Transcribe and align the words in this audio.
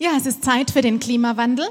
Ja, 0.00 0.10
es 0.16 0.26
ist 0.26 0.44
Zeit 0.44 0.70
für 0.70 0.80
den 0.80 1.00
Klimawandel. 1.00 1.68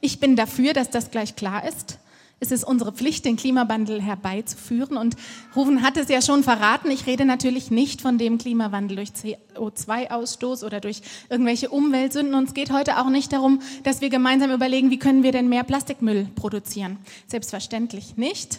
Ich 0.00 0.18
bin 0.18 0.34
dafür, 0.34 0.72
dass 0.72 0.88
das 0.88 1.10
gleich 1.10 1.36
klar 1.36 1.62
ist. 1.68 1.98
Es 2.38 2.50
ist 2.50 2.64
unsere 2.64 2.92
Pflicht, 2.92 3.24
den 3.24 3.36
Klimawandel 3.36 4.02
herbeizuführen. 4.02 4.98
Und 4.98 5.16
Rufen 5.54 5.80
hat 5.80 5.96
es 5.96 6.10
ja 6.10 6.20
schon 6.20 6.42
verraten. 6.42 6.90
Ich 6.90 7.06
rede 7.06 7.24
natürlich 7.24 7.70
nicht 7.70 8.02
von 8.02 8.18
dem 8.18 8.36
Klimawandel 8.36 8.96
durch 8.96 9.10
CO2-Ausstoß 9.10 10.62
oder 10.62 10.80
durch 10.80 11.00
irgendwelche 11.30 11.70
Umweltsünden. 11.70 12.34
Und 12.34 12.48
es 12.48 12.54
geht 12.54 12.70
heute 12.70 12.98
auch 12.98 13.08
nicht 13.08 13.32
darum, 13.32 13.60
dass 13.84 14.02
wir 14.02 14.10
gemeinsam 14.10 14.50
überlegen, 14.50 14.90
wie 14.90 14.98
können 14.98 15.22
wir 15.22 15.32
denn 15.32 15.48
mehr 15.48 15.64
Plastikmüll 15.64 16.28
produzieren. 16.34 16.98
Selbstverständlich 17.26 18.18
nicht. 18.18 18.58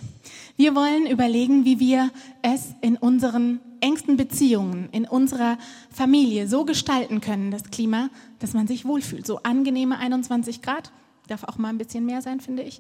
Wir 0.56 0.74
wollen 0.74 1.06
überlegen, 1.06 1.64
wie 1.64 1.80
wir 1.80 2.10
es 2.42 2.74
in 2.82 2.98
unseren 2.98 3.60
engsten 3.80 4.18
Beziehungen, 4.18 4.90
in 4.92 5.06
unserer 5.06 5.60
Familie 5.92 6.48
so 6.48 6.66
gestalten 6.66 7.22
können, 7.22 7.52
das 7.52 7.66
Klima, 7.66 8.10
dass 8.40 8.54
man 8.54 8.66
sich 8.66 8.86
wohlfühlt. 8.86 9.28
So 9.28 9.38
angenehme 9.44 10.00
21 10.00 10.64
Grad, 10.64 10.92
darf 11.28 11.44
auch 11.44 11.60
mal 11.60 11.70
ein 11.70 11.78
bisschen 11.78 12.08
mehr 12.08 12.24
sein, 12.24 12.40
finde 12.40 12.64
ich 12.64 12.80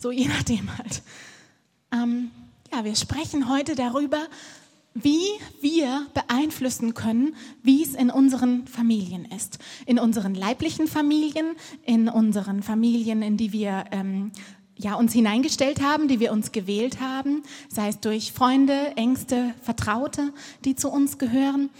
so 0.00 0.10
je 0.10 0.26
nachdem 0.26 0.76
halt. 0.76 1.02
Ähm, 1.92 2.30
ja, 2.72 2.84
wir 2.84 2.96
sprechen 2.96 3.48
heute 3.48 3.74
darüber, 3.74 4.26
wie 4.94 5.22
wir 5.60 6.06
beeinflussen 6.14 6.94
können, 6.94 7.36
wie 7.62 7.82
es 7.82 7.94
in 7.94 8.10
unseren 8.10 8.66
Familien 8.66 9.24
ist. 9.24 9.58
In 9.86 9.98
unseren 9.98 10.34
leiblichen 10.34 10.88
Familien, 10.88 11.54
in 11.84 12.08
unseren 12.08 12.62
Familien, 12.62 13.22
in 13.22 13.36
die 13.36 13.52
wir 13.52 13.84
ähm, 13.92 14.32
ja, 14.76 14.94
uns 14.94 15.12
hineingestellt 15.12 15.82
haben, 15.82 16.08
die 16.08 16.18
wir 16.18 16.32
uns 16.32 16.52
gewählt 16.52 17.00
haben, 17.00 17.42
sei 17.68 17.88
es 17.88 18.00
durch 18.00 18.32
Freunde, 18.32 18.96
Ängste, 18.96 19.54
Vertraute, 19.62 20.32
die 20.64 20.74
zu 20.74 20.90
uns 20.90 21.18
gehören 21.18 21.70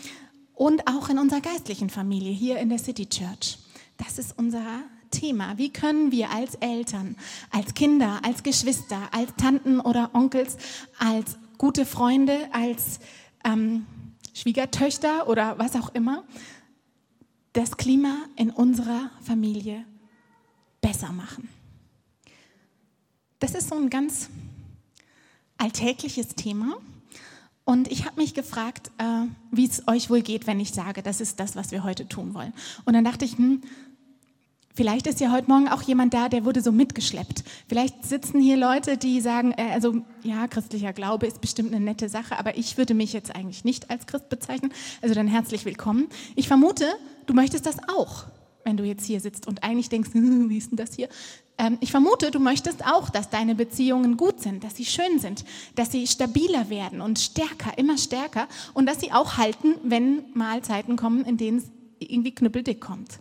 und 0.54 0.86
auch 0.86 1.08
in 1.08 1.18
unserer 1.18 1.40
geistlichen 1.40 1.88
Familie 1.88 2.32
hier 2.32 2.58
in 2.58 2.68
der 2.68 2.78
City 2.78 3.06
Church. 3.06 3.58
Das 3.96 4.18
ist 4.18 4.38
unser 4.38 4.82
Thema. 5.10 5.58
Wie 5.58 5.70
können 5.70 6.12
wir 6.12 6.30
als 6.30 6.54
Eltern, 6.56 7.16
als 7.50 7.74
Kinder, 7.74 8.20
als 8.24 8.42
Geschwister, 8.42 9.08
als 9.12 9.34
Tanten 9.36 9.80
oder 9.80 10.10
Onkels, 10.14 10.56
als 10.98 11.36
gute 11.58 11.84
Freunde, 11.84 12.48
als 12.52 13.00
ähm, 13.44 13.86
Schwiegertöchter 14.34 15.28
oder 15.28 15.58
was 15.58 15.76
auch 15.76 15.94
immer, 15.94 16.24
das 17.52 17.76
Klima 17.76 18.16
in 18.36 18.50
unserer 18.50 19.10
Familie 19.22 19.84
besser 20.80 21.12
machen? 21.12 21.48
Das 23.40 23.54
ist 23.54 23.68
so 23.68 23.74
ein 23.74 23.90
ganz 23.90 24.28
alltägliches 25.56 26.28
Thema. 26.28 26.76
Und 27.64 27.90
ich 27.90 28.04
habe 28.04 28.20
mich 28.20 28.34
gefragt, 28.34 28.90
äh, 28.98 29.26
wie 29.50 29.66
es 29.66 29.86
euch 29.86 30.10
wohl 30.10 30.22
geht, 30.22 30.46
wenn 30.46 30.58
ich 30.58 30.72
sage, 30.72 31.02
das 31.02 31.20
ist 31.20 31.38
das, 31.38 31.54
was 31.56 31.70
wir 31.70 31.84
heute 31.84 32.08
tun 32.08 32.34
wollen. 32.34 32.52
Und 32.84 32.94
dann 32.94 33.04
dachte 33.04 33.24
ich, 33.24 33.36
hm, 33.36 33.62
Vielleicht 34.74 35.08
ist 35.08 35.20
ja 35.20 35.32
heute 35.32 35.48
Morgen 35.48 35.68
auch 35.68 35.82
jemand 35.82 36.14
da, 36.14 36.28
der 36.28 36.44
wurde 36.44 36.62
so 36.62 36.70
mitgeschleppt. 36.70 37.42
Vielleicht 37.68 38.04
sitzen 38.04 38.40
hier 38.40 38.56
Leute, 38.56 38.96
die 38.96 39.20
sagen, 39.20 39.52
äh, 39.56 39.72
also 39.72 40.02
ja, 40.22 40.46
christlicher 40.46 40.92
Glaube 40.92 41.26
ist 41.26 41.40
bestimmt 41.40 41.74
eine 41.74 41.84
nette 41.84 42.08
Sache, 42.08 42.38
aber 42.38 42.56
ich 42.56 42.78
würde 42.78 42.94
mich 42.94 43.12
jetzt 43.12 43.34
eigentlich 43.34 43.64
nicht 43.64 43.90
als 43.90 44.06
Christ 44.06 44.28
bezeichnen. 44.28 44.72
Also 45.02 45.14
dann 45.14 45.26
herzlich 45.26 45.64
willkommen. 45.64 46.08
Ich 46.36 46.46
vermute, 46.46 46.86
du 47.26 47.34
möchtest 47.34 47.66
das 47.66 47.76
auch, 47.96 48.26
wenn 48.64 48.76
du 48.76 48.84
jetzt 48.84 49.04
hier 49.04 49.20
sitzt 49.20 49.48
und 49.48 49.64
eigentlich 49.64 49.88
denkst, 49.88 50.10
wie 50.14 50.56
ist 50.56 50.70
denn 50.70 50.76
das 50.76 50.94
hier? 50.94 51.08
Ähm, 51.58 51.76
ich 51.80 51.90
vermute, 51.90 52.30
du 52.30 52.38
möchtest 52.38 52.86
auch, 52.86 53.10
dass 53.10 53.28
deine 53.28 53.56
Beziehungen 53.56 54.16
gut 54.16 54.40
sind, 54.40 54.62
dass 54.62 54.76
sie 54.76 54.84
schön 54.84 55.18
sind, 55.18 55.44
dass 55.74 55.90
sie 55.90 56.06
stabiler 56.06 56.70
werden 56.70 57.00
und 57.00 57.18
stärker, 57.18 57.76
immer 57.76 57.98
stärker 57.98 58.46
und 58.72 58.86
dass 58.86 59.00
sie 59.00 59.10
auch 59.10 59.36
halten, 59.36 59.74
wenn 59.82 60.22
mal 60.34 60.62
Zeiten 60.62 60.94
kommen, 60.94 61.24
in 61.24 61.36
denen 61.38 61.58
es 61.58 61.64
irgendwie 61.98 62.34
knüppeldick 62.34 62.80
kommt. 62.80 63.18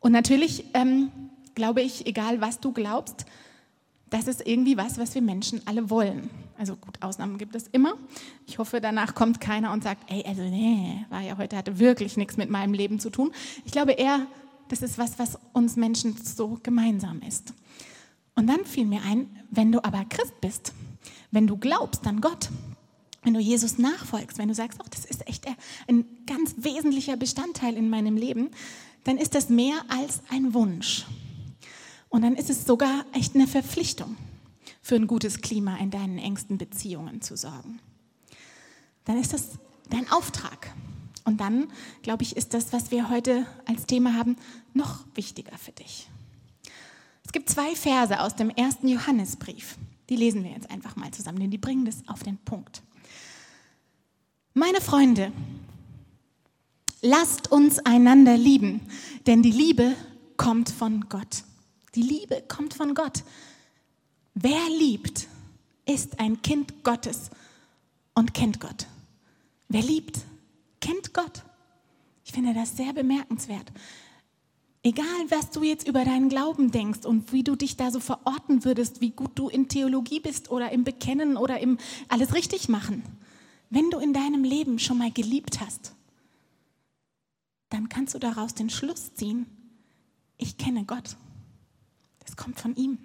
Und 0.00 0.12
natürlich 0.12 0.64
ähm, 0.74 1.10
glaube 1.56 1.82
ich, 1.82 2.06
egal 2.06 2.40
was 2.40 2.60
du 2.60 2.70
glaubst, 2.70 3.26
das 4.08 4.28
ist 4.28 4.46
irgendwie 4.46 4.76
was, 4.76 4.98
was 4.98 5.16
wir 5.16 5.22
Menschen 5.22 5.60
alle 5.66 5.90
wollen. 5.90 6.30
Also 6.56 6.76
gut, 6.76 7.02
Ausnahmen 7.02 7.38
gibt 7.38 7.56
es 7.56 7.66
immer. 7.66 7.94
Ich 8.46 8.58
hoffe, 8.58 8.80
danach 8.80 9.16
kommt 9.16 9.40
keiner 9.40 9.72
und 9.72 9.82
sagt, 9.82 10.08
ey, 10.10 10.24
also 10.24 10.42
nee, 10.42 11.04
war 11.10 11.22
ja 11.22 11.36
heute, 11.36 11.56
hatte 11.56 11.80
wirklich 11.80 12.16
nichts 12.16 12.36
mit 12.36 12.48
meinem 12.48 12.72
Leben 12.72 13.00
zu 13.00 13.10
tun. 13.10 13.32
Ich 13.64 13.72
glaube 13.72 13.92
eher, 13.92 14.26
das 14.68 14.82
ist 14.82 14.96
was, 14.96 15.18
was 15.18 15.38
uns 15.52 15.74
Menschen 15.74 16.16
so 16.16 16.58
gemeinsam 16.62 17.20
ist. 17.26 17.52
Und 18.36 18.46
dann 18.46 18.64
fiel 18.64 18.86
mir 18.86 19.02
ein, 19.02 19.28
wenn 19.50 19.72
du 19.72 19.82
aber 19.82 20.04
Christ 20.04 20.40
bist, 20.40 20.72
wenn 21.32 21.46
du 21.46 21.56
glaubst 21.56 22.06
an 22.06 22.20
Gott, 22.20 22.50
wenn 23.22 23.34
du 23.34 23.40
Jesus 23.40 23.76
nachfolgst, 23.76 24.38
wenn 24.38 24.48
du 24.48 24.54
sagst, 24.54 24.78
oh, 24.80 24.86
das 24.88 25.04
ist 25.04 25.26
echt 25.26 25.46
ein 25.88 26.04
ganz 26.26 26.54
wesentlicher 26.58 27.16
Bestandteil 27.16 27.76
in 27.76 27.90
meinem 27.90 28.16
Leben, 28.16 28.50
dann 29.06 29.18
ist 29.18 29.36
das 29.36 29.48
mehr 29.48 29.84
als 29.88 30.20
ein 30.30 30.52
Wunsch. 30.52 31.06
Und 32.08 32.22
dann 32.22 32.34
ist 32.34 32.50
es 32.50 32.64
sogar 32.64 33.04
echt 33.12 33.36
eine 33.36 33.46
Verpflichtung, 33.46 34.16
für 34.82 34.96
ein 34.96 35.06
gutes 35.06 35.40
Klima 35.40 35.76
in 35.76 35.92
deinen 35.92 36.18
engsten 36.18 36.58
Beziehungen 36.58 37.22
zu 37.22 37.36
sorgen. 37.36 37.78
Dann 39.04 39.20
ist 39.20 39.32
das 39.32 39.58
dein 39.90 40.10
Auftrag. 40.10 40.74
Und 41.24 41.40
dann, 41.40 41.68
glaube 42.02 42.24
ich, 42.24 42.36
ist 42.36 42.52
das, 42.52 42.72
was 42.72 42.90
wir 42.90 43.08
heute 43.08 43.46
als 43.64 43.86
Thema 43.86 44.14
haben, 44.14 44.36
noch 44.74 45.04
wichtiger 45.14 45.56
für 45.56 45.72
dich. 45.72 46.08
Es 47.24 47.30
gibt 47.30 47.48
zwei 47.48 47.76
Verse 47.76 48.20
aus 48.20 48.34
dem 48.34 48.50
ersten 48.50 48.88
Johannesbrief. 48.88 49.76
Die 50.08 50.16
lesen 50.16 50.42
wir 50.42 50.50
jetzt 50.50 50.70
einfach 50.70 50.96
mal 50.96 51.12
zusammen, 51.12 51.38
denn 51.38 51.50
die 51.52 51.58
bringen 51.58 51.84
das 51.84 52.02
auf 52.08 52.24
den 52.24 52.38
Punkt. 52.38 52.82
Meine 54.52 54.80
Freunde, 54.80 55.30
Lasst 57.02 57.52
uns 57.52 57.78
einander 57.80 58.36
lieben, 58.36 58.80
denn 59.26 59.42
die 59.42 59.50
Liebe 59.50 59.94
kommt 60.36 60.70
von 60.70 61.08
Gott. 61.08 61.44
Die 61.94 62.02
Liebe 62.02 62.42
kommt 62.48 62.74
von 62.74 62.94
Gott. 62.94 63.22
Wer 64.34 64.68
liebt, 64.78 65.28
ist 65.86 66.20
ein 66.20 66.42
Kind 66.42 66.84
Gottes 66.84 67.30
und 68.14 68.34
kennt 68.34 68.60
Gott. 68.60 68.86
Wer 69.68 69.82
liebt, 69.82 70.20
kennt 70.80 71.12
Gott. 71.12 71.42
Ich 72.24 72.32
finde 72.32 72.54
das 72.54 72.76
sehr 72.76 72.92
bemerkenswert. 72.92 73.72
Egal, 74.82 75.04
was 75.30 75.50
du 75.50 75.64
jetzt 75.64 75.88
über 75.88 76.04
deinen 76.04 76.28
Glauben 76.28 76.70
denkst 76.70 77.04
und 77.04 77.32
wie 77.32 77.42
du 77.42 77.56
dich 77.56 77.76
da 77.76 77.90
so 77.90 77.98
verorten 77.98 78.64
würdest, 78.64 79.00
wie 79.00 79.10
gut 79.10 79.32
du 79.34 79.48
in 79.48 79.68
Theologie 79.68 80.20
bist 80.20 80.50
oder 80.50 80.70
im 80.70 80.84
Bekennen 80.84 81.36
oder 81.36 81.58
im 81.58 81.78
alles 82.08 82.34
richtig 82.34 82.68
machen. 82.68 83.02
Wenn 83.68 83.90
du 83.90 83.98
in 83.98 84.12
deinem 84.12 84.44
Leben 84.44 84.78
schon 84.78 84.98
mal 84.98 85.10
geliebt 85.10 85.60
hast, 85.60 85.95
dann 87.70 87.88
kannst 87.88 88.14
du 88.14 88.18
daraus 88.18 88.54
den 88.54 88.70
Schluss 88.70 89.14
ziehen, 89.14 89.46
ich 90.38 90.58
kenne 90.58 90.84
Gott. 90.84 91.16
Das 92.20 92.36
kommt 92.36 92.60
von 92.60 92.74
ihm. 92.76 92.98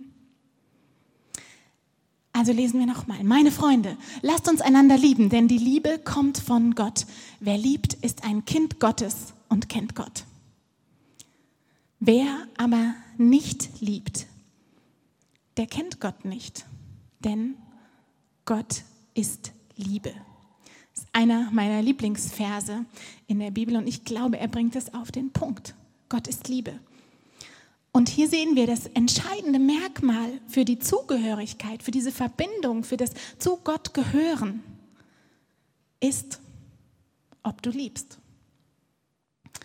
Also 2.34 2.54
lesen 2.54 2.80
wir 2.80 2.88
nochmal. 2.88 3.24
Meine 3.24 3.52
Freunde, 3.52 3.98
lasst 4.22 4.48
uns 4.48 4.62
einander 4.62 4.98
lieben, 4.98 5.30
denn 5.30 5.48
die 5.48 5.58
Liebe 5.58 6.00
kommt 6.00 6.38
von 6.38 6.76
Gott. 6.76 7.06
Wer 7.40 7.58
liebt, 7.58 7.94
ist 7.96 8.24
ein 8.24 8.46
Kind 8.46 8.80
Gottes 8.80 9.34
und 9.50 9.70
kennt 9.70 9.96
Gott. 9.96 10.26
Wer 12.00 12.48
aber 12.58 12.96
nicht 13.18 13.82
liebt, 13.82 14.28
der 15.58 15.68
kennt 15.68 16.00
Gott 16.00 16.26
nicht, 16.26 16.66
denn 17.20 17.56
Gott 18.46 18.84
ist 19.14 19.52
Liebe 19.76 20.14
einer 21.14 21.50
meiner 21.52 21.82
Lieblingsverse 21.82 22.86
in 23.28 23.40
der 23.40 23.52
Bibel 23.52 23.76
und 23.76 23.88
ich 23.88 24.06
glaube, 24.06 24.40
er 24.40 24.48
bringt 24.48 24.76
es 24.76 24.94
auf 24.94 25.12
den 25.12 25.32
Punkt. 25.32 25.76
Gott 26.10 26.28
ist 26.28 26.48
Liebe. 26.48 26.80
Und 27.94 28.08
hier 28.08 28.30
sehen 28.30 28.56
wir 28.56 28.68
das 28.68 28.86
entscheidende 28.88 29.60
Merkmal 29.60 30.40
für 30.48 30.64
die 30.64 30.80
Zugehörigkeit, 30.80 31.84
für 31.84 31.92
diese 31.92 32.12
Verbindung, 32.12 32.84
für 32.84 32.98
das 32.98 33.12
zu 33.38 33.58
Gott 33.58 33.94
gehören, 33.94 34.64
ist, 36.00 36.40
ob 37.44 37.62
du 37.62 37.70
liebst. 37.70 38.18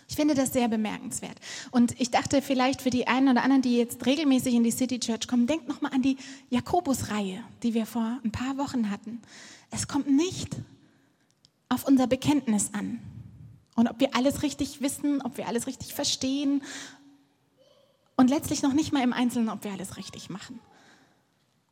Ich 0.09 0.17
finde 0.17 0.35
das 0.35 0.53
sehr 0.53 0.69
bemerkenswert. 0.69 1.39
Und 1.71 2.01
ich 2.01 2.11
dachte 2.11 2.43
vielleicht 2.43 2.83
für 2.83 2.91
die 2.91 3.07
einen 3.07 3.29
oder 3.29 3.43
anderen, 3.43 3.63
die 3.63 3.77
jetzt 3.77 4.07
regelmäßig 4.07 4.55
in 4.55 4.65
die 4.65 4.71
City 4.71 4.99
Church 4.99 5.29
kommen, 5.29 5.47
denkt 5.47 5.69
nochmal 5.69 5.93
an 5.93 6.03
die 6.03 6.17
Jakobus-Reihe, 6.51 7.43
die 7.63 7.75
wir 7.75 7.87
vor 7.87 8.19
ein 8.25 8.33
paar 8.33 8.57
Wochen 8.57 8.91
hatten. 8.91 9.21
Es 9.71 9.89
kommt 9.89 10.11
nicht 10.11 10.57
auf 11.69 11.87
unser 11.87 12.07
Bekenntnis 12.07 12.73
an. 12.75 13.01
Und 13.75 13.89
ob 13.89 14.01
wir 14.01 14.15
alles 14.15 14.43
richtig 14.43 14.81
wissen, 14.81 15.21
ob 15.23 15.37
wir 15.37 15.49
alles 15.49 15.67
richtig 15.67 15.95
verstehen 15.95 16.63
und 18.17 18.31
letztlich 18.31 18.63
noch 18.63 18.73
nicht 18.73 18.93
mal 18.93 19.03
im 19.03 19.13
Einzelnen, 19.13 19.51
ob 19.51 19.65
wir 19.65 19.73
alles 19.73 19.97
richtig 19.97 20.31
machen. 20.31 20.61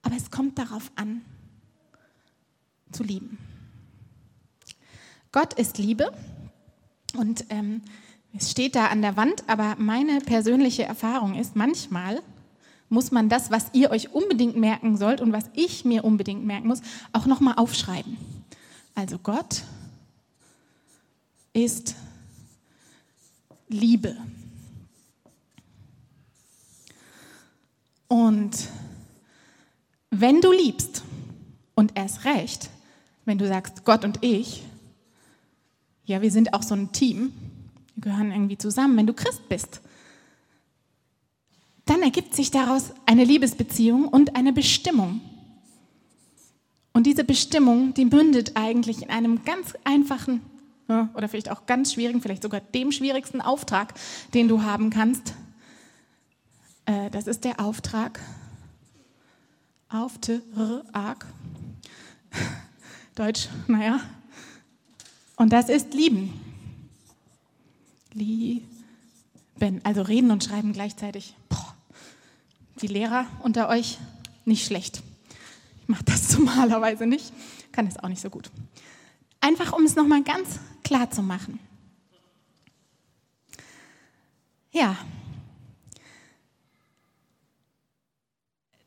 Aber 0.02 0.16
es 0.16 0.30
kommt 0.30 0.58
darauf 0.58 0.90
an, 0.96 1.22
zu 2.92 3.02
lieben. 3.02 3.38
Gott 5.32 5.54
ist 5.54 5.78
Liebe 5.78 6.12
und 7.16 7.46
ähm, 7.48 7.82
es 8.36 8.50
steht 8.50 8.76
da 8.76 8.86
an 8.86 9.00
der 9.00 9.16
Wand, 9.16 9.44
aber 9.48 9.76
meine 9.78 10.20
persönliche 10.20 10.84
Erfahrung 10.84 11.34
ist, 11.34 11.56
manchmal 11.56 12.22
muss 12.88 13.10
man 13.10 13.28
das, 13.28 13.50
was 13.50 13.66
ihr 13.72 13.90
euch 13.90 14.12
unbedingt 14.12 14.56
merken 14.56 14.96
sollt 14.96 15.20
und 15.20 15.32
was 15.32 15.44
ich 15.54 15.84
mir 15.84 16.04
unbedingt 16.04 16.44
merken 16.44 16.68
muss, 16.68 16.82
auch 17.12 17.26
nochmal 17.26 17.54
aufschreiben. 17.56 18.16
Also 18.94 19.18
Gott 19.18 19.62
ist 21.54 21.94
Liebe. 23.68 24.16
Und 28.08 28.68
wenn 30.10 30.40
du 30.40 30.52
liebst 30.52 31.02
und 31.74 31.96
erst 31.96 32.24
recht, 32.24 32.70
wenn 33.24 33.38
du 33.38 33.48
sagst, 33.48 33.84
Gott 33.84 34.04
und 34.04 34.22
ich, 34.22 34.62
ja, 36.04 36.20
wir 36.20 36.30
sind 36.30 36.52
auch 36.52 36.62
so 36.62 36.74
ein 36.74 36.92
Team, 36.92 37.32
wir 37.94 38.02
gehören 38.02 38.30
irgendwie 38.30 38.58
zusammen, 38.58 38.96
wenn 38.96 39.06
du 39.06 39.14
Christ 39.14 39.48
bist, 39.48 39.80
dann 41.86 42.02
ergibt 42.02 42.34
sich 42.34 42.50
daraus 42.50 42.92
eine 43.06 43.24
Liebesbeziehung 43.24 44.08
und 44.08 44.36
eine 44.36 44.52
Bestimmung. 44.52 45.20
Und 46.92 47.06
diese 47.06 47.24
Bestimmung, 47.24 47.94
die 47.94 48.04
mündet 48.04 48.52
eigentlich 48.54 49.02
in 49.02 49.10
einem 49.10 49.44
ganz 49.44 49.74
einfachen 49.84 50.40
oder 50.88 51.28
vielleicht 51.28 51.50
auch 51.50 51.66
ganz 51.66 51.94
schwierigen, 51.94 52.20
vielleicht 52.20 52.42
sogar 52.42 52.60
dem 52.60 52.92
schwierigsten 52.92 53.40
Auftrag, 53.40 53.94
den 54.34 54.48
du 54.48 54.62
haben 54.62 54.90
kannst. 54.90 55.34
Äh, 56.86 57.10
das 57.10 57.26
ist 57.26 57.44
der 57.44 57.60
Auftrag, 57.60 58.20
Auftrag, 59.88 61.26
Deutsch, 63.14 63.48
naja. 63.66 64.00
Und 65.36 65.52
das 65.52 65.68
ist 65.68 65.94
lieben. 65.94 66.32
Lieben. 68.12 68.64
Also 69.84 70.02
reden 70.02 70.30
und 70.30 70.44
schreiben 70.44 70.72
gleichzeitig. 70.72 71.34
Boah. 71.48 71.74
Die 72.80 72.88
Lehrer 72.88 73.26
unter 73.40 73.68
euch, 73.68 73.98
nicht 74.44 74.66
schlecht. 74.66 75.02
Ich 75.82 75.88
mache 75.88 76.04
das 76.04 76.32
normalerweise 76.38 77.06
nicht, 77.06 77.32
kann 77.72 77.86
es 77.86 77.98
auch 77.98 78.08
nicht 78.08 78.20
so 78.20 78.30
gut. 78.30 78.50
Einfach 79.40 79.72
um 79.72 79.84
es 79.84 79.94
nochmal 79.94 80.22
ganz 80.22 80.58
klar 80.84 81.10
zu 81.10 81.22
machen. 81.22 81.58
Ja. 84.70 84.96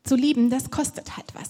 Zu 0.03 0.15
lieben, 0.15 0.49
das 0.49 0.69
kostet 0.71 1.17
halt 1.17 1.33
was. 1.33 1.49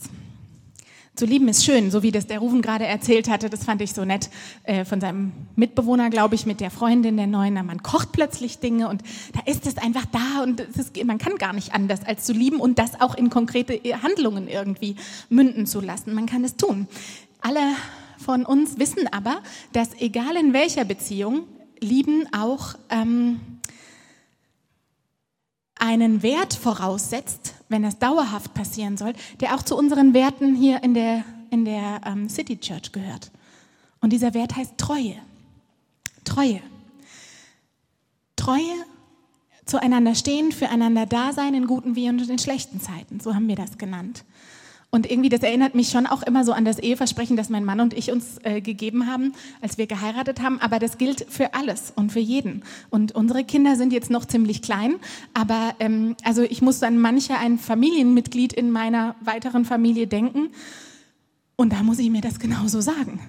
Zu 1.17 1.25
lieben 1.25 1.47
ist 1.47 1.65
schön, 1.65 1.89
so 1.89 2.03
wie 2.03 2.11
das 2.11 2.27
der 2.27 2.38
Rufen 2.38 2.61
gerade 2.61 2.85
erzählt 2.85 3.27
hatte. 3.27 3.49
Das 3.49 3.63
fand 3.63 3.81
ich 3.81 3.91
so 3.91 4.05
nett 4.05 4.29
äh, 4.65 4.85
von 4.85 5.01
seinem 5.01 5.31
Mitbewohner, 5.55 6.11
glaube 6.11 6.35
ich, 6.35 6.45
mit 6.45 6.59
der 6.59 6.69
Freundin 6.69 7.17
der 7.17 7.25
Neuen. 7.25 7.55
Man 7.55 7.81
kocht 7.81 8.11
plötzlich 8.11 8.59
Dinge 8.59 8.88
und 8.88 9.01
da 9.33 9.39
ist 9.51 9.65
es 9.65 9.77
einfach 9.77 10.05
da 10.05 10.44
und 10.44 10.59
ist, 10.59 11.03
man 11.05 11.17
kann 11.17 11.38
gar 11.38 11.53
nicht 11.53 11.73
anders 11.73 12.05
als 12.05 12.23
zu 12.25 12.33
lieben 12.33 12.59
und 12.59 12.77
das 12.77 13.01
auch 13.01 13.15
in 13.15 13.31
konkrete 13.31 13.81
Handlungen 14.03 14.47
irgendwie 14.47 14.95
münden 15.29 15.65
zu 15.65 15.81
lassen. 15.81 16.13
Man 16.13 16.27
kann 16.27 16.44
es 16.44 16.55
tun. 16.55 16.88
Alle 17.41 17.61
von 18.17 18.45
uns 18.45 18.77
wissen 18.77 19.07
aber, 19.11 19.41
dass 19.73 19.93
egal 19.99 20.35
in 20.35 20.53
welcher 20.53 20.85
Beziehung, 20.85 21.47
Lieben 21.79 22.27
auch 22.33 22.73
ähm, 22.89 23.39
einen 25.75 26.23
Wert 26.23 26.53
voraussetzt, 26.53 27.53
wenn 27.69 27.83
das 27.83 27.99
dauerhaft 27.99 28.53
passieren 28.53 28.97
soll, 28.97 29.13
der 29.39 29.55
auch 29.55 29.61
zu 29.61 29.77
unseren 29.77 30.13
Werten 30.13 30.55
hier 30.55 30.83
in 30.83 30.93
der, 30.93 31.23
in 31.51 31.65
der 31.65 32.01
ähm, 32.05 32.29
City 32.29 32.59
Church 32.59 32.91
gehört. 32.91 33.31
Und 34.01 34.11
dieser 34.11 34.33
Wert 34.33 34.55
heißt 34.55 34.77
Treue. 34.77 35.15
Treue. 36.23 36.61
Treue 38.35 38.73
zueinander 39.65 40.15
stehen, 40.15 40.51
füreinander 40.51 41.05
da 41.05 41.33
sein 41.33 41.53
in 41.53 41.67
guten 41.67 41.95
wie 41.95 42.05
in 42.05 42.39
schlechten 42.39 42.79
Zeiten. 42.79 43.19
So 43.19 43.35
haben 43.35 43.47
wir 43.47 43.55
das 43.55 43.77
genannt. 43.77 44.23
Und 44.89 45.09
irgendwie, 45.11 45.29
das 45.29 45.43
erinnert 45.43 45.75
mich 45.75 45.89
schon 45.89 46.07
auch 46.07 46.23
immer 46.23 46.45
so 46.45 46.53
an 46.53 46.63
das 46.63 46.79
Eheversprechen, 46.79 47.35
das 47.35 47.49
mein 47.49 47.65
Mann 47.65 47.81
und 47.81 47.93
ich 47.93 48.09
uns 48.11 48.37
äh, 48.43 48.61
gegeben 48.61 49.05
haben, 49.05 49.33
als 49.61 49.77
wir 49.77 49.85
geheiratet 49.85 50.41
haben. 50.41 50.59
Aber 50.61 50.79
das 50.79 50.97
gilt 50.97 51.25
für 51.29 51.53
alles 51.53 51.91
und 51.95 52.11
für 52.11 52.21
jeden. 52.21 52.63
Und 52.89 53.13
unsere 53.13 53.43
Kinder 53.43 53.75
sind 53.75 53.91
jetzt 53.91 54.09
noch 54.09 54.23
ziemlich 54.25 54.61
klein. 54.61 54.95
Aber 55.33 55.75
ähm, 55.79 56.15
also 56.23 56.41
ich 56.41 56.61
muss 56.61 56.81
an 56.83 56.99
mancher 56.99 57.37
ein 57.37 57.59
Familienmitglied 57.59 58.53
in 58.53 58.71
meiner 58.71 59.15
weiteren 59.19 59.65
Familie 59.65 60.07
denken. 60.07 60.49
Und 61.57 61.73
da 61.73 61.83
muss 61.83 61.99
ich 61.99 62.09
mir 62.09 62.21
das 62.21 62.39
genauso 62.39 62.79
sagen. 62.79 63.19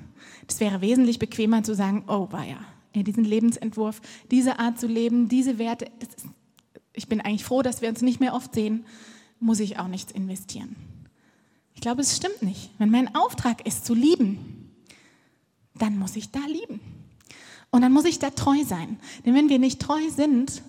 Das 0.47 0.61
wäre 0.61 0.81
wesentlich 0.81 1.19
bequemer 1.19 1.65
zu 1.65 1.75
sagen, 1.75 2.05
oh, 2.07 2.29
war 2.31 2.45
ja, 2.45 2.59
diesen 3.03 3.25
Lebensentwurf, 3.25 4.01
diese 4.31 4.61
Art 4.61 4.79
zu 4.79 4.87
leben, 4.87 5.29
diese 5.29 5.59
Werte. 5.59 5.87
Ist, 6.01 6.25
ich 6.93 7.09
bin 7.09 7.21
eigentlich 7.21 7.45
froh, 7.45 7.63
dass 7.63 7.83
wir 7.83 7.89
uns 7.89 8.01
nicht 8.01 8.21
mehr 8.21 8.35
oft 8.35 8.55
sehen, 8.55 8.85
muss 9.41 9.61
ich 9.61 9.79
auch 9.79 9.89
nichts 9.89 10.13
investieren. 10.13 10.77
Ich 11.79 11.83
glaube, 11.83 12.01
es 12.01 12.17
stimmt 12.17 12.43
nicht. 12.43 12.73
Wenn 12.79 12.91
mein 12.91 13.15
Auftrag 13.15 13.65
ist 13.65 13.87
zu 13.87 13.95
lieben, 13.95 14.75
dann 15.77 15.97
muss 15.97 16.17
ich 16.17 16.33
da 16.33 16.41
lieben. 16.41 16.81
Und 17.71 17.83
dann 17.83 17.93
muss 17.93 18.05
ich 18.05 18.19
da 18.19 18.31
treu 18.31 18.65
sein. 18.65 18.99
Denn 19.25 19.33
wenn 19.37 19.49
wir 19.49 19.61
nicht 19.61 19.81
treu 19.81 20.01
sind, 20.11 20.65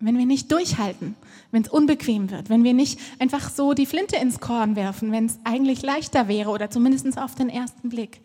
wenn 0.00 0.16
wir 0.16 0.24
nicht 0.24 0.50
durchhalten, 0.50 1.16
wenn 1.50 1.64
es 1.64 1.68
unbequem 1.68 2.30
wird, 2.30 2.48
wenn 2.48 2.64
wir 2.64 2.72
nicht 2.72 2.98
einfach 3.18 3.50
so 3.50 3.74
die 3.74 3.84
Flinte 3.84 4.16
ins 4.16 4.40
Korn 4.40 4.74
werfen, 4.74 5.12
wenn 5.12 5.26
es 5.26 5.38
eigentlich 5.44 5.82
leichter 5.82 6.28
wäre 6.28 6.48
oder 6.48 6.70
zumindest 6.70 7.18
auf 7.18 7.34
den 7.34 7.50
ersten 7.50 7.90
Blick, 7.90 8.22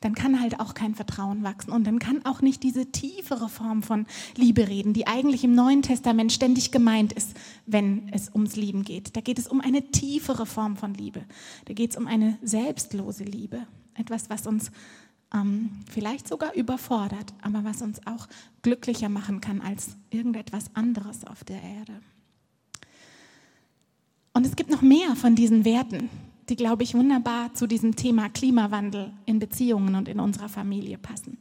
dann 0.00 0.14
kann 0.14 0.40
halt 0.40 0.60
auch 0.60 0.74
kein 0.74 0.94
Vertrauen 0.94 1.42
wachsen 1.42 1.72
und 1.72 1.84
dann 1.84 1.98
kann 1.98 2.24
auch 2.24 2.40
nicht 2.40 2.62
diese 2.62 2.86
tiefere 2.86 3.48
Form 3.48 3.82
von 3.82 4.06
Liebe 4.36 4.68
reden, 4.68 4.92
die 4.92 5.06
eigentlich 5.06 5.44
im 5.44 5.54
Neuen 5.54 5.82
Testament 5.82 6.32
ständig 6.32 6.70
gemeint 6.70 7.12
ist, 7.12 7.36
wenn 7.66 8.08
es 8.12 8.32
ums 8.32 8.56
Lieben 8.56 8.84
geht. 8.84 9.16
Da 9.16 9.20
geht 9.20 9.38
es 9.38 9.48
um 9.48 9.60
eine 9.60 9.90
tiefere 9.90 10.46
Form 10.46 10.76
von 10.76 10.94
Liebe. 10.94 11.24
Da 11.64 11.74
geht 11.74 11.90
es 11.90 11.96
um 11.96 12.06
eine 12.06 12.38
selbstlose 12.42 13.24
Liebe. 13.24 13.66
Etwas, 13.94 14.30
was 14.30 14.46
uns 14.46 14.70
ähm, 15.34 15.70
vielleicht 15.90 16.28
sogar 16.28 16.54
überfordert, 16.54 17.34
aber 17.42 17.64
was 17.64 17.82
uns 17.82 18.06
auch 18.06 18.28
glücklicher 18.62 19.08
machen 19.08 19.40
kann 19.40 19.60
als 19.60 19.96
irgendetwas 20.10 20.74
anderes 20.74 21.26
auf 21.26 21.44
der 21.44 21.62
Erde. 21.62 22.00
Und 24.32 24.46
es 24.46 24.54
gibt 24.54 24.70
noch 24.70 24.82
mehr 24.82 25.16
von 25.16 25.34
diesen 25.34 25.64
Werten, 25.64 26.08
die, 26.48 26.56
glaube 26.56 26.82
ich, 26.82 26.94
wunderbar 26.94 27.52
zu 27.54 27.66
diesem 27.66 27.96
Thema 27.96 28.28
Klimawandel 28.28 29.12
in 29.26 29.38
Beziehungen 29.38 29.94
und 29.94 30.08
in 30.08 30.20
unserer 30.20 30.48
Familie 30.48 30.98
passen. 30.98 31.38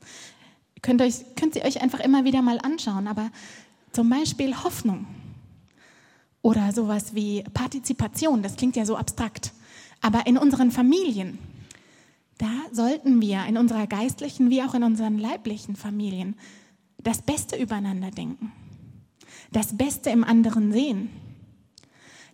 Könnt, 0.82 1.02
euch, 1.02 1.24
könnt 1.36 1.56
ihr 1.56 1.64
euch 1.64 1.82
einfach 1.82 2.00
immer 2.00 2.26
wieder 2.26 2.42
mal 2.42 2.60
anschauen, 2.60 3.08
aber 3.08 3.32
zum 3.92 4.10
Beispiel 4.10 4.56
Hoffnung 4.64 5.08
oder 6.42 6.72
sowas 6.72 7.16
wie 7.16 7.44
Partizipation, 7.54 8.44
das 8.44 8.58
klingt 8.58 8.76
ja 8.76 8.86
so 8.86 8.96
abstrakt, 8.96 9.54
aber 10.02 10.28
in 10.28 10.38
unseren 10.38 10.72
Familien, 10.72 11.40
da 12.38 12.52
sollten 12.72 13.22
wir 13.22 13.46
in 13.46 13.58
unserer 13.58 13.88
geistlichen 13.88 14.50
wie 14.50 14.62
auch 14.62 14.76
in 14.76 14.84
unseren 14.84 15.18
leiblichen 15.18 15.76
Familien 15.76 16.36
das 17.02 17.22
Beste 17.22 17.56
übereinander 17.56 18.12
denken, 18.12 18.52
das 19.52 19.76
Beste 19.76 20.10
im 20.12 20.24
anderen 20.24 20.72
sehen, 20.72 21.10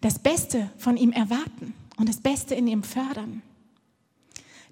das 0.02 0.20
Beste 0.20 0.70
von 0.78 0.98
ihm 0.98 1.12
erwarten 1.14 1.74
und 1.98 2.10
das 2.10 2.18
Beste 2.18 2.56
in 2.56 2.68
ihm 2.68 2.84
fördern. 2.84 3.42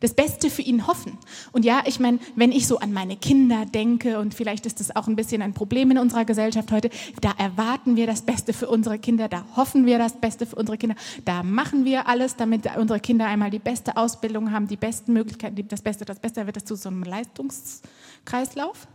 Das 0.01 0.15
Beste 0.15 0.49
für 0.49 0.63
ihn 0.63 0.87
hoffen. 0.87 1.19
Und 1.51 1.63
ja, 1.63 1.83
ich 1.85 1.99
meine, 1.99 2.17
wenn 2.35 2.51
ich 2.51 2.65
so 2.65 2.79
an 2.79 2.91
meine 2.91 3.17
Kinder 3.17 3.67
denke, 3.67 4.17
und 4.17 4.33
vielleicht 4.33 4.65
ist 4.65 4.79
das 4.79 4.95
auch 4.95 5.07
ein 5.07 5.15
bisschen 5.15 5.43
ein 5.43 5.53
Problem 5.53 5.91
in 5.91 5.99
unserer 5.99 6.25
Gesellschaft 6.25 6.71
heute, 6.71 6.89
da 7.21 7.33
erwarten 7.37 7.95
wir 7.95 8.07
das 8.07 8.23
Beste 8.23 8.51
für 8.51 8.67
unsere 8.67 8.97
Kinder, 8.97 9.27
da 9.27 9.45
hoffen 9.55 9.85
wir 9.85 9.99
das 9.99 10.19
Beste 10.19 10.47
für 10.47 10.55
unsere 10.55 10.79
Kinder, 10.79 10.95
da 11.23 11.43
machen 11.43 11.85
wir 11.85 12.07
alles, 12.07 12.35
damit 12.35 12.75
unsere 12.77 12.99
Kinder 12.99 13.27
einmal 13.27 13.51
die 13.51 13.59
beste 13.59 13.95
Ausbildung 13.95 14.51
haben, 14.51 14.67
die 14.67 14.75
besten 14.75 15.13
Möglichkeiten, 15.13 15.67
das 15.67 15.83
Beste, 15.83 16.03
das 16.03 16.19
Beste 16.19 16.47
wird 16.47 16.57
es 16.57 16.65
zu 16.65 16.75
so 16.75 16.89
einem 16.89 17.03
Leistungskreislauf. 17.03 18.87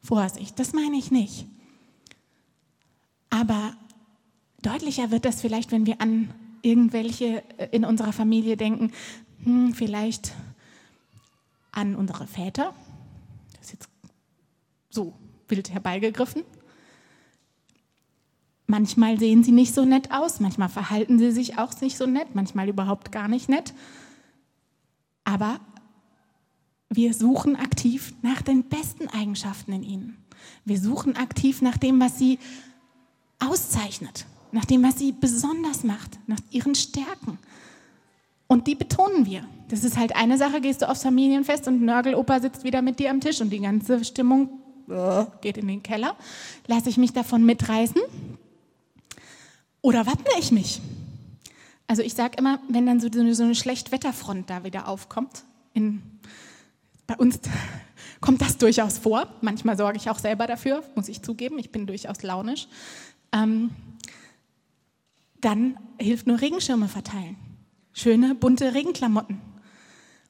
Vorsicht, 0.00 0.60
das 0.60 0.72
meine 0.72 0.96
ich 0.96 1.10
nicht. 1.10 1.46
Aber 3.30 3.74
deutlicher 4.62 5.10
wird 5.10 5.24
das 5.24 5.40
vielleicht, 5.40 5.72
wenn 5.72 5.86
wir 5.86 6.00
an 6.00 6.32
irgendwelche 6.66 7.42
äh, 7.58 7.68
in 7.70 7.84
unserer 7.84 8.12
Familie 8.12 8.56
denken, 8.56 8.92
hm, 9.44 9.72
vielleicht 9.72 10.34
an 11.72 11.94
unsere 11.94 12.26
Väter. 12.26 12.74
Das 13.52 13.66
ist 13.66 13.72
jetzt 13.72 13.88
so 14.90 15.14
wild 15.48 15.72
herbeigegriffen. 15.72 16.42
Manchmal 18.66 19.18
sehen 19.18 19.44
sie 19.44 19.52
nicht 19.52 19.74
so 19.74 19.84
nett 19.84 20.10
aus, 20.10 20.40
manchmal 20.40 20.68
verhalten 20.68 21.20
sie 21.20 21.30
sich 21.30 21.56
auch 21.56 21.80
nicht 21.80 21.96
so 21.96 22.06
nett, 22.06 22.34
manchmal 22.34 22.68
überhaupt 22.68 23.12
gar 23.12 23.28
nicht 23.28 23.48
nett. 23.48 23.72
Aber 25.22 25.60
wir 26.88 27.14
suchen 27.14 27.54
aktiv 27.54 28.14
nach 28.22 28.42
den 28.42 28.64
besten 28.64 29.08
Eigenschaften 29.08 29.72
in 29.72 29.82
ihnen. 29.84 30.24
Wir 30.64 30.80
suchen 30.80 31.16
aktiv 31.16 31.62
nach 31.62 31.76
dem, 31.76 32.00
was 32.00 32.18
sie 32.18 32.40
auszeichnet 33.38 34.26
nach 34.56 34.64
dem, 34.64 34.82
was 34.82 34.98
sie 34.98 35.12
besonders 35.12 35.84
macht, 35.84 36.18
nach 36.26 36.40
ihren 36.50 36.74
Stärken. 36.74 37.38
Und 38.46 38.66
die 38.66 38.74
betonen 38.74 39.26
wir. 39.26 39.46
Das 39.68 39.84
ist 39.84 39.98
halt 39.98 40.16
eine 40.16 40.38
Sache, 40.38 40.62
gehst 40.62 40.80
du 40.80 40.88
aufs 40.88 41.02
Familienfest 41.02 41.68
und 41.68 41.82
Nörgelopa 41.82 42.40
sitzt 42.40 42.64
wieder 42.64 42.80
mit 42.80 42.98
dir 42.98 43.10
am 43.10 43.20
Tisch 43.20 43.42
und 43.42 43.50
die 43.50 43.60
ganze 43.60 44.02
Stimmung 44.02 44.48
äh, 44.88 45.26
geht 45.42 45.58
in 45.58 45.68
den 45.68 45.82
Keller. 45.82 46.16
Lasse 46.66 46.88
ich 46.88 46.96
mich 46.96 47.12
davon 47.12 47.44
mitreißen? 47.44 48.00
Oder 49.82 50.06
wappne 50.06 50.30
ich 50.38 50.50
mich? 50.52 50.80
Also 51.86 52.00
ich 52.00 52.14
sage 52.14 52.38
immer, 52.38 52.58
wenn 52.70 52.86
dann 52.86 52.98
so 52.98 53.08
eine, 53.08 53.34
so 53.34 53.42
eine 53.42 53.54
Schlechtwetterfront 53.54 54.48
da 54.48 54.64
wieder 54.64 54.88
aufkommt, 54.88 55.44
in, 55.74 56.00
bei 57.06 57.16
uns 57.16 57.40
kommt 58.22 58.40
das 58.40 58.56
durchaus 58.56 58.96
vor. 58.96 59.28
Manchmal 59.42 59.76
sorge 59.76 59.98
ich 59.98 60.08
auch 60.08 60.18
selber 60.18 60.46
dafür, 60.46 60.82
muss 60.94 61.08
ich 61.08 61.20
zugeben. 61.20 61.58
Ich 61.58 61.72
bin 61.72 61.86
durchaus 61.86 62.22
launisch. 62.22 62.68
Ähm, 63.32 63.70
dann 65.40 65.78
hilft 65.98 66.26
nur 66.26 66.40
Regenschirme 66.40 66.88
verteilen. 66.88 67.36
Schöne, 67.92 68.34
bunte 68.34 68.74
Regenklamotten. 68.74 69.40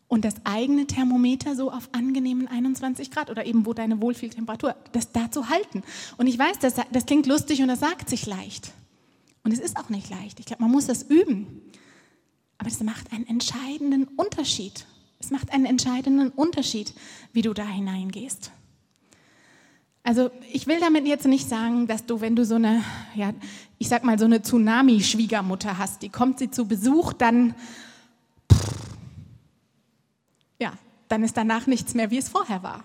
Und 0.09 0.25
das 0.25 0.35
eigene 0.45 0.87
Thermometer 0.87 1.57
so 1.57 1.73
auf 1.73 1.89
angenehmen 1.93 2.47
21 2.47 3.11
Grad 3.11 3.29
oder 3.29 3.45
eben 3.45 3.67
wo 3.67 3.73
deine 3.73 4.01
Wohlfühltemperatur, 4.01 4.77
das 4.93 5.11
da 5.11 5.31
zu 5.31 5.49
halten. 5.49 5.83
Und 6.17 6.29
ich 6.29 6.39
weiß, 6.39 6.61
das, 6.61 6.75
das 6.93 7.07
klingt 7.07 7.27
lustig 7.27 7.61
und 7.61 7.69
das 7.69 7.81
sagt 7.81 8.09
sich 8.09 8.25
leicht. 8.25 8.73
Und 9.43 9.53
es 9.53 9.59
ist 9.59 9.77
auch 9.77 9.89
nicht 9.89 10.09
leicht. 10.09 10.39
Ich 10.39 10.47
glaube, 10.47 10.63
man 10.63 10.71
muss 10.71 10.87
das 10.87 11.03
üben. 11.03 11.63
Aber 12.59 12.69
es 12.69 12.81
macht 12.83 13.13
einen 13.13 13.27
entscheidenden 13.27 14.05
Unterschied. 14.17 14.87
Es 15.19 15.31
macht 15.31 15.53
einen 15.53 15.67
entscheidenden 15.67 16.31
Unterschied, 16.31 16.95
wie 17.33 17.43
du 17.43 17.53
da 17.53 17.67
hineingehst. 17.67 18.53
Also 20.07 20.31
ich 20.53 20.69
will 20.69 20.79
damit 20.79 21.05
jetzt 21.05 21.27
nicht 21.27 21.49
sagen, 21.49 21.89
dass 21.89 22.07
du, 22.07 22.21
wenn 22.21 22.37
du 22.37 22.45
so 22.45 22.55
eine, 22.55 22.85
ja, 23.17 23.33
ich 23.77 23.89
sag 23.89 24.05
mal 24.05 24.17
so 24.17 24.25
eine 24.25 24.41
Tsunami-Schwiegermutter 24.41 25.79
hast, 25.79 26.01
die 26.01 26.11
kommt 26.11 26.39
sie 26.39 26.49
zu 26.49 26.69
Besuch, 26.69 27.13
dann, 27.13 27.57
ja, 30.61 30.75
dann 31.09 31.25
ist 31.25 31.37
danach 31.37 31.67
nichts 31.67 31.95
mehr, 31.95 32.13
wie 32.13 32.19
es 32.19 32.29
vorher 32.29 32.63
war. 32.63 32.85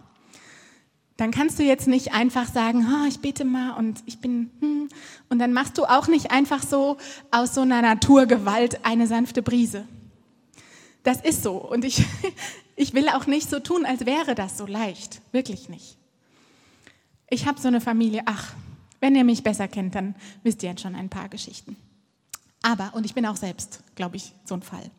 Dann 1.17 1.29
kannst 1.29 1.59
du 1.59 1.63
jetzt 1.63 1.87
nicht 1.87 2.11
einfach 2.11 2.51
sagen, 2.51 2.87
oh, 2.91 3.07
ich 3.07 3.19
bete 3.19 3.45
mal 3.45 3.77
und 3.77 4.01
ich 4.07 4.17
bin, 4.17 4.49
hm. 4.59 4.89
und 5.29 5.37
dann 5.37 5.53
machst 5.53 5.77
du 5.77 5.85
auch 5.85 6.07
nicht 6.07 6.31
einfach 6.31 6.63
so 6.63 6.97
aus 7.29 7.53
so 7.53 7.61
einer 7.61 7.83
Naturgewalt 7.83 8.83
eine 8.83 9.05
sanfte 9.05 9.43
Brise. 9.43 9.87
Das 11.03 11.21
ist 11.21 11.43
so 11.43 11.53
und 11.57 11.85
ich, 11.85 12.03
ich 12.75 12.95
will 12.95 13.09
auch 13.09 13.27
nicht 13.27 13.47
so 13.47 13.59
tun, 13.59 13.85
als 13.85 14.07
wäre 14.07 14.33
das 14.33 14.57
so 14.57 14.65
leicht, 14.65 15.21
wirklich 15.31 15.69
nicht. 15.69 16.00
Ich 17.33 17.47
habe 17.47 17.61
so 17.61 17.69
eine 17.69 17.79
Familie, 17.79 18.23
ach, 18.25 18.53
wenn 18.99 19.15
ihr 19.15 19.23
mich 19.23 19.41
besser 19.41 19.69
kennt, 19.69 19.95
dann 19.95 20.15
wisst 20.43 20.61
ihr 20.63 20.69
jetzt 20.69 20.81
schon 20.81 20.95
ein 20.95 21.07
paar 21.07 21.29
Geschichten. 21.29 21.77
Aber, 22.61 22.93
und 22.93 23.05
ich 23.05 23.13
bin 23.13 23.25
auch 23.25 23.37
selbst, 23.37 23.79
glaube 23.95 24.17
ich, 24.17 24.33
so 24.43 24.53
ein 24.53 24.61
Fall. 24.61 24.91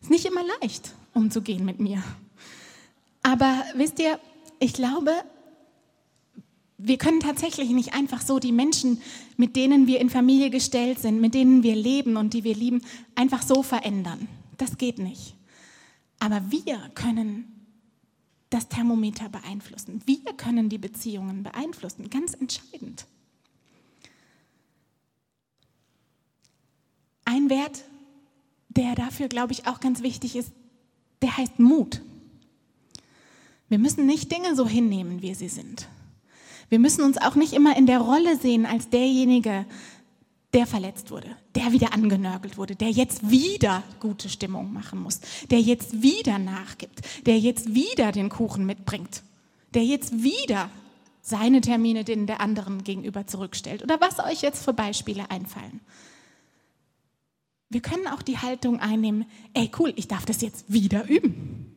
Ist 0.00 0.10
nicht 0.10 0.24
immer 0.24 0.42
leicht, 0.60 0.94
umzugehen 1.14 1.64
mit 1.64 1.80
mir. 1.80 2.00
Aber 3.24 3.64
wisst 3.74 3.98
ihr, 3.98 4.20
ich 4.60 4.72
glaube, 4.72 5.10
wir 6.78 6.96
können 6.96 7.18
tatsächlich 7.18 7.70
nicht 7.70 7.92
einfach 7.92 8.22
so 8.22 8.38
die 8.38 8.52
Menschen, 8.52 9.02
mit 9.36 9.56
denen 9.56 9.88
wir 9.88 10.00
in 10.00 10.10
Familie 10.10 10.50
gestellt 10.50 11.00
sind, 11.00 11.20
mit 11.20 11.34
denen 11.34 11.64
wir 11.64 11.74
leben 11.74 12.16
und 12.16 12.34
die 12.34 12.44
wir 12.44 12.54
lieben, 12.54 12.82
einfach 13.16 13.42
so 13.42 13.64
verändern. 13.64 14.28
Das 14.58 14.78
geht 14.78 15.00
nicht. 15.00 15.34
Aber 16.20 16.40
wir 16.52 16.78
können 16.94 17.53
das 18.54 18.68
Thermometer 18.68 19.28
beeinflussen. 19.28 20.00
Wir 20.06 20.32
können 20.36 20.68
die 20.68 20.78
Beziehungen 20.78 21.42
beeinflussen, 21.42 22.08
ganz 22.08 22.34
entscheidend. 22.34 23.06
Ein 27.24 27.50
Wert, 27.50 27.82
der 28.68 28.94
dafür, 28.94 29.26
glaube 29.26 29.52
ich, 29.52 29.66
auch 29.66 29.80
ganz 29.80 30.02
wichtig 30.02 30.36
ist, 30.36 30.52
der 31.20 31.36
heißt 31.36 31.58
Mut. 31.58 32.00
Wir 33.68 33.78
müssen 33.78 34.06
nicht 34.06 34.30
Dinge 34.30 34.54
so 34.54 34.68
hinnehmen, 34.68 35.20
wie 35.20 35.34
sie 35.34 35.48
sind. 35.48 35.88
Wir 36.68 36.78
müssen 36.78 37.02
uns 37.02 37.18
auch 37.18 37.34
nicht 37.34 37.54
immer 37.54 37.76
in 37.76 37.86
der 37.86 37.98
Rolle 37.98 38.36
sehen 38.36 38.66
als 38.66 38.88
derjenige, 38.88 39.66
der 40.54 40.66
verletzt 40.66 41.10
wurde, 41.10 41.36
der 41.54 41.72
wieder 41.72 41.92
angenörgelt 41.92 42.56
wurde, 42.56 42.76
der 42.76 42.90
jetzt 42.90 43.28
wieder 43.28 43.82
gute 44.00 44.28
Stimmung 44.28 44.72
machen 44.72 45.00
muss, 45.00 45.20
der 45.50 45.60
jetzt 45.60 46.02
wieder 46.02 46.38
nachgibt, 46.38 47.00
der 47.26 47.38
jetzt 47.38 47.74
wieder 47.74 48.12
den 48.12 48.28
Kuchen 48.28 48.64
mitbringt, 48.64 49.22
der 49.74 49.84
jetzt 49.84 50.22
wieder 50.22 50.70
seine 51.20 51.60
Termine 51.60 52.04
denen 52.04 52.26
der 52.26 52.40
anderen 52.40 52.84
gegenüber 52.84 53.26
zurückstellt 53.26 53.82
oder 53.82 54.00
was 54.00 54.20
euch 54.20 54.42
jetzt 54.42 54.64
für 54.64 54.72
Beispiele 54.72 55.30
einfallen. 55.30 55.80
Wir 57.68 57.80
können 57.80 58.06
auch 58.06 58.22
die 58.22 58.38
Haltung 58.38 58.78
einnehmen, 58.78 59.24
ey 59.54 59.70
cool, 59.78 59.92
ich 59.96 60.06
darf 60.06 60.24
das 60.24 60.40
jetzt 60.40 60.72
wieder 60.72 61.08
üben 61.08 61.73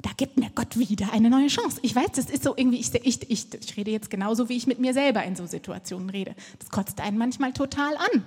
da 0.00 0.10
gibt 0.16 0.36
mir 0.36 0.50
Gott 0.54 0.78
wieder 0.78 1.12
eine 1.12 1.28
neue 1.28 1.48
Chance. 1.48 1.80
Ich 1.82 1.94
weiß, 1.94 2.12
das 2.14 2.30
ist 2.30 2.44
so 2.44 2.54
irgendwie, 2.56 2.78
ich, 2.78 2.94
ich, 2.94 3.30
ich, 3.30 3.46
ich 3.52 3.76
rede 3.76 3.90
jetzt 3.90 4.10
genauso, 4.10 4.48
wie 4.48 4.56
ich 4.56 4.68
mit 4.68 4.78
mir 4.78 4.94
selber 4.94 5.24
in 5.24 5.34
so 5.34 5.46
Situationen 5.46 6.08
rede. 6.10 6.36
Das 6.60 6.70
kotzt 6.70 7.00
einen 7.00 7.18
manchmal 7.18 7.52
total 7.52 7.96
an. 7.96 8.24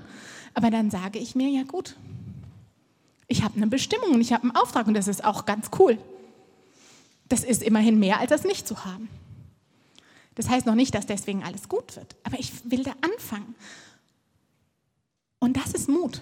Aber 0.54 0.70
dann 0.70 0.92
sage 0.92 1.18
ich 1.18 1.34
mir, 1.34 1.48
ja 1.48 1.64
gut, 1.64 1.96
ich 3.28 3.44
habe 3.44 3.56
eine 3.56 3.68
Bestimmung 3.68 4.14
und 4.16 4.22
ich 4.22 4.34
habe 4.34 4.44
einen 4.44 4.56
Auftrag 4.56 4.88
und 4.88 4.96
das 4.96 5.08
ist 5.08 5.24
auch 5.24 5.46
ganz 5.46 5.70
cool. 5.80 5.98
Das 7.30 7.46
ist 7.46 7.64
immerhin 7.64 8.00
mehr, 8.00 8.20
als 8.20 8.30
das 8.30 8.44
nicht 8.44 8.68
zu 8.68 8.84
haben. 8.84 9.08
Das 10.36 10.50
heißt 10.50 10.66
noch 10.66 10.76
nicht, 10.76 10.94
dass 10.94 11.06
deswegen 11.06 11.44
alles 11.44 11.70
gut 11.70 11.96
wird, 11.96 12.18
aber 12.24 12.38
ich 12.38 12.52
will 12.70 12.84
da 12.84 12.92
anfangen. 13.02 13.56
Und 15.40 15.56
das 15.56 15.74
ist 15.74 15.88
Mut 15.88 16.22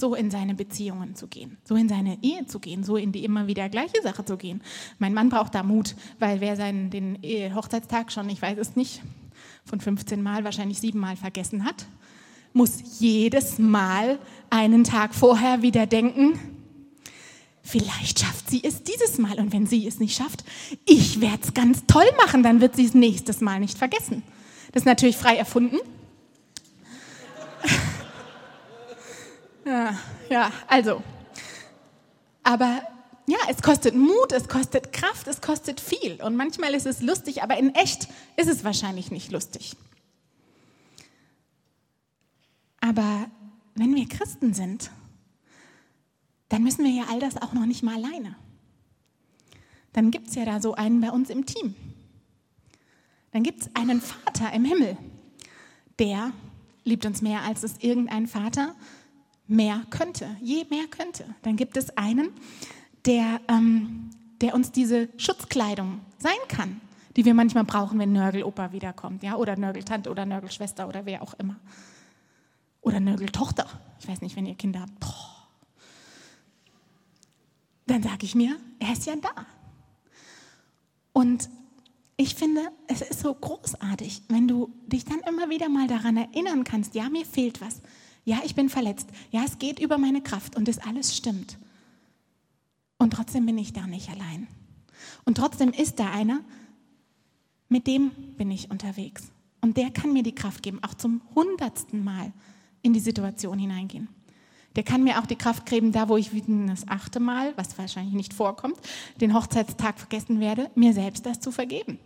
so 0.00 0.14
in 0.14 0.30
seine 0.30 0.54
Beziehungen 0.54 1.14
zu 1.14 1.28
gehen, 1.28 1.58
so 1.64 1.76
in 1.76 1.88
seine 1.88 2.18
Ehe 2.22 2.46
zu 2.46 2.58
gehen, 2.58 2.82
so 2.82 2.96
in 2.96 3.12
die 3.12 3.24
immer 3.24 3.46
wieder 3.46 3.68
gleiche 3.68 4.02
Sache 4.02 4.24
zu 4.24 4.36
gehen. 4.36 4.62
Mein 4.98 5.14
Mann 5.14 5.28
braucht 5.28 5.54
da 5.54 5.62
Mut, 5.62 5.94
weil 6.18 6.40
wer 6.40 6.56
seinen 6.56 6.90
den 6.90 7.18
Hochzeitstag 7.54 8.10
schon, 8.10 8.28
ich 8.30 8.42
weiß 8.42 8.58
es 8.58 8.74
nicht, 8.74 9.02
von 9.64 9.80
15 9.80 10.22
Mal 10.22 10.42
wahrscheinlich 10.44 10.80
sieben 10.80 10.98
Mal 10.98 11.16
vergessen 11.16 11.64
hat, 11.64 11.86
muss 12.52 12.98
jedes 12.98 13.58
Mal 13.58 14.18
einen 14.48 14.82
Tag 14.82 15.14
vorher 15.14 15.62
wieder 15.62 15.86
denken, 15.86 16.38
vielleicht 17.62 18.20
schafft 18.20 18.50
sie 18.50 18.64
es 18.64 18.82
dieses 18.82 19.18
Mal 19.18 19.38
und 19.38 19.52
wenn 19.52 19.66
sie 19.66 19.86
es 19.86 20.00
nicht 20.00 20.16
schafft, 20.16 20.44
ich 20.86 21.20
werde 21.20 21.38
es 21.44 21.54
ganz 21.54 21.84
toll 21.86 22.10
machen, 22.16 22.42
dann 22.42 22.60
wird 22.60 22.74
sie 22.74 22.86
es 22.86 22.94
nächstes 22.94 23.40
Mal 23.40 23.60
nicht 23.60 23.78
vergessen. 23.78 24.24
Das 24.72 24.82
ist 24.82 24.86
natürlich 24.86 25.16
frei 25.16 25.36
erfunden. 25.36 25.76
Ja, 30.28 30.52
also. 30.66 31.02
Aber 32.42 32.82
ja, 33.26 33.38
es 33.48 33.62
kostet 33.62 33.94
Mut, 33.94 34.32
es 34.32 34.48
kostet 34.48 34.92
Kraft, 34.92 35.28
es 35.28 35.40
kostet 35.40 35.80
viel. 35.80 36.20
Und 36.22 36.36
manchmal 36.36 36.74
ist 36.74 36.86
es 36.86 37.00
lustig, 37.00 37.42
aber 37.42 37.56
in 37.56 37.74
echt 37.74 38.08
ist 38.36 38.48
es 38.48 38.64
wahrscheinlich 38.64 39.10
nicht 39.10 39.30
lustig. 39.30 39.76
Aber 42.80 43.26
wenn 43.74 43.94
wir 43.94 44.08
Christen 44.08 44.54
sind, 44.54 44.90
dann 46.48 46.64
müssen 46.64 46.84
wir 46.84 46.90
ja 46.90 47.04
all 47.10 47.20
das 47.20 47.40
auch 47.40 47.52
noch 47.52 47.66
nicht 47.66 47.82
mal 47.82 48.02
alleine. 48.02 48.34
Dann 49.92 50.10
gibt 50.10 50.28
es 50.28 50.34
ja 50.34 50.44
da 50.44 50.60
so 50.60 50.74
einen 50.74 51.00
bei 51.00 51.10
uns 51.10 51.30
im 51.30 51.46
Team. 51.46 51.74
Dann 53.32 53.44
gibt 53.44 53.62
es 53.62 53.70
einen 53.76 54.00
Vater 54.00 54.52
im 54.52 54.64
Himmel, 54.64 54.96
der 56.00 56.32
liebt 56.82 57.06
uns 57.06 57.22
mehr, 57.22 57.42
als 57.42 57.62
es 57.62 57.78
irgendein 57.78 58.26
Vater 58.26 58.74
mehr 59.50 59.82
könnte, 59.90 60.36
je 60.40 60.64
mehr 60.70 60.86
könnte. 60.86 61.24
Dann 61.42 61.56
gibt 61.56 61.76
es 61.76 61.96
einen, 61.96 62.30
der, 63.04 63.40
ähm, 63.48 64.10
der 64.40 64.54
uns 64.54 64.70
diese 64.70 65.08
Schutzkleidung 65.16 66.00
sein 66.18 66.38
kann, 66.48 66.80
die 67.16 67.24
wir 67.24 67.34
manchmal 67.34 67.64
brauchen, 67.64 67.98
wenn 67.98 68.12
Nörgelopa 68.12 68.72
wiederkommt, 68.72 69.22
ja, 69.22 69.34
oder 69.34 69.56
Nörgeltante 69.56 70.10
oder 70.10 70.24
Nörgelschwester 70.24 70.88
oder 70.88 71.04
wer 71.04 71.22
auch 71.22 71.34
immer. 71.34 71.56
Oder 72.80 73.00
Nörgeltochter. 73.00 73.66
Ich 73.98 74.08
weiß 74.08 74.20
nicht, 74.22 74.36
wenn 74.36 74.46
ihr 74.46 74.54
Kinder 74.54 74.80
habt. 74.80 74.98
Boah. 75.00 75.48
Dann 77.86 78.02
sage 78.02 78.24
ich 78.24 78.36
mir, 78.36 78.56
er 78.78 78.92
ist 78.92 79.06
ja 79.06 79.16
da. 79.16 79.46
Und 81.12 81.50
ich 82.16 82.36
finde, 82.36 82.60
es 82.86 83.02
ist 83.02 83.20
so 83.20 83.34
großartig, 83.34 84.22
wenn 84.28 84.46
du 84.46 84.72
dich 84.86 85.04
dann 85.04 85.20
immer 85.28 85.50
wieder 85.50 85.68
mal 85.68 85.88
daran 85.88 86.16
erinnern 86.16 86.62
kannst, 86.62 86.94
ja, 86.94 87.08
mir 87.10 87.26
fehlt 87.26 87.60
was. 87.60 87.82
Ja, 88.24 88.40
ich 88.44 88.54
bin 88.54 88.68
verletzt. 88.68 89.08
Ja, 89.30 89.44
es 89.44 89.58
geht 89.58 89.78
über 89.78 89.98
meine 89.98 90.22
Kraft 90.22 90.56
und 90.56 90.68
das 90.68 90.78
alles 90.78 91.16
stimmt. 91.16 91.58
Und 92.98 93.14
trotzdem 93.14 93.46
bin 93.46 93.58
ich 93.58 93.72
da 93.72 93.86
nicht 93.86 94.10
allein. 94.10 94.46
Und 95.24 95.36
trotzdem 95.36 95.70
ist 95.70 95.98
da 95.98 96.10
einer, 96.10 96.40
mit 97.68 97.86
dem 97.86 98.10
bin 98.36 98.50
ich 98.50 98.70
unterwegs. 98.70 99.32
Und 99.62 99.76
der 99.76 99.90
kann 99.90 100.12
mir 100.12 100.22
die 100.22 100.34
Kraft 100.34 100.62
geben, 100.62 100.82
auch 100.82 100.94
zum 100.94 101.22
hundertsten 101.34 102.04
Mal 102.04 102.32
in 102.82 102.92
die 102.92 103.00
Situation 103.00 103.58
hineingehen. 103.58 104.08
Der 104.76 104.84
kann 104.84 105.02
mir 105.02 105.18
auch 105.18 105.26
die 105.26 105.36
Kraft 105.36 105.66
geben, 105.66 105.92
da 105.92 106.08
wo 106.08 106.16
ich 106.16 106.30
das 106.30 106.86
achte 106.86 107.20
Mal, 107.20 107.56
was 107.56 107.76
wahrscheinlich 107.76 108.14
nicht 108.14 108.34
vorkommt, 108.34 108.78
den 109.20 109.34
Hochzeitstag 109.34 109.98
vergessen 109.98 110.38
werde, 110.38 110.70
mir 110.74 110.92
selbst 110.92 111.26
das 111.26 111.40
zu 111.40 111.50
vergeben. 111.50 111.98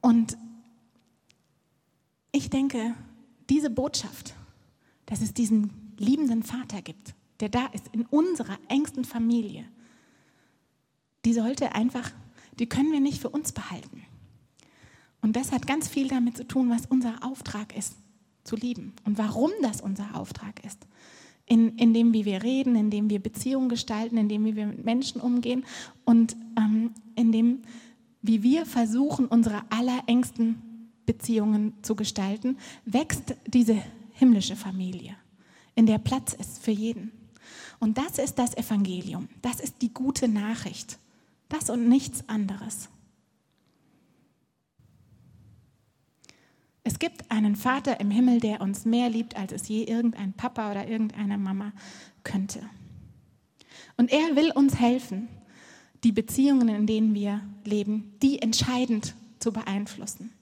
Und 0.00 0.36
ich 2.32 2.50
denke, 2.50 2.94
diese 3.48 3.70
Botschaft, 3.70 4.34
dass 5.06 5.20
es 5.20 5.32
diesen 5.34 5.94
liebenden 5.98 6.42
Vater 6.42 6.82
gibt, 6.82 7.14
der 7.40 7.48
da 7.48 7.66
ist 7.66 7.88
in 7.92 8.04
unserer 8.06 8.58
engsten 8.68 9.04
Familie, 9.04 9.64
die 11.24 11.32
sollte 11.32 11.74
einfach, 11.74 12.10
die 12.58 12.68
können 12.68 12.92
wir 12.92 13.00
nicht 13.00 13.20
für 13.20 13.30
uns 13.30 13.52
behalten. 13.52 14.02
Und 15.20 15.36
das 15.36 15.52
hat 15.52 15.66
ganz 15.66 15.88
viel 15.88 16.08
damit 16.08 16.36
zu 16.36 16.46
tun, 16.46 16.70
was 16.70 16.86
unser 16.86 17.24
Auftrag 17.24 17.76
ist, 17.76 17.96
zu 18.44 18.56
lieben 18.56 18.92
und 19.04 19.18
warum 19.18 19.50
das 19.62 19.80
unser 19.80 20.14
Auftrag 20.14 20.64
ist. 20.64 20.86
In, 21.46 21.76
in 21.78 21.94
dem, 21.94 22.12
wie 22.12 22.24
wir 22.24 22.42
reden, 22.42 22.76
in 22.76 22.90
dem 22.90 23.08
wir 23.08 23.20
Beziehungen 23.20 23.68
gestalten, 23.68 24.18
in 24.18 24.28
dem, 24.28 24.44
wie 24.44 24.54
wir 24.54 24.66
mit 24.66 24.84
Menschen 24.84 25.20
umgehen 25.20 25.64
und 26.04 26.36
ähm, 26.58 26.92
in 27.14 27.32
dem, 27.32 27.62
wie 28.20 28.42
wir 28.42 28.66
versuchen, 28.66 29.26
unsere 29.26 29.62
allerengsten 29.70 30.62
Beziehungen 31.08 31.72
zu 31.80 31.96
gestalten, 31.96 32.58
wächst 32.84 33.34
diese 33.46 33.82
himmlische 34.12 34.56
Familie, 34.56 35.16
in 35.74 35.86
der 35.86 35.96
Platz 35.96 36.34
ist 36.34 36.62
für 36.62 36.70
jeden. 36.70 37.12
Und 37.80 37.96
das 37.96 38.18
ist 38.18 38.38
das 38.38 38.54
Evangelium, 38.54 39.30
das 39.40 39.58
ist 39.58 39.80
die 39.80 39.94
gute 39.94 40.28
Nachricht, 40.28 40.98
das 41.48 41.70
und 41.70 41.88
nichts 41.88 42.28
anderes. 42.28 42.90
Es 46.84 46.98
gibt 46.98 47.30
einen 47.30 47.56
Vater 47.56 48.00
im 48.00 48.10
Himmel, 48.10 48.40
der 48.40 48.60
uns 48.60 48.84
mehr 48.84 49.08
liebt, 49.08 49.34
als 49.34 49.52
es 49.52 49.66
je 49.66 49.84
irgendein 49.84 50.34
Papa 50.34 50.70
oder 50.70 50.88
irgendeine 50.88 51.38
Mama 51.38 51.72
könnte. 52.22 52.60
Und 53.96 54.12
er 54.12 54.36
will 54.36 54.52
uns 54.54 54.78
helfen, 54.78 55.28
die 56.04 56.12
Beziehungen, 56.12 56.68
in 56.68 56.86
denen 56.86 57.14
wir 57.14 57.40
leben, 57.64 58.12
die 58.22 58.42
entscheidend 58.42 59.14
zu 59.38 59.54
beeinflussen. 59.54 60.34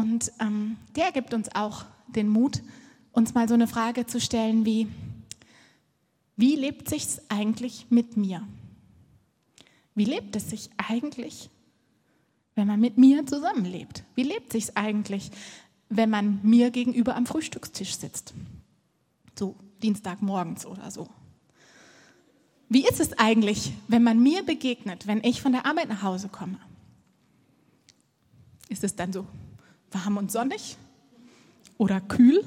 Und 0.00 0.32
ähm, 0.40 0.78
der 0.96 1.12
gibt 1.12 1.34
uns 1.34 1.54
auch 1.54 1.84
den 2.08 2.28
Mut, 2.28 2.62
uns 3.12 3.34
mal 3.34 3.46
so 3.46 3.54
eine 3.54 3.68
Frage 3.68 4.06
zu 4.06 4.18
stellen 4.18 4.64
wie, 4.64 4.88
wie 6.36 6.56
lebt 6.56 6.88
sich 6.88 7.06
eigentlich 7.28 7.86
mit 7.90 8.16
mir? 8.16 8.48
Wie 9.94 10.06
lebt 10.06 10.34
es 10.36 10.48
sich 10.48 10.70
eigentlich, 10.78 11.50
wenn 12.54 12.66
man 12.66 12.80
mit 12.80 12.96
mir 12.96 13.26
zusammenlebt? 13.26 14.04
Wie 14.14 14.22
lebt 14.22 14.52
sich 14.52 14.74
eigentlich, 14.78 15.30
wenn 15.90 16.08
man 16.08 16.40
mir 16.42 16.70
gegenüber 16.70 17.14
am 17.14 17.26
Frühstückstisch 17.26 17.94
sitzt? 17.96 18.32
So 19.38 19.54
Dienstagmorgens 19.82 20.64
oder 20.64 20.90
so. 20.90 21.08
Wie 22.70 22.88
ist 22.88 23.00
es 23.00 23.18
eigentlich, 23.18 23.74
wenn 23.86 24.02
man 24.02 24.18
mir 24.18 24.44
begegnet, 24.44 25.06
wenn 25.06 25.22
ich 25.22 25.42
von 25.42 25.52
der 25.52 25.66
Arbeit 25.66 25.90
nach 25.90 26.02
Hause 26.02 26.30
komme? 26.30 26.58
Ist 28.70 28.82
es 28.82 28.96
dann 28.96 29.12
so 29.12 29.26
warm 29.92 30.16
und 30.16 30.30
sonnig 30.30 30.76
oder 31.78 32.00
kühl, 32.00 32.44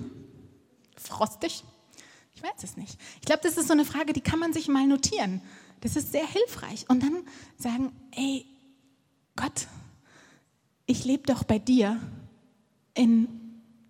frostig? 0.95 1.63
Ich 2.35 2.43
weiß 2.43 2.63
es 2.63 2.77
nicht. 2.77 2.97
Ich 3.15 3.25
glaube, 3.25 3.41
das 3.43 3.57
ist 3.57 3.67
so 3.67 3.73
eine 3.73 3.85
Frage, 3.85 4.13
die 4.13 4.21
kann 4.21 4.39
man 4.39 4.53
sich 4.53 4.67
mal 4.67 4.87
notieren. 4.87 5.41
Das 5.81 5.95
ist 5.95 6.11
sehr 6.11 6.25
hilfreich. 6.25 6.85
Und 6.89 7.03
dann 7.03 7.23
sagen, 7.57 7.91
ey, 8.11 8.45
Gott, 9.35 9.67
ich 10.85 11.05
lebe 11.05 11.23
doch 11.23 11.43
bei 11.43 11.59
dir 11.59 11.99
in 12.93 13.27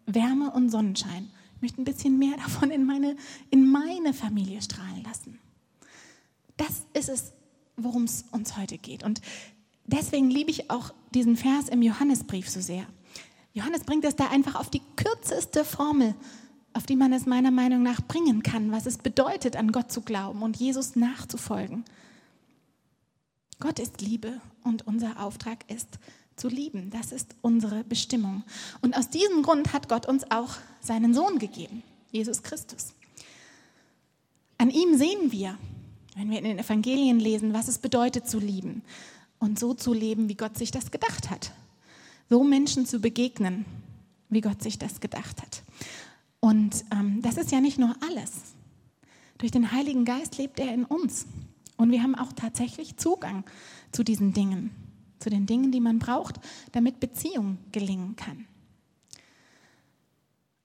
Wärme 0.05 0.51
und 0.51 0.69
Sonnenschein. 0.69 1.29
Ich 1.55 1.61
möchte 1.61 1.81
ein 1.81 1.85
bisschen 1.85 2.17
mehr 2.17 2.37
davon 2.37 2.71
in 2.71 2.85
meine, 2.85 3.15
in 3.49 3.69
meine 3.69 4.13
Familie 4.13 4.61
strahlen 4.61 5.03
lassen. 5.03 5.39
Das 6.57 6.85
ist 6.93 7.09
es, 7.09 7.33
worum 7.75 8.03
es 8.03 8.25
uns 8.31 8.57
heute 8.57 8.77
geht. 8.77 9.03
Und 9.03 9.21
deswegen 9.85 10.29
liebe 10.29 10.51
ich 10.51 10.69
auch 10.69 10.93
diesen 11.13 11.35
Vers 11.35 11.69
im 11.69 11.81
Johannesbrief 11.81 12.49
so 12.49 12.61
sehr. 12.61 12.85
Johannes 13.53 13.83
bringt 13.83 14.03
es 14.03 14.15
da 14.15 14.27
einfach 14.29 14.55
auf 14.55 14.69
die 14.69 14.81
kürzeste 14.95 15.63
Formel, 15.63 16.15
auf 16.73 16.87
die 16.87 16.95
man 16.95 17.13
es 17.13 17.27
meiner 17.27 17.51
Meinung 17.51 17.83
nach 17.83 18.01
bringen 18.01 18.41
kann, 18.41 18.71
was 18.71 18.87
es 18.87 18.97
bedeutet, 18.97 19.55
an 19.55 19.71
Gott 19.71 19.91
zu 19.91 20.01
glauben 20.01 20.41
und 20.41 20.57
Jesus 20.57 20.95
nachzufolgen. 20.95 21.85
Gott 23.59 23.77
ist 23.77 24.01
Liebe 24.01 24.41
und 24.63 24.87
unser 24.87 25.23
Auftrag 25.23 25.69
ist 25.69 25.87
zu 26.35 26.47
lieben. 26.47 26.89
Das 26.89 27.11
ist 27.11 27.35
unsere 27.41 27.83
Bestimmung. 27.83 28.43
Und 28.81 28.97
aus 28.97 29.11
diesem 29.11 29.43
Grund 29.43 29.71
hat 29.71 29.87
Gott 29.87 30.07
uns 30.07 30.29
auch 30.31 30.55
seinen 30.81 31.13
Sohn 31.13 31.37
gegeben, 31.37 31.83
Jesus 32.11 32.41
Christus. 32.41 32.93
An 34.57 34.71
ihm 34.71 34.97
sehen 34.97 35.31
wir, 35.31 35.57
wenn 36.15 36.31
wir 36.31 36.39
in 36.39 36.45
den 36.45 36.59
Evangelien 36.59 37.19
lesen, 37.19 37.53
was 37.53 37.67
es 37.67 37.77
bedeutet 37.77 38.27
zu 38.27 38.39
lieben 38.39 38.81
und 39.37 39.59
so 39.59 39.75
zu 39.75 39.93
leben, 39.93 40.27
wie 40.27 40.35
Gott 40.35 40.57
sich 40.57 40.71
das 40.71 40.89
gedacht 40.89 41.29
hat 41.29 41.51
so 42.29 42.43
Menschen 42.43 42.85
zu 42.85 42.99
begegnen, 42.99 43.65
wie 44.29 44.41
Gott 44.41 44.61
sich 44.61 44.79
das 44.79 44.99
gedacht 44.99 45.41
hat. 45.41 45.63
Und 46.39 46.83
ähm, 46.91 47.21
das 47.21 47.37
ist 47.37 47.51
ja 47.51 47.61
nicht 47.61 47.79
nur 47.79 47.95
alles. 48.07 48.31
Durch 49.37 49.51
den 49.51 49.71
Heiligen 49.71 50.05
Geist 50.05 50.37
lebt 50.37 50.59
er 50.59 50.73
in 50.73 50.85
uns. 50.85 51.25
Und 51.77 51.91
wir 51.91 52.03
haben 52.03 52.15
auch 52.15 52.33
tatsächlich 52.33 52.97
Zugang 52.97 53.43
zu 53.91 54.03
diesen 54.03 54.33
Dingen, 54.33 54.71
zu 55.19 55.29
den 55.29 55.45
Dingen, 55.45 55.71
die 55.71 55.81
man 55.81 55.99
braucht, 55.99 56.39
damit 56.71 56.99
Beziehung 56.99 57.57
gelingen 57.71 58.15
kann. 58.15 58.45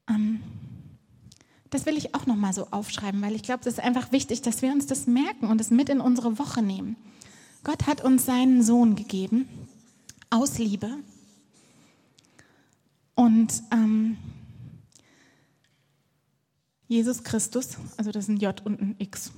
Ähm, 0.09 0.41
das 1.71 1.87
will 1.87 1.97
ich 1.97 2.15
auch 2.15 2.27
noch 2.27 2.37
mal 2.37 2.53
so 2.53 2.69
aufschreiben, 2.71 3.21
weil 3.21 3.35
ich 3.35 3.43
glaube, 3.43 3.61
es 3.61 3.67
ist 3.67 3.81
einfach 3.81 4.11
wichtig, 4.13 4.43
dass 4.43 4.63
wir 4.63 4.73
uns 4.73 4.87
das 4.87 5.07
merken 5.07 5.49
und 5.49 5.61
es 5.61 5.71
mit 5.71 5.89
in 5.89 6.01
unsere 6.01 6.39
Woche 6.39 6.63
nehmen. 6.63 6.97
Gott 7.65 7.87
hat 7.87 8.03
uns 8.03 8.25
seinen 8.25 8.63
Sohn 8.63 8.97
gegeben 8.97 9.49
aus 10.31 10.59
Liebe 10.59 10.91
und 13.19 13.65
ähm, 13.73 14.17
Jesus 16.87 17.25
Christus, 17.25 17.77
also 17.97 18.13
das 18.13 18.27
ist 18.27 18.29
ein 18.29 18.37
J 18.37 18.65
und 18.65 18.81
ein 18.81 18.95
X. 19.01 19.33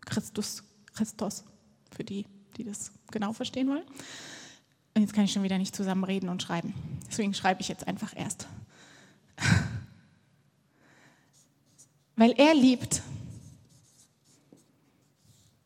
Christus, 0.00 0.64
Christos, 0.92 1.44
für 1.92 2.02
die, 2.02 2.26
die 2.56 2.64
das 2.64 2.90
genau 3.12 3.32
verstehen 3.32 3.68
wollen. 3.68 3.84
Und 4.96 5.02
jetzt 5.02 5.12
kann 5.12 5.22
ich 5.22 5.32
schon 5.32 5.44
wieder 5.44 5.58
nicht 5.58 5.76
zusammen 5.76 6.02
reden 6.02 6.28
und 6.28 6.42
schreiben. 6.42 6.74
Deswegen 7.08 7.34
schreibe 7.34 7.60
ich 7.60 7.68
jetzt 7.68 7.86
einfach 7.86 8.16
erst. 8.16 8.48
Weil 12.16 12.32
er 12.32 12.52
liebt, 12.52 13.00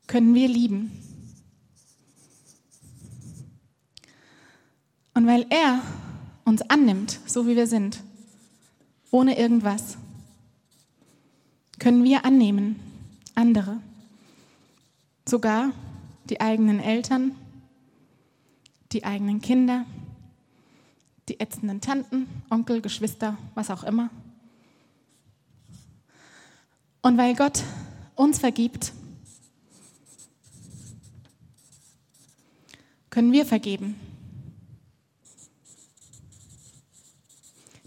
können 0.07 0.35
wir 0.35 0.49
lieben. 0.49 0.91
Und 5.15 5.27
weil 5.27 5.47
er 5.49 5.81
uns 6.45 6.63
annimmt, 6.63 7.21
so 7.27 7.47
wie 7.47 7.57
wir 7.57 7.67
sind, 7.67 8.03
ohne 9.11 9.39
irgendwas, 9.39 9.97
können 11.79 12.05
wir 12.05 12.25
annehmen, 12.25 12.77
andere, 13.35 13.81
sogar 15.27 15.73
die 16.31 16.41
eigenen 16.41 16.81
Eltern, 16.81 17.33
die 18.93 19.05
eigenen 19.05 19.41
Kinder, 19.41 19.85
die 21.29 21.41
ätzenden 21.41 21.81
Tanten, 21.81 22.27
Onkel, 22.51 22.81
Geschwister, 22.81 23.39
was 23.55 23.71
auch 23.71 23.85
immer. 23.85 24.11
Und 27.01 27.19
weil 27.19 27.35
Gott 27.35 27.63
uns 28.15 28.39
vergibt, 28.39 28.93
können 33.11 33.33
wir 33.33 33.45
vergeben. 33.45 33.97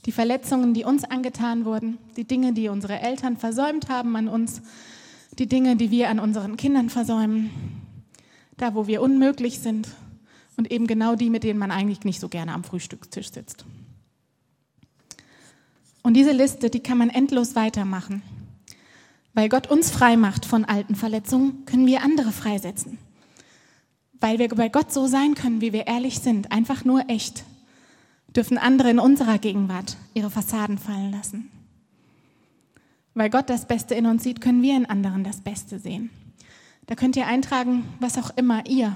Die 0.05 0.11
Verletzungen, 0.11 0.73
die 0.73 0.83
uns 0.83 1.03
angetan 1.03 1.65
wurden, 1.65 1.97
die 2.15 2.25
Dinge, 2.25 2.53
die 2.53 2.69
unsere 2.69 2.99
Eltern 2.99 3.37
versäumt 3.37 3.89
haben 3.89 4.15
an 4.15 4.27
uns, 4.27 4.61
die 5.39 5.47
Dinge, 5.47 5.75
die 5.75 5.91
wir 5.91 6.09
an 6.09 6.19
unseren 6.19 6.57
Kindern 6.57 6.89
versäumen, 6.89 7.49
da 8.57 8.75
wo 8.75 8.87
wir 8.87 9.01
unmöglich 9.01 9.59
sind 9.59 9.89
und 10.57 10.71
eben 10.71 10.87
genau 10.87 11.15
die, 11.15 11.29
mit 11.29 11.43
denen 11.43 11.59
man 11.59 11.71
eigentlich 11.71 12.03
nicht 12.03 12.19
so 12.19 12.29
gerne 12.29 12.53
am 12.53 12.63
Frühstückstisch 12.63 13.31
sitzt. 13.31 13.65
Und 16.03 16.13
diese 16.13 16.31
Liste, 16.31 16.69
die 16.69 16.81
kann 16.81 16.99
man 16.99 17.09
endlos 17.09 17.55
weitermachen. 17.55 18.21
Weil 19.33 19.49
Gott 19.49 19.69
uns 19.69 19.89
frei 19.89 20.15
macht 20.15 20.45
von 20.45 20.63
alten 20.63 20.95
Verletzungen, 20.95 21.65
können 21.65 21.87
wir 21.87 22.03
andere 22.03 22.31
freisetzen. 22.31 22.99
Weil 24.19 24.39
wir 24.39 24.47
bei 24.49 24.69
Gott 24.69 24.93
so 24.93 25.07
sein 25.07 25.33
können, 25.33 25.61
wie 25.61 25.73
wir 25.73 25.87
ehrlich 25.87 26.19
sind, 26.19 26.51
einfach 26.51 26.85
nur 26.85 27.09
echt, 27.09 27.43
dürfen 28.35 28.57
andere 28.57 28.89
in 28.89 28.99
unserer 28.99 29.37
Gegenwart 29.37 29.97
ihre 30.13 30.29
Fassaden 30.29 30.77
fallen 30.77 31.11
lassen. 31.11 31.49
Weil 33.13 33.29
Gott 33.29 33.49
das 33.49 33.67
Beste 33.67 33.95
in 33.95 34.05
uns 34.05 34.23
sieht, 34.23 34.41
können 34.41 34.61
wir 34.61 34.75
in 34.75 34.85
anderen 34.85 35.23
das 35.23 35.41
Beste 35.41 35.79
sehen. 35.79 36.09
Da 36.85 36.95
könnt 36.95 37.15
ihr 37.15 37.27
eintragen, 37.27 37.85
was 37.99 38.17
auch 38.17 38.31
immer 38.35 38.67
ihr, 38.67 38.95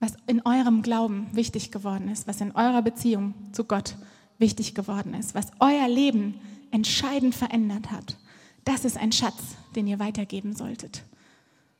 was 0.00 0.14
in 0.26 0.40
eurem 0.46 0.82
Glauben 0.82 1.28
wichtig 1.32 1.70
geworden 1.70 2.08
ist, 2.08 2.26
was 2.26 2.40
in 2.40 2.52
eurer 2.52 2.82
Beziehung 2.82 3.34
zu 3.52 3.64
Gott 3.64 3.96
wichtig 4.38 4.74
geworden 4.74 5.14
ist, 5.14 5.34
was 5.34 5.48
euer 5.60 5.86
Leben 5.88 6.40
entscheidend 6.70 7.34
verändert 7.34 7.90
hat. 7.90 8.16
Das 8.64 8.84
ist 8.84 8.96
ein 8.96 9.12
Schatz, 9.12 9.56
den 9.76 9.86
ihr 9.86 9.98
weitergeben 9.98 10.56
solltet. 10.56 11.02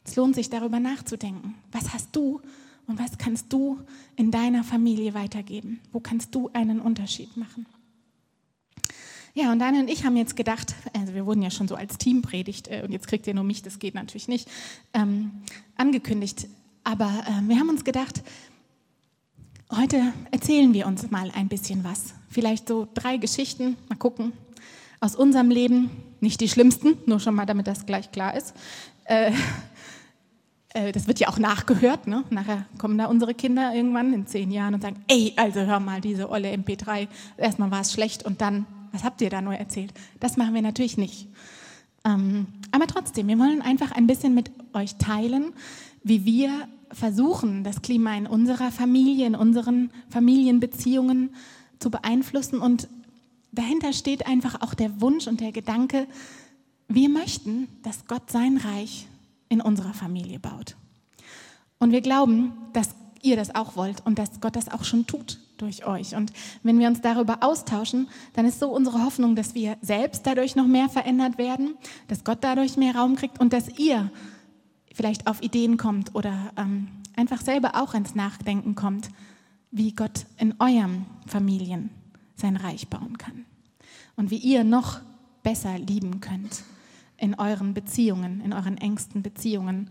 Es 0.05 0.17
lohnt 0.17 0.35
sich 0.35 0.51
darüber 0.51 0.81
nachzudenken. 0.81 1.55
Was 1.73 1.95
hast 1.95 2.15
du 2.15 2.41
und 2.91 2.99
was 2.99 3.19
kannst 3.19 3.53
du 3.53 3.81
in 4.17 4.31
deiner 4.31 4.65
Familie 4.65 5.15
weitergeben? 5.15 5.81
Wo 5.93 6.01
kannst 6.01 6.35
du 6.35 6.51
einen 6.53 6.81
Unterschied 6.81 7.37
machen? 7.37 7.67
Ja, 9.33 9.53
und 9.53 9.61
Daniel 9.61 9.83
und 9.85 9.89
ich 9.89 10.05
haben 10.05 10.17
jetzt 10.17 10.35
gedacht, 10.35 10.75
also 10.93 11.15
wir 11.15 11.25
wurden 11.25 11.41
ja 11.41 11.53
schon 11.53 11.69
so 11.69 11.77
als 11.77 11.99
Team 11.99 12.21
predigt 12.21 12.67
äh, 12.67 12.83
und 12.85 12.91
jetzt 12.91 13.07
kriegt 13.07 13.29
ihr 13.29 13.35
nur 13.35 13.45
mich, 13.45 13.63
das 13.63 13.79
geht 13.79 13.95
natürlich 13.95 14.27
nicht, 14.27 14.49
ähm, 14.93 15.31
angekündigt. 15.77 16.49
Aber 16.83 17.25
äh, 17.29 17.49
wir 17.49 17.61
haben 17.61 17.69
uns 17.69 17.85
gedacht, 17.85 18.23
heute 19.71 20.13
erzählen 20.33 20.75
wir 20.75 20.89
uns 20.89 21.09
mal 21.13 21.31
ein 21.37 21.47
bisschen 21.47 21.85
was. 21.85 22.15
Vielleicht 22.29 22.67
so 22.67 22.89
drei 22.93 23.19
Geschichten, 23.19 23.77
mal 23.89 23.97
gucken, 23.97 24.33
aus 24.99 25.15
unserem 25.15 25.51
Leben, 25.51 25.91
nicht 26.21 26.41
die 26.41 26.49
schlimmsten, 26.49 26.99
nur 27.07 27.21
schon 27.21 27.37
mal, 27.37 27.47
damit 27.47 27.69
das 27.69 27.87
gleich 27.87 28.11
klar 28.11 28.37
ist. 28.37 28.53
Äh, 29.05 29.31
äh, 30.75 30.93
das 30.93 31.07
wird 31.07 31.21
ja 31.21 31.29
auch 31.29 31.39
nachgehört. 31.39 32.07
Ne? 32.07 32.25
Nachher 32.31 32.67
kommen 32.79 32.99
da 32.99 33.07
unsere 33.07 33.35
Kinder 33.35 33.75
irgendwann 33.75 34.13
in 34.13 34.27
zehn 34.27 34.51
Jahren 34.51 34.75
und 34.75 34.83
sagen, 34.83 35.03
ey, 35.09 35.33
also 35.37 35.61
hör 35.61 35.81
mal, 35.81 36.01
diese 36.01 36.31
olle 36.31 36.53
MP3, 36.53 37.09
erstmal 37.37 37.71
war 37.71 37.81
es 37.81 37.93
schlecht 37.93 38.25
und 38.25 38.41
dann, 38.41 38.67
was 38.93 39.05
habt 39.05 39.21
ihr 39.21 39.31
da 39.31 39.41
nur 39.41 39.55
erzählt? 39.55 39.93
Das 40.21 40.37
machen 40.37 40.55
wir 40.55 40.63
natürlich 40.63 40.97
nicht. 40.97 41.29
Ähm, 42.05 42.47
aber 42.71 42.87
trotzdem, 42.87 43.29
wir 43.29 43.39
wollen 43.39 43.63
einfach 43.63 43.93
ein 43.93 44.07
bisschen 44.07 44.35
mit 44.35 44.51
euch 44.73 44.97
teilen, 44.97 45.53
wie 46.03 46.25
wir 46.25 46.51
versuchen, 46.93 47.63
das 47.63 47.83
Klima 47.83 48.17
in 48.17 48.27
unserer 48.27 48.71
Familie, 48.73 49.27
in 49.27 49.35
unseren 49.35 49.91
Familienbeziehungen 50.09 51.31
zu 51.79 51.91
beeinflussen. 51.91 52.61
Und 52.61 52.89
dahinter 53.53 53.93
steht 53.93 54.27
einfach 54.27 54.61
auch 54.63 54.75
der 54.75 55.01
Wunsch 55.01 55.27
und 55.27 55.41
der 55.41 55.53
Gedanke, 55.53 56.07
wir 56.89 57.09
möchten, 57.09 57.69
dass 57.83 58.07
Gott 58.07 58.31
sein 58.31 58.57
Reich 58.57 59.07
in 59.51 59.61
unserer 59.61 59.93
Familie 59.93 60.39
baut. 60.39 60.77
Und 61.79 61.93
wir 61.93 62.01
glauben, 62.01 62.53
dass 62.73 62.95
ihr 63.21 63.37
das 63.37 63.55
auch 63.55 63.77
wollt 63.77 64.05
und 64.07 64.19
dass 64.19 64.41
Gott 64.41 64.57
das 64.57 64.71
auch 64.71 64.85
schon 64.85 65.07
tut 65.07 65.39
durch 65.59 65.87
euch. 65.87 66.15
Und 66.15 66.33
wenn 66.63 66.79
wir 66.79 66.89
uns 66.89 67.03
darüber 67.03 67.39
austauschen, 67.43 68.09
dann 68.33 68.47
ist 68.47 68.61
so 68.61 68.71
unsere 68.71 69.05
Hoffnung, 69.05 69.37
dass 69.37 69.55
wir 69.55 69.77
selbst 69.83 70.27
dadurch 70.27 70.57
noch 70.57 70.67
mehr 70.67 70.89
verändert 70.89 71.37
werden, 71.37 71.75
dass 72.09 72.25
Gott 72.25 72.39
dadurch 72.41 72.79
mehr 72.79 72.95
Raum 72.95 73.17
kriegt 73.17 73.39
und 73.39 73.53
dass 73.53 73.79
ihr 73.79 74.11
vielleicht 74.95 75.27
auf 75.27 75.43
Ideen 75.43 75.77
kommt 75.77 76.15
oder 76.15 76.53
ähm, 76.57 76.89
einfach 77.17 77.43
selber 77.43 77.75
auch 77.75 77.93
ins 77.93 78.15
Nachdenken 78.15 78.75
kommt, 78.75 79.11
wie 79.71 79.93
Gott 79.93 80.27
in 80.39 80.55
eurem 80.59 81.05
Familien 81.27 81.91
sein 82.37 82.57
Reich 82.57 82.89
bauen 82.89 83.19
kann 83.19 83.45
und 84.17 84.31
wie 84.31 84.39
ihr 84.39 84.65
noch 84.65 85.01
besser 85.43 85.79
lieben 85.79 86.21
könnt 86.21 86.65
in 87.21 87.35
euren 87.35 87.75
Beziehungen, 87.75 88.41
in 88.41 88.53
euren 88.53 88.79
engsten 88.79 89.23
Beziehungen. 89.23 89.91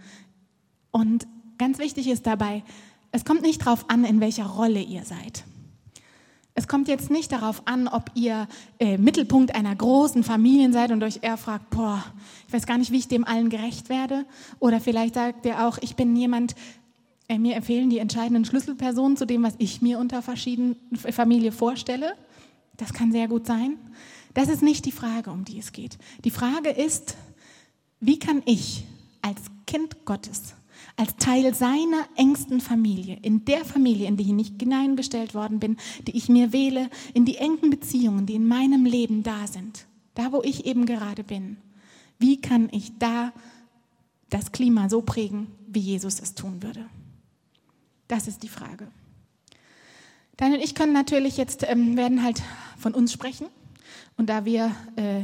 Und 0.92 1.28
ganz 1.58 1.78
wichtig 1.78 2.08
ist 2.08 2.26
dabei, 2.26 2.64
es 3.12 3.26
kommt 3.26 3.42
nicht 3.42 3.66
darauf 3.66 3.90
an, 3.90 4.04
in 4.04 4.20
welcher 4.20 4.46
Rolle 4.46 4.82
ihr 4.82 5.04
seid. 5.04 5.46
Es 6.56 6.68
kommt 6.68 6.88
jetzt 6.90 7.10
nicht 7.10 7.32
darauf 7.32 7.62
an, 7.68 7.88
ob 7.88 8.12
ihr 8.16 8.48
äh, 8.80 8.98
Mittelpunkt 8.98 9.56
einer 9.56 9.74
großen 9.74 10.24
Familie 10.24 10.72
seid 10.74 10.92
und 10.92 11.02
euch 11.04 11.20
eher 11.22 11.38
fragt, 11.38 11.70
boah, 11.70 12.04
ich 12.48 12.54
weiß 12.54 12.66
gar 12.66 12.78
nicht, 12.78 12.92
wie 12.92 12.98
ich 12.98 13.08
dem 13.08 13.24
allen 13.24 13.50
gerecht 13.50 13.88
werde. 13.88 14.26
Oder 14.60 14.82
vielleicht 14.82 15.14
sagt 15.16 15.46
ihr 15.46 15.66
auch, 15.66 15.78
ich 15.80 15.96
bin 15.96 16.16
jemand, 16.16 16.56
äh, 17.30 17.38
mir 17.38 17.56
empfehlen 17.56 17.90
die 17.90 18.00
entscheidenden 18.00 18.44
Schlüsselpersonen 18.44 19.16
zu 19.16 19.26
dem, 19.26 19.44
was 19.44 19.54
ich 19.58 19.82
mir 19.82 20.00
unter 20.00 20.22
verschiedenen 20.22 20.76
Familie 20.96 21.54
vorstelle. 21.54 22.14
Das 22.76 22.92
kann 22.92 23.12
sehr 23.12 23.28
gut 23.30 23.46
sein. 23.46 23.78
Das 24.34 24.50
ist 24.50 24.62
nicht 24.62 24.86
die 24.86 24.92
Frage, 24.92 25.32
um 25.32 25.46
die 25.46 25.60
es 25.60 25.72
geht. 25.72 25.98
Die 26.24 26.32
Frage 26.32 26.70
ist, 26.70 27.16
wie 28.00 28.20
kann 28.20 28.42
ich 28.46 28.86
als 29.22 29.40
Kind 29.66 30.06
Gottes, 30.06 30.54
als 30.96 31.16
Teil 31.18 31.54
seiner 31.54 32.08
engsten 32.16 32.62
Familie, 32.62 33.18
in 33.22 33.46
der 33.46 33.66
Familie, 33.66 34.08
in 34.08 34.18
die 34.18 34.24
ich 34.24 34.30
nicht 34.30 34.60
hineingestellt 34.60 35.34
worden 35.34 35.60
bin, 35.60 35.78
die 36.08 36.16
ich 36.16 36.30
mir 36.30 36.54
wähle, 36.54 36.90
in 37.14 37.26
die 37.26 37.38
engen 37.38 37.70
Beziehungen, 37.70 38.26
die 38.26 38.36
in 38.36 38.48
meinem 38.48 38.86
Leben 38.86 39.24
da 39.24 39.48
sind, 39.48 39.86
da 40.16 40.32
wo 40.32 40.42
ich 40.44 40.66
eben 40.66 40.86
gerade 40.86 41.24
bin, 41.24 41.58
wie 42.20 42.40
kann 42.40 42.70
ich 42.72 42.98
da 43.00 43.32
das 44.30 44.52
Klima 44.52 44.90
so 44.90 45.02
prägen, 45.02 45.48
wie 45.68 45.80
Jesus 45.80 46.20
es 46.20 46.36
tun 46.36 46.62
würde? 46.62 46.86
Das 48.08 48.28
ist 48.28 48.44
die 48.44 48.50
Frage. 48.50 48.88
Daniel 50.36 50.60
und 50.60 50.66
ich 50.66 50.76
können 50.76 50.94
natürlich 50.94 51.38
jetzt, 51.38 51.64
ähm, 51.68 51.98
werden 51.98 52.24
halt 52.24 52.42
von 52.78 52.94
uns 52.94 53.12
sprechen. 53.12 53.48
Und 54.20 54.28
da 54.28 54.44
wir 54.44 54.76
äh, 54.98 55.24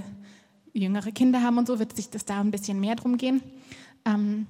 jüngere 0.72 1.12
Kinder 1.12 1.42
haben 1.42 1.58
und 1.58 1.68
so, 1.68 1.80
wird 1.80 1.94
sich 1.94 2.10
das 2.10 2.24
da 2.24 2.40
ein 2.40 2.50
bisschen 2.50 2.80
mehr 2.80 2.96
drum 2.96 3.18
gehen. 3.18 3.42
Ähm, 4.06 4.48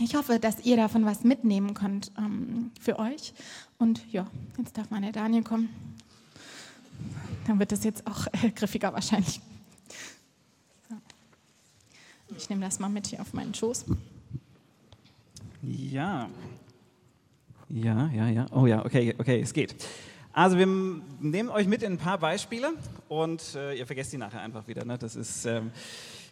ich 0.00 0.14
hoffe, 0.14 0.38
dass 0.38 0.64
ihr 0.64 0.76
davon 0.76 1.04
was 1.04 1.24
mitnehmen 1.24 1.74
könnt 1.74 2.12
ähm, 2.16 2.70
für 2.80 3.00
euch. 3.00 3.34
Und 3.78 4.00
ja, 4.12 4.28
jetzt 4.56 4.78
darf 4.78 4.86
der 4.88 5.10
Daniel 5.10 5.42
kommen. 5.42 5.68
Dann 7.48 7.58
wird 7.58 7.72
das 7.72 7.82
jetzt 7.82 8.06
auch 8.06 8.28
äh, 8.28 8.50
griffiger 8.50 8.92
wahrscheinlich. 8.92 9.40
So. 10.88 10.94
Ich 12.36 12.48
nehme 12.48 12.62
das 12.64 12.78
mal 12.78 12.88
mit 12.88 13.08
hier 13.08 13.20
auf 13.20 13.32
meinen 13.32 13.52
Schoß. 13.52 13.86
Ja. 15.60 16.30
Ja, 17.68 18.08
ja, 18.12 18.28
ja. 18.28 18.46
Oh 18.52 18.66
ja, 18.66 18.84
okay, 18.84 19.12
okay, 19.18 19.40
es 19.40 19.52
geht. 19.52 19.74
Also 20.34 20.56
wir 20.56 20.66
nehmen 20.66 21.50
euch 21.50 21.66
mit 21.66 21.82
in 21.82 21.92
ein 21.92 21.98
paar 21.98 22.16
Beispiele 22.16 22.72
und 23.08 23.54
äh, 23.54 23.74
ihr 23.74 23.86
vergesst 23.86 24.14
die 24.14 24.18
nachher 24.18 24.40
einfach 24.40 24.66
wieder. 24.66 24.82
Ne? 24.84 24.96
Das 24.96 25.14
ist 25.14 25.44
ähm, 25.44 25.70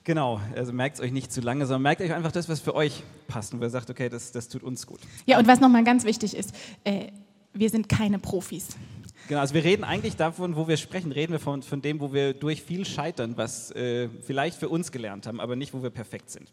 genau, 0.05 0.41
also 0.57 0.73
merkt 0.73 0.97
es 0.97 1.03
euch 1.03 1.13
nicht 1.13 1.31
zu 1.31 1.43
lange, 1.43 1.67
sondern 1.67 1.83
merkt 1.83 2.01
euch 2.01 2.15
einfach 2.15 2.33
das, 2.33 2.49
was 2.49 2.61
für 2.61 2.75
euch 2.75 3.03
passt 3.29 3.53
und 3.53 3.61
wo 3.61 3.65
ihr 3.65 3.71
sagt, 3.71 3.91
okay, 3.91 4.09
das, 4.09 4.33
das 4.33 4.49
tut 4.49 4.63
uns 4.63 4.87
gut. 4.87 5.01
Ja, 5.27 5.39
und 5.39 5.47
was 5.47 5.61
nochmal 5.61 5.85
ganz 5.85 6.05
wichtig 6.05 6.35
ist, 6.35 6.55
äh, 6.85 7.09
wir 7.53 7.69
sind 7.69 7.91
keine 7.91 8.19
Profis. 8.19 8.69
Genau, 9.29 9.41
also 9.41 9.53
wir 9.53 9.65
reden 9.65 9.85
eigentlich 9.85 10.17
davon, 10.17 10.57
wo 10.57 10.67
wir 10.67 10.79
sprechen, 10.79 11.13
reden 11.13 11.33
wir 11.33 11.39
von, 11.39 11.63
von 11.63 11.83
dem, 11.83 12.01
wo 12.01 12.13
wir 12.15 12.33
durch 12.33 12.63
viel 12.63 12.87
scheitern, 12.87 13.37
was 13.37 13.71
äh, 13.73 14.09
vielleicht 14.23 14.59
für 14.59 14.71
uns 14.71 14.93
gelernt 14.93 15.27
haben, 15.27 15.41
aber 15.41 15.57
nicht, 15.57 15.75
wo 15.75 15.83
wir 15.83 15.91
perfekt 15.91 16.31
sind. 16.31 16.51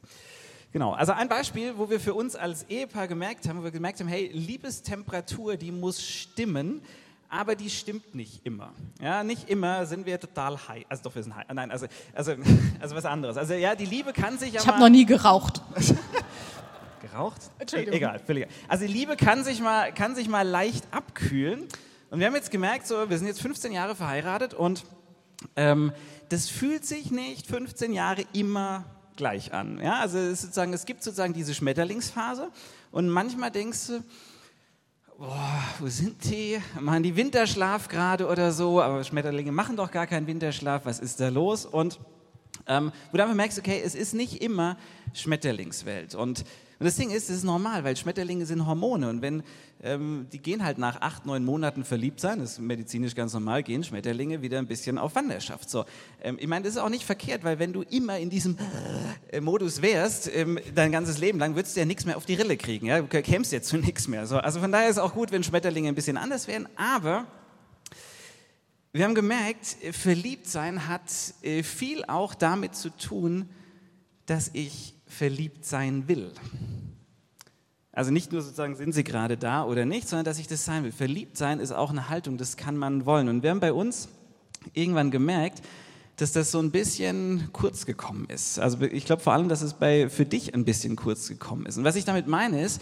Genau, 0.73 0.91
also 0.91 1.13
ein 1.13 1.29
Beispiel, 1.29 1.77
wo 1.77 1.89
wir 1.89 2.01
für 2.01 2.13
uns 2.13 2.35
als 2.35 2.63
Ehepaar 2.63 3.07
gemerkt 3.07 3.47
haben, 3.47 3.59
wo 3.59 3.63
wir 3.63 3.71
gemerkt 3.71 4.01
haben, 4.01 4.09
hey, 4.09 4.29
Liebestemperatur, 4.33 5.55
die 5.55 5.71
muss 5.71 6.05
stimmen, 6.05 6.81
aber 7.29 7.55
die 7.55 7.69
stimmt 7.69 8.15
nicht 8.15 8.45
immer. 8.45 8.73
Ja, 9.01 9.23
nicht 9.23 9.49
immer 9.49 9.85
sind 9.85 10.05
wir 10.05 10.19
total 10.19 10.57
high. 10.67 10.85
Also 10.87 11.03
doch, 11.03 11.15
wir 11.15 11.23
sind 11.23 11.35
high. 11.35 11.45
Nein, 11.53 11.71
also, 11.71 11.87
also, 12.13 12.33
also 12.79 12.95
was 12.95 13.05
anderes. 13.05 13.37
Also 13.37 13.53
ja, 13.53 13.75
die 13.75 13.85
Liebe 13.85 14.13
kann 14.13 14.37
sich 14.37 14.49
aber... 14.49 14.61
Ich 14.61 14.67
habe 14.67 14.79
noch 14.79 14.89
nie 14.89 15.05
geraucht. 15.05 15.61
geraucht? 17.01 17.41
Entschuldigung. 17.59 17.93
E 17.93 17.97
egal, 17.97 18.19
völlig. 18.19 18.47
Also 18.67 18.85
die 18.85 18.93
Liebe 18.93 19.15
kann 19.17 19.43
sich, 19.43 19.61
mal, 19.61 19.93
kann 19.93 20.15
sich 20.15 20.29
mal 20.29 20.47
leicht 20.47 20.85
abkühlen. 20.91 21.67
Und 22.09 22.19
wir 22.19 22.27
haben 22.27 22.35
jetzt 22.35 22.51
gemerkt, 22.51 22.87
so, 22.87 23.09
wir 23.09 23.17
sind 23.17 23.27
jetzt 23.27 23.41
15 23.41 23.73
Jahre 23.73 23.95
verheiratet 23.95 24.53
und 24.53 24.85
ähm, 25.55 25.91
das 26.29 26.49
fühlt 26.49 26.85
sich 26.85 27.11
nicht 27.11 27.47
15 27.47 27.93
Jahre 27.93 28.23
immer 28.33 28.85
gleich 29.17 29.53
an. 29.53 29.79
Ja, 29.81 29.99
also 29.99 30.17
es, 30.17 30.41
sozusagen, 30.41 30.73
es 30.73 30.85
gibt 30.85 31.03
sozusagen 31.03 31.33
diese 31.33 31.53
Schmetterlingsphase 31.53 32.49
und 32.91 33.09
manchmal 33.09 33.51
denkst 33.51 33.87
du, 33.87 34.03
boah, 35.17 35.63
wo 35.79 35.87
sind 35.87 36.23
die? 36.25 36.59
Machen 36.79 37.03
die 37.03 37.15
Winterschlaf 37.15 37.87
gerade 37.87 38.27
oder 38.27 38.51
so? 38.51 38.81
Aber 38.81 39.03
Schmetterlinge 39.03 39.51
machen 39.51 39.75
doch 39.75 39.91
gar 39.91 40.07
keinen 40.07 40.27
Winterschlaf. 40.27 40.85
Was 40.85 40.99
ist 40.99 41.19
da 41.19 41.29
los? 41.29 41.65
Und 41.65 41.99
ähm, 42.67 42.91
wo 43.11 43.17
du 43.17 43.23
einfach 43.23 43.35
merkst, 43.35 43.57
okay, 43.57 43.81
es 43.83 43.95
ist 43.95 44.13
nicht 44.13 44.41
immer 44.41 44.77
Schmetterlingswelt. 45.13 46.15
Und 46.15 46.43
und 46.79 46.85
das 46.85 46.95
Ding 46.95 47.09
ist, 47.09 47.29
es 47.29 47.37
ist 47.37 47.43
normal, 47.43 47.83
weil 47.83 47.97
Schmetterlinge 47.97 48.45
sind 48.45 48.67
Hormone 48.67 49.09
und 49.09 49.21
wenn 49.23 49.43
ähm, 49.83 50.27
die 50.31 50.39
gehen 50.39 50.63
halt 50.63 50.77
nach 50.77 51.01
acht, 51.01 51.25
neun 51.25 51.43
Monaten 51.43 51.83
verliebt 51.83 52.19
sein, 52.19 52.39
das 52.39 52.53
ist 52.53 52.59
medizinisch 52.59 53.15
ganz 53.15 53.33
normal, 53.33 53.63
gehen 53.63 53.83
Schmetterlinge 53.83 54.41
wieder 54.41 54.59
ein 54.59 54.67
bisschen 54.67 54.97
auf 54.97 55.15
Wanderschaft. 55.15 55.69
So, 55.69 55.85
ähm, 56.21 56.37
ich 56.39 56.47
meine, 56.47 56.65
das 56.65 56.75
ist 56.75 56.81
auch 56.81 56.89
nicht 56.89 57.03
verkehrt, 57.03 57.43
weil 57.43 57.57
wenn 57.59 57.73
du 57.73 57.81
immer 57.83 58.19
in 58.19 58.29
diesem 58.29 58.57
äh, 59.31 59.39
Modus 59.39 59.81
wärst, 59.81 60.29
ähm, 60.35 60.59
dein 60.75 60.91
ganzes 60.91 61.17
Leben 61.17 61.39
lang, 61.39 61.55
würdest 61.55 61.75
du 61.75 61.79
ja 61.79 61.85
nichts 61.85 62.05
mehr 62.05 62.17
auf 62.17 62.25
die 62.25 62.35
Rille 62.35 62.57
kriegen, 62.57 62.87
ja, 62.87 63.01
du 63.01 63.07
kämst 63.07 63.51
jetzt 63.51 63.69
zu 63.69 63.77
nichts 63.77 64.07
mehr. 64.07 64.27
So, 64.27 64.37
also 64.37 64.59
von 64.59 64.71
daher 64.71 64.89
ist 64.89 64.97
es 64.97 65.01
auch 65.01 65.13
gut, 65.13 65.31
wenn 65.31 65.43
Schmetterlinge 65.43 65.89
ein 65.89 65.95
bisschen 65.95 66.17
anders 66.17 66.47
wären, 66.47 66.67
aber 66.75 67.25
wir 68.93 69.03
haben 69.03 69.15
gemerkt, 69.15 69.77
verliebt 69.91 70.47
sein 70.47 70.87
hat 70.87 71.11
äh, 71.43 71.61
viel 71.61 72.03
auch 72.05 72.33
damit 72.33 72.75
zu 72.75 72.89
tun, 72.89 73.49
dass 74.25 74.49
ich 74.53 74.96
verliebt 75.17 75.65
sein 75.65 76.07
will. 76.07 76.31
Also 77.91 78.11
nicht 78.11 78.31
nur 78.31 78.41
sozusagen, 78.41 78.75
sind 78.75 78.93
sie 78.93 79.03
gerade 79.03 79.37
da 79.37 79.65
oder 79.65 79.85
nicht, 79.85 80.07
sondern 80.07 80.25
dass 80.25 80.37
ich 80.37 80.47
das 80.47 80.63
sein 80.63 80.83
will. 80.83 80.91
Verliebt 80.91 81.35
sein 81.35 81.59
ist 81.59 81.71
auch 81.71 81.89
eine 81.89 82.09
Haltung, 82.09 82.37
das 82.37 82.55
kann 82.55 82.77
man 82.77 83.07
wollen. 83.07 83.27
Und 83.27 83.41
wir 83.41 83.49
haben 83.49 83.59
bei 83.59 83.73
uns 83.73 84.09
irgendwann 84.73 85.09
gemerkt, 85.09 85.63
dass 86.17 86.31
das 86.31 86.51
so 86.51 86.59
ein 86.59 86.69
bisschen 86.69 87.49
kurz 87.53 87.87
gekommen 87.87 88.27
ist. 88.29 88.59
Also 88.59 88.81
ich 88.81 89.05
glaube 89.05 89.23
vor 89.23 89.33
allem, 89.33 89.49
dass 89.49 89.63
es 89.63 89.73
bei, 89.73 90.09
für 90.09 90.25
dich 90.25 90.53
ein 90.53 90.65
bisschen 90.65 90.95
kurz 90.95 91.27
gekommen 91.27 91.65
ist. 91.65 91.77
Und 91.77 91.83
was 91.83 91.95
ich 91.95 92.05
damit 92.05 92.27
meine 92.27 92.61
ist, 92.61 92.81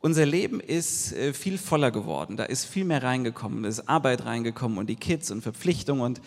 unser 0.00 0.26
Leben 0.26 0.60
ist 0.60 1.12
äh, 1.14 1.32
viel 1.32 1.56
voller 1.56 1.90
geworden. 1.90 2.36
Da 2.36 2.44
ist 2.44 2.66
viel 2.66 2.84
mehr 2.84 3.02
reingekommen, 3.02 3.62
da 3.62 3.68
ist 3.70 3.88
Arbeit 3.88 4.26
reingekommen 4.26 4.76
und 4.76 4.88
die 4.88 4.96
Kids 4.96 5.30
und 5.30 5.40
Verpflichtungen. 5.40 6.02
Und 6.02 6.20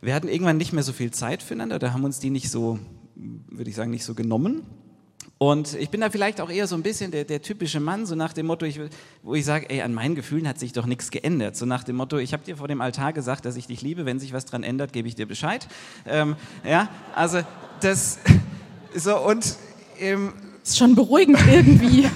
wir 0.00 0.14
hatten 0.14 0.28
irgendwann 0.28 0.56
nicht 0.56 0.72
mehr 0.72 0.82
so 0.82 0.94
viel 0.94 1.10
Zeit 1.10 1.42
füreinander, 1.42 1.78
da 1.78 1.92
haben 1.92 2.04
uns 2.04 2.20
die 2.20 2.30
nicht 2.30 2.50
so 2.50 2.78
würde 3.48 3.70
ich 3.70 3.76
sagen, 3.76 3.90
nicht 3.90 4.04
so 4.04 4.14
genommen. 4.14 4.62
Und 5.38 5.74
ich 5.74 5.88
bin 5.88 6.02
da 6.02 6.10
vielleicht 6.10 6.40
auch 6.40 6.50
eher 6.50 6.66
so 6.66 6.74
ein 6.74 6.82
bisschen 6.82 7.10
der, 7.10 7.24
der 7.24 7.40
typische 7.40 7.80
Mann, 7.80 8.04
so 8.04 8.14
nach 8.14 8.32
dem 8.32 8.46
Motto, 8.46 8.66
ich, 8.66 8.78
wo 9.22 9.34
ich 9.34 9.44
sage, 9.44 9.70
ey, 9.70 9.80
an 9.80 9.94
meinen 9.94 10.14
Gefühlen 10.14 10.46
hat 10.46 10.58
sich 10.58 10.72
doch 10.72 10.86
nichts 10.86 11.10
geändert. 11.10 11.56
So 11.56 11.64
nach 11.64 11.82
dem 11.82 11.96
Motto, 11.96 12.18
ich 12.18 12.32
habe 12.32 12.44
dir 12.44 12.56
vor 12.56 12.68
dem 12.68 12.80
Altar 12.80 13.12
gesagt, 13.12 13.46
dass 13.46 13.56
ich 13.56 13.66
dich 13.66 13.80
liebe, 13.80 14.04
wenn 14.04 14.20
sich 14.20 14.32
was 14.32 14.44
dran 14.44 14.62
ändert, 14.62 14.92
gebe 14.92 15.08
ich 15.08 15.14
dir 15.14 15.26
Bescheid. 15.26 15.66
Ähm, 16.06 16.36
ja, 16.64 16.88
also 17.14 17.40
das, 17.80 18.18
so 18.94 19.18
und... 19.18 19.56
Ähm, 19.98 20.32
ist 20.62 20.78
schon 20.78 20.94
beruhigend 20.94 21.38
irgendwie. 21.50 22.08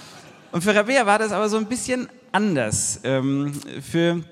und 0.52 0.62
für 0.62 0.74
Rabea 0.74 1.06
war 1.06 1.18
das 1.18 1.32
aber 1.32 1.48
so 1.48 1.56
ein 1.56 1.66
bisschen 1.66 2.08
anders. 2.30 3.00
Ähm, 3.04 3.52
für 3.80 4.22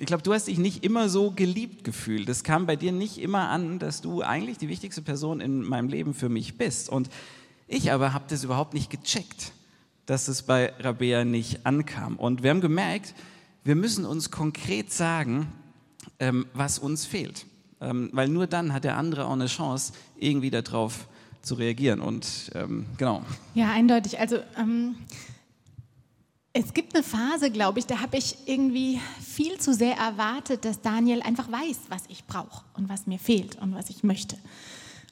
ich 0.00 0.06
glaube, 0.06 0.22
du 0.22 0.32
hast 0.32 0.48
dich 0.48 0.58
nicht 0.58 0.84
immer 0.84 1.08
so 1.08 1.30
geliebt 1.30 1.84
gefühlt. 1.84 2.28
Es 2.28 2.42
kam 2.44 2.66
bei 2.66 2.76
dir 2.76 2.92
nicht 2.92 3.18
immer 3.18 3.48
an, 3.48 3.78
dass 3.78 4.00
du 4.00 4.22
eigentlich 4.22 4.58
die 4.58 4.68
wichtigste 4.68 5.02
Person 5.02 5.40
in 5.40 5.62
meinem 5.62 5.88
Leben 5.88 6.14
für 6.14 6.28
mich 6.28 6.58
bist. 6.58 6.88
Und 6.88 7.08
ich 7.68 7.92
aber 7.92 8.12
habe 8.12 8.24
das 8.28 8.44
überhaupt 8.44 8.74
nicht 8.74 8.90
gecheckt. 8.90 9.52
dass 10.06 10.28
es 10.28 10.42
bei 10.42 10.72
Rabea 10.80 11.24
nicht 11.24 11.64
ankam. 11.64 12.16
Und 12.16 12.42
wir 12.42 12.50
haben 12.50 12.60
gemerkt, 12.60 13.14
wir 13.64 13.74
müssen 13.74 14.04
uns 14.04 14.30
konkret 14.30 14.92
sagen, 14.92 15.50
ähm, 16.18 16.46
was 16.52 16.78
uns 16.78 17.06
fehlt. 17.06 17.46
Ähm, 17.80 18.10
weil 18.12 18.28
nur 18.28 18.46
dann 18.46 18.72
hat 18.72 18.84
der 18.84 18.96
andere 18.96 19.26
auch 19.26 19.32
eine 19.32 19.46
Chance, 19.46 19.94
irgendwie 20.18 20.50
darauf 20.50 21.08
zu 21.42 21.54
reagieren. 21.54 22.00
Und 22.00 22.50
ähm, 22.54 22.86
genau. 22.96 23.22
Ja, 23.54 23.70
eindeutig. 23.70 24.18
Also 24.18 24.38
ähm, 24.58 24.96
es 26.56 26.72
gibt 26.72 26.94
eine 26.94 27.02
Phase, 27.02 27.50
glaube 27.50 27.80
ich, 27.80 27.86
da 27.86 28.00
habe 28.00 28.16
ich 28.16 28.36
irgendwie 28.46 29.00
viel 29.20 29.58
zu 29.58 29.74
sehr 29.74 29.96
erwartet, 29.96 30.64
dass 30.64 30.80
Daniel 30.80 31.20
einfach 31.20 31.50
weiß, 31.50 31.80
was 31.88 32.04
ich 32.08 32.24
brauche 32.26 32.64
und 32.74 32.88
was 32.88 33.08
mir 33.08 33.18
fehlt 33.18 33.60
und 33.60 33.74
was 33.74 33.90
ich 33.90 34.04
möchte. 34.04 34.38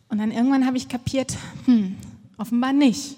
Und 0.09 0.19
dann 0.19 0.31
irgendwann 0.31 0.65
habe 0.65 0.77
ich 0.77 0.89
kapiert, 0.89 1.37
hm, 1.65 1.97
offenbar 2.39 2.73
nicht. 2.73 3.17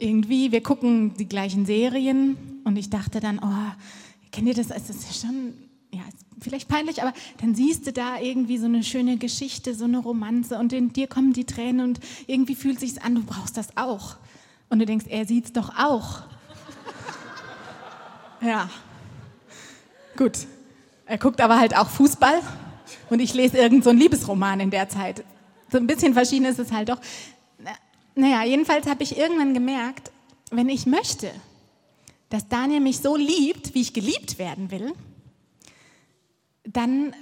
Irgendwie, 0.00 0.50
wir 0.50 0.62
gucken 0.64 1.14
die 1.16 1.28
gleichen 1.28 1.64
Serien 1.64 2.36
und 2.64 2.76
ich 2.76 2.90
dachte 2.90 3.20
dann, 3.20 3.38
oh, 3.38 3.72
kennt 4.32 4.48
ihr 4.48 4.54
das? 4.54 4.70
Es 4.70 4.90
ist 4.90 5.20
schon, 5.20 5.54
ja, 5.92 6.02
vielleicht 6.40 6.66
peinlich, 6.66 7.02
aber 7.02 7.12
dann 7.40 7.54
siehst 7.54 7.86
du 7.86 7.92
da 7.92 8.18
irgendwie 8.18 8.58
so 8.58 8.66
eine 8.66 8.82
schöne 8.82 9.16
Geschichte, 9.16 9.76
so 9.76 9.84
eine 9.84 9.98
Romanze 9.98 10.58
und 10.58 10.72
in 10.72 10.92
dir 10.92 11.06
kommen 11.06 11.32
die 11.32 11.44
Tränen 11.44 11.86
und 11.86 12.00
irgendwie 12.26 12.56
fühlt 12.56 12.80
sich 12.80 13.00
an, 13.00 13.14
du 13.14 13.22
brauchst 13.22 13.56
das 13.56 13.76
auch. 13.76 14.16
Und 14.70 14.80
du 14.80 14.86
denkst, 14.86 15.06
er 15.08 15.24
sieht 15.24 15.44
es 15.44 15.52
doch 15.52 15.78
auch. 15.78 16.24
Ja. 18.40 18.68
Gut. 20.16 20.46
Er 21.06 21.18
guckt 21.18 21.40
aber 21.40 21.58
halt 21.58 21.76
auch 21.76 21.88
Fußball 21.88 22.40
und 23.10 23.20
ich 23.20 23.32
lese 23.34 23.58
irgendeinen 23.58 23.82
so 23.82 23.90
Liebesroman 23.92 24.60
in 24.60 24.70
der 24.70 24.88
Zeit. 24.88 25.24
So 25.70 25.78
ein 25.78 25.86
bisschen 25.86 26.14
verschieden 26.14 26.46
ist 26.46 26.58
es 26.58 26.72
halt 26.72 26.88
doch. 26.88 27.00
Naja, 28.14 28.44
jedenfalls 28.44 28.86
habe 28.86 29.02
ich 29.02 29.16
irgendwann 29.16 29.54
gemerkt, 29.54 30.10
wenn 30.50 30.68
ich 30.68 30.86
möchte, 30.86 31.30
dass 32.28 32.48
Daniel 32.48 32.80
mich 32.80 32.98
so 32.98 33.16
liebt, 33.16 33.74
wie 33.74 33.82
ich 33.82 33.92
geliebt 33.92 34.38
werden 34.38 34.70
will, 34.70 34.92
dann 36.64 37.14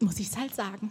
muss 0.00 0.18
ich 0.18 0.28
es 0.28 0.36
halt 0.36 0.54
sagen. 0.54 0.90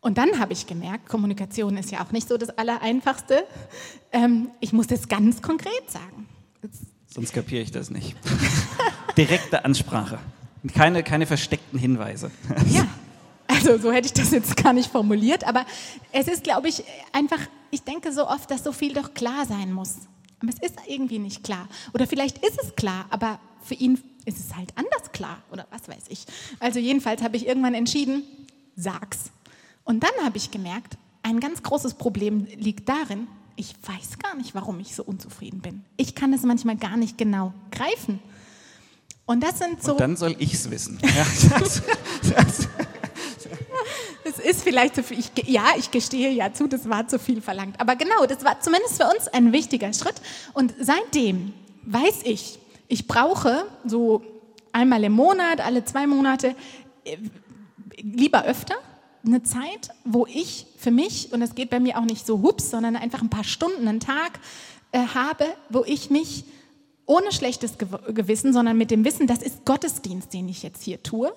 Und 0.00 0.18
dann 0.18 0.38
habe 0.38 0.52
ich 0.52 0.66
gemerkt, 0.66 1.08
Kommunikation 1.08 1.76
ist 1.76 1.90
ja 1.90 2.02
auch 2.02 2.10
nicht 2.10 2.26
so 2.26 2.36
das 2.38 2.50
Allereinfachste. 2.50 3.46
Ähm, 4.12 4.50
ich 4.60 4.72
muss 4.72 4.86
es 4.90 5.08
ganz 5.08 5.42
konkret 5.42 5.90
sagen. 5.90 6.26
Sonst 7.12 7.32
kapiere 7.32 7.62
ich 7.62 7.70
das 7.70 7.90
nicht. 7.90 8.16
Direkte 9.16 9.64
Ansprache. 9.64 10.18
Keine, 10.74 11.02
keine 11.02 11.26
versteckten 11.26 11.78
Hinweise. 11.78 12.30
ja, 12.70 12.86
also 13.46 13.78
so 13.78 13.92
hätte 13.92 14.06
ich 14.06 14.12
das 14.12 14.30
jetzt 14.30 14.56
gar 14.56 14.72
nicht 14.72 14.90
formuliert, 14.90 15.44
aber 15.44 15.66
es 16.12 16.28
ist, 16.28 16.44
glaube 16.44 16.68
ich, 16.68 16.84
einfach, 17.12 17.40
ich 17.70 17.82
denke 17.82 18.12
so 18.12 18.26
oft, 18.28 18.50
dass 18.50 18.62
so 18.62 18.72
viel 18.72 18.92
doch 18.92 19.14
klar 19.14 19.46
sein 19.46 19.72
muss. 19.72 19.96
Aber 20.40 20.50
es 20.50 20.70
ist 20.70 20.78
irgendwie 20.86 21.18
nicht 21.18 21.42
klar. 21.42 21.68
Oder 21.92 22.06
vielleicht 22.06 22.38
ist 22.38 22.58
es 22.62 22.76
klar, 22.76 23.06
aber 23.10 23.40
für 23.62 23.74
ihn 23.74 24.00
ist 24.24 24.38
es 24.38 24.56
halt 24.56 24.70
anders 24.76 25.12
klar 25.12 25.42
oder 25.50 25.66
was 25.70 25.88
weiß 25.88 26.04
ich. 26.08 26.24
Also 26.60 26.78
jedenfalls 26.78 27.22
habe 27.22 27.36
ich 27.36 27.46
irgendwann 27.46 27.74
entschieden, 27.74 28.22
sag's. 28.76 29.30
Und 29.84 30.02
dann 30.02 30.24
habe 30.24 30.36
ich 30.36 30.50
gemerkt, 30.50 30.96
ein 31.22 31.40
ganz 31.40 31.62
großes 31.62 31.94
Problem 31.94 32.46
liegt 32.56 32.88
darin, 32.88 33.26
ich 33.56 33.74
weiß 33.82 34.18
gar 34.18 34.34
nicht, 34.34 34.54
warum 34.54 34.80
ich 34.80 34.94
so 34.94 35.02
unzufrieden 35.02 35.60
bin. 35.60 35.84
Ich 35.96 36.14
kann 36.14 36.32
es 36.32 36.42
manchmal 36.42 36.76
gar 36.76 36.96
nicht 36.96 37.18
genau 37.18 37.52
greifen. 37.70 38.20
Und 39.26 39.42
das 39.42 39.58
sind 39.58 39.82
so. 39.82 39.92
Und 39.92 40.00
dann 40.00 40.16
soll 40.16 40.34
ich 40.38 40.54
es 40.54 40.70
wissen. 40.70 40.98
Es 44.22 44.38
ist 44.38 44.62
vielleicht 44.62 44.94
zu 44.94 45.02
viel. 45.02 45.18
Ich, 45.18 45.32
ja, 45.46 45.64
ich 45.76 45.90
gestehe 45.90 46.30
ja 46.30 46.52
zu, 46.52 46.68
das 46.68 46.88
war 46.88 47.08
zu 47.08 47.18
viel 47.18 47.40
verlangt. 47.40 47.80
Aber 47.80 47.96
genau, 47.96 48.26
das 48.26 48.44
war 48.44 48.60
zumindest 48.60 49.02
für 49.02 49.08
uns 49.08 49.28
ein 49.28 49.52
wichtiger 49.52 49.92
Schritt. 49.92 50.14
Und 50.52 50.74
seitdem 50.78 51.52
weiß 51.84 52.20
ich, 52.24 52.58
ich 52.86 53.08
brauche 53.08 53.64
so 53.84 54.22
einmal 54.72 55.02
im 55.04 55.12
Monat, 55.12 55.60
alle 55.60 55.84
zwei 55.84 56.06
Monate, 56.06 56.54
äh, 57.04 57.16
lieber 58.02 58.44
öfter, 58.44 58.74
eine 59.24 59.42
Zeit, 59.42 59.90
wo 60.04 60.26
ich 60.26 60.66
für 60.76 60.90
mich, 60.90 61.32
und 61.32 61.42
es 61.42 61.54
geht 61.54 61.70
bei 61.70 61.80
mir 61.80 61.98
auch 61.98 62.04
nicht 62.04 62.26
so 62.26 62.42
hups, 62.42 62.70
sondern 62.70 62.96
einfach 62.96 63.22
ein 63.22 63.30
paar 63.30 63.44
Stunden, 63.44 63.86
einen 63.86 64.00
Tag 64.00 64.40
äh, 64.92 65.00
habe, 65.00 65.44
wo 65.68 65.84
ich 65.84 66.10
mich 66.10 66.44
ohne 67.06 67.32
schlechtes 67.32 67.76
Gewissen, 67.78 68.52
sondern 68.52 68.78
mit 68.78 68.90
dem 68.90 69.04
Wissen, 69.04 69.26
das 69.26 69.42
ist 69.42 69.64
Gottesdienst, 69.64 70.32
den 70.32 70.48
ich 70.48 70.62
jetzt 70.62 70.82
hier 70.82 71.02
tue, 71.02 71.32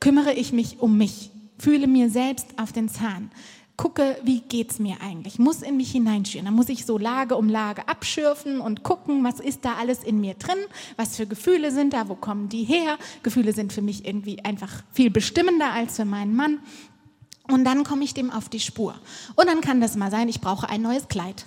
kümmere 0.00 0.32
ich 0.32 0.52
mich 0.52 0.80
um 0.80 0.98
mich, 0.98 1.30
fühle 1.58 1.86
mir 1.86 2.10
selbst 2.10 2.46
auf 2.58 2.72
den 2.72 2.88
Zahn, 2.88 3.30
gucke, 3.76 4.16
wie 4.24 4.40
geht 4.40 4.72
es 4.72 4.78
mir 4.78 4.96
eigentlich, 5.00 5.38
muss 5.38 5.62
in 5.62 5.76
mich 5.76 5.92
hineinschüren. 5.92 6.44
Dann 6.44 6.54
muss 6.54 6.68
ich 6.68 6.84
so 6.84 6.98
Lage 6.98 7.36
um 7.36 7.48
Lage 7.48 7.88
abschürfen 7.88 8.60
und 8.60 8.82
gucken, 8.82 9.24
was 9.24 9.40
ist 9.40 9.64
da 9.64 9.74
alles 9.74 10.02
in 10.04 10.20
mir 10.20 10.34
drin, 10.34 10.58
was 10.96 11.16
für 11.16 11.26
Gefühle 11.26 11.70
sind 11.70 11.92
da, 11.92 12.08
wo 12.08 12.14
kommen 12.14 12.48
die 12.48 12.64
her. 12.64 12.98
Gefühle 13.22 13.52
sind 13.52 13.72
für 13.72 13.82
mich 13.82 14.04
irgendwie 14.04 14.44
einfach 14.44 14.82
viel 14.92 15.10
bestimmender 15.10 15.72
als 15.72 15.96
für 15.96 16.04
meinen 16.04 16.34
Mann. 16.34 16.60
Und 17.48 17.64
dann 17.64 17.84
komme 17.84 18.04
ich 18.04 18.14
dem 18.14 18.30
auf 18.30 18.48
die 18.48 18.60
Spur. 18.60 18.94
Und 19.34 19.46
dann 19.46 19.60
kann 19.60 19.80
das 19.80 19.96
mal 19.96 20.10
sein, 20.10 20.28
ich 20.28 20.40
brauche 20.40 20.68
ein 20.68 20.82
neues 20.82 21.08
Kleid. 21.08 21.44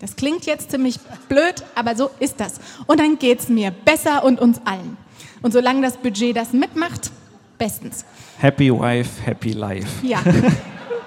Das 0.00 0.14
klingt 0.14 0.46
jetzt 0.46 0.70
ziemlich 0.70 1.00
blöd, 1.28 1.64
aber 1.74 1.96
so 1.96 2.10
ist 2.20 2.38
das. 2.38 2.60
Und 2.86 3.00
dann 3.00 3.18
geht 3.18 3.40
es 3.40 3.48
mir 3.48 3.70
besser 3.70 4.24
und 4.24 4.40
uns 4.40 4.60
allen. 4.64 4.96
Und 5.42 5.52
solange 5.52 5.82
das 5.82 5.96
Budget 5.96 6.36
das 6.36 6.52
mitmacht, 6.52 7.10
bestens. 7.58 8.04
Happy 8.38 8.72
Wife, 8.72 9.22
Happy 9.24 9.52
Life. 9.52 10.06
Ja. 10.06 10.22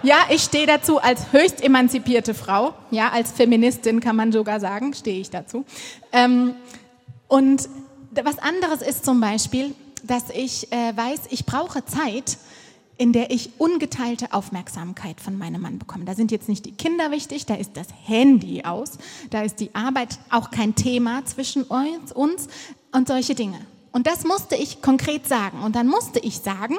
Ja, 0.04 0.16
ich 0.30 0.42
stehe 0.42 0.66
dazu 0.66 1.00
als 1.00 1.32
höchst 1.32 1.64
emanzipierte 1.64 2.34
Frau. 2.34 2.74
Ja, 2.90 3.10
als 3.10 3.32
Feministin 3.32 4.00
kann 4.00 4.16
man 4.16 4.32
sogar 4.32 4.60
sagen, 4.60 4.96
stehe 4.96 5.22
ich 5.22 5.30
dazu. 5.30 5.64
Ähm, 6.12 6.56
und 7.28 7.70
was 8.24 8.40
anderes 8.40 8.82
ist 8.82 9.06
zum 9.06 9.22
Beispiel, 9.22 9.76
dass 10.02 10.32
ich 10.32 10.72
äh, 10.72 10.98
weiß, 10.98 11.22
ich 11.30 11.46
brauche 11.46 11.86
Zeit, 11.86 12.38
in 13.02 13.14
der 13.14 13.32
ich 13.32 13.50
ungeteilte 13.58 14.32
Aufmerksamkeit 14.32 15.20
von 15.20 15.36
meinem 15.36 15.64
Mann 15.64 15.80
bekomme. 15.80 16.06
Da 16.06 16.14
sind 16.14 16.30
jetzt 16.30 16.48
nicht 16.48 16.68
die 16.68 16.72
Kinder 16.72 17.10
wichtig, 17.10 17.48
da 17.48 17.56
ist 17.56 17.72
das 17.74 17.88
Handy 18.06 18.64
aus, 18.64 19.00
da 19.32 19.42
ist 19.42 19.60
die 19.60 19.74
Arbeit 19.74 20.20
auch 20.30 20.52
kein 20.52 20.76
Thema 20.76 21.26
zwischen 21.26 21.64
uns, 21.64 22.14
und 22.14 23.08
solche 23.08 23.34
Dinge. 23.34 23.60
Und 23.92 24.06
das 24.06 24.24
musste 24.24 24.56
ich 24.56 24.84
konkret 24.84 25.28
sagen. 25.28 25.64
Und 25.64 25.76
dann 25.76 25.88
musste 25.88 26.20
ich 26.20 26.42
sagen, 26.42 26.78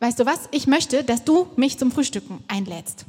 weißt 0.00 0.20
du 0.20 0.26
was, 0.26 0.50
ich 0.50 0.66
möchte, 0.66 1.02
dass 1.02 1.24
du 1.24 1.46
mich 1.56 1.78
zum 1.78 1.90
Frühstücken 1.90 2.44
einlädst. 2.46 3.06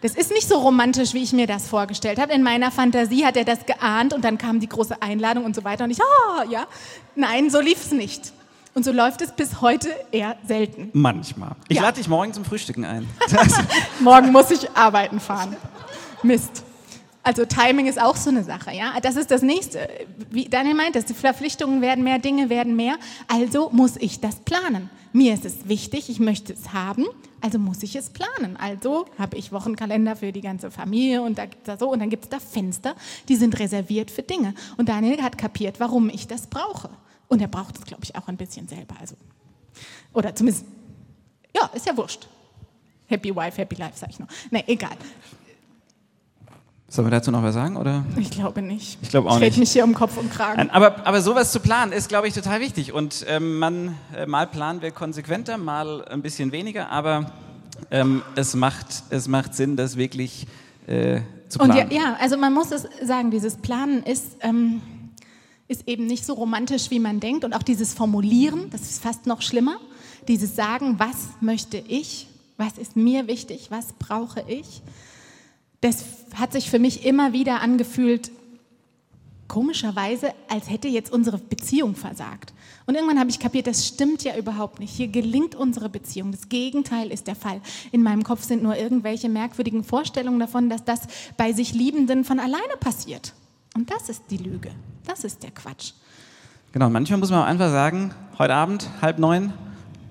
Das 0.00 0.14
ist 0.14 0.30
nicht 0.30 0.48
so 0.48 0.56
romantisch, 0.56 1.12
wie 1.12 1.22
ich 1.22 1.34
mir 1.34 1.46
das 1.46 1.68
vorgestellt 1.68 2.18
habe. 2.18 2.32
In 2.32 2.42
meiner 2.42 2.70
Fantasie 2.70 3.26
hat 3.26 3.36
er 3.36 3.44
das 3.44 3.66
geahnt 3.66 4.14
und 4.14 4.24
dann 4.24 4.38
kam 4.38 4.58
die 4.58 4.70
große 4.70 5.02
Einladung 5.02 5.44
und 5.44 5.54
so 5.54 5.64
weiter. 5.64 5.84
Und 5.84 5.90
ich, 5.90 6.00
ah, 6.00 6.44
ja, 6.48 6.66
nein, 7.14 7.50
so 7.50 7.60
lief 7.60 7.84
es 7.84 7.92
nicht. 7.92 8.32
Und 8.74 8.84
so 8.84 8.92
läuft 8.92 9.20
es 9.20 9.32
bis 9.32 9.60
heute 9.60 9.88
eher 10.12 10.36
selten. 10.46 10.90
Manchmal. 10.92 11.56
Ich 11.68 11.76
ja. 11.76 11.82
lade 11.82 11.98
dich 11.98 12.08
morgen 12.08 12.32
zum 12.32 12.44
Frühstücken 12.44 12.84
ein. 12.84 13.08
morgen 14.00 14.30
muss 14.30 14.50
ich 14.50 14.70
arbeiten 14.76 15.18
fahren. 15.18 15.56
Mist. 16.22 16.62
Also 17.22 17.44
Timing 17.44 17.86
ist 17.86 18.00
auch 18.00 18.16
so 18.16 18.30
eine 18.30 18.44
Sache, 18.44 18.72
ja. 18.72 18.94
Das 19.02 19.16
ist 19.16 19.30
das 19.30 19.42
Nächste. 19.42 19.88
Wie 20.30 20.48
Daniel 20.48 20.74
meint, 20.74 20.94
die 20.94 21.14
Verpflichtungen 21.14 21.82
werden 21.82 22.04
mehr, 22.04 22.18
Dinge 22.18 22.48
werden 22.48 22.76
mehr. 22.76 22.96
Also 23.28 23.70
muss 23.70 23.96
ich 23.96 24.20
das 24.20 24.36
planen. 24.36 24.88
Mir 25.12 25.34
ist 25.34 25.44
es 25.44 25.68
wichtig, 25.68 26.08
ich 26.08 26.20
möchte 26.20 26.52
es 26.52 26.72
haben, 26.72 27.04
also 27.40 27.58
muss 27.58 27.82
ich 27.82 27.96
es 27.96 28.10
planen. 28.10 28.56
Also 28.56 29.06
habe 29.18 29.36
ich 29.36 29.50
Wochenkalender 29.50 30.14
für 30.14 30.30
die 30.30 30.40
ganze 30.40 30.70
Familie 30.70 31.22
und 31.22 31.36
da 31.36 31.46
gibt's 31.46 31.66
da 31.66 31.76
so 31.76 31.90
und 31.90 31.98
dann 31.98 32.10
gibt 32.10 32.24
es 32.24 32.30
da 32.30 32.38
Fenster, 32.38 32.94
die 33.28 33.34
sind 33.34 33.58
reserviert 33.58 34.10
für 34.10 34.22
Dinge. 34.22 34.54
Und 34.76 34.88
Daniel 34.88 35.20
hat 35.20 35.36
kapiert, 35.36 35.80
warum 35.80 36.08
ich 36.10 36.28
das 36.28 36.46
brauche. 36.46 36.90
Und 37.30 37.40
er 37.40 37.48
braucht 37.48 37.78
es, 37.78 37.84
glaube 37.84 38.02
ich, 38.02 38.16
auch 38.16 38.26
ein 38.26 38.36
bisschen 38.36 38.66
selber. 38.66 38.96
Also, 39.00 39.14
oder 40.12 40.34
zumindest, 40.34 40.66
ja, 41.54 41.70
ist 41.72 41.86
ja 41.86 41.96
wurscht. 41.96 42.26
Happy 43.06 43.34
Wife, 43.34 43.56
Happy 43.56 43.76
Life, 43.76 43.96
sage 43.96 44.12
ich 44.12 44.18
noch. 44.18 44.26
Nee, 44.50 44.64
egal. 44.66 44.96
Sollen 46.88 47.06
wir 47.06 47.12
dazu 47.12 47.30
noch 47.30 47.44
was 47.44 47.54
sagen? 47.54 47.76
Oder? 47.76 48.04
Ich 48.16 48.32
glaube 48.32 48.62
nicht. 48.62 48.98
Ich 49.00 49.10
glaube 49.10 49.30
auch 49.30 49.36
ich 49.36 49.42
nicht. 49.42 49.52
Ich 49.52 49.58
mich 49.58 49.70
hier 49.70 49.84
um 49.84 49.94
Kopf 49.94 50.16
und 50.16 50.32
Kragen. 50.32 50.70
Aber, 50.70 51.06
aber 51.06 51.22
sowas 51.22 51.52
zu 51.52 51.60
planen 51.60 51.92
ist, 51.92 52.08
glaube 52.08 52.26
ich, 52.26 52.34
total 52.34 52.58
wichtig. 52.58 52.92
Und 52.92 53.24
ähm, 53.28 53.60
man, 53.60 53.96
äh, 54.16 54.26
mal 54.26 54.48
planen 54.48 54.82
wir 54.82 54.90
konsequenter, 54.90 55.56
mal 55.56 56.04
ein 56.06 56.22
bisschen 56.22 56.50
weniger, 56.50 56.90
aber 56.90 57.32
ähm, 57.92 58.22
es, 58.34 58.56
macht, 58.56 59.04
es 59.10 59.28
macht 59.28 59.54
Sinn, 59.54 59.76
das 59.76 59.96
wirklich 59.96 60.48
äh, 60.88 61.20
zu 61.48 61.60
planen. 61.60 61.84
Und 61.84 61.92
ja, 61.92 62.00
ja, 62.00 62.16
also 62.20 62.36
man 62.36 62.52
muss 62.52 62.72
es 62.72 62.88
sagen, 63.04 63.30
dieses 63.30 63.56
Planen 63.56 64.02
ist. 64.02 64.36
Ähm, 64.40 64.82
ist 65.70 65.86
eben 65.86 66.06
nicht 66.06 66.26
so 66.26 66.34
romantisch, 66.34 66.90
wie 66.90 66.98
man 66.98 67.20
denkt. 67.20 67.44
Und 67.44 67.54
auch 67.54 67.62
dieses 67.62 67.94
Formulieren, 67.94 68.70
das 68.70 68.82
ist 68.82 69.00
fast 69.00 69.26
noch 69.26 69.40
schlimmer. 69.40 69.76
Dieses 70.26 70.56
Sagen, 70.56 70.98
was 70.98 71.28
möchte 71.40 71.78
ich, 71.78 72.26
was 72.56 72.76
ist 72.76 72.96
mir 72.96 73.28
wichtig, 73.28 73.70
was 73.70 73.92
brauche 73.92 74.44
ich. 74.48 74.82
Das 75.80 76.04
hat 76.34 76.52
sich 76.52 76.68
für 76.70 76.80
mich 76.80 77.06
immer 77.06 77.32
wieder 77.32 77.60
angefühlt, 77.60 78.32
komischerweise, 79.46 80.34
als 80.48 80.68
hätte 80.68 80.88
jetzt 80.88 81.12
unsere 81.12 81.38
Beziehung 81.38 81.94
versagt. 81.94 82.52
Und 82.86 82.96
irgendwann 82.96 83.20
habe 83.20 83.30
ich 83.30 83.38
kapiert, 83.38 83.68
das 83.68 83.86
stimmt 83.86 84.24
ja 84.24 84.36
überhaupt 84.36 84.80
nicht. 84.80 84.92
Hier 84.92 85.08
gelingt 85.08 85.54
unsere 85.54 85.88
Beziehung. 85.88 86.32
Das 86.32 86.48
Gegenteil 86.48 87.12
ist 87.12 87.28
der 87.28 87.36
Fall. 87.36 87.60
In 87.92 88.02
meinem 88.02 88.24
Kopf 88.24 88.42
sind 88.42 88.62
nur 88.62 88.76
irgendwelche 88.76 89.28
merkwürdigen 89.28 89.84
Vorstellungen 89.84 90.40
davon, 90.40 90.68
dass 90.68 90.84
das 90.84 91.02
bei 91.36 91.52
sich 91.52 91.74
Liebenden 91.74 92.24
von 92.24 92.40
alleine 92.40 92.76
passiert. 92.80 93.34
Und 93.74 93.90
das 93.90 94.08
ist 94.08 94.24
die 94.30 94.36
Lüge. 94.36 94.70
Das 95.06 95.24
ist 95.24 95.42
der 95.42 95.50
Quatsch. 95.50 95.92
Genau, 96.72 96.88
manchmal 96.90 97.18
muss 97.18 97.30
man 97.30 97.42
auch 97.42 97.46
einfach 97.46 97.70
sagen, 97.70 98.14
heute 98.38 98.54
Abend, 98.54 98.88
halb 99.02 99.18
neun, 99.18 99.52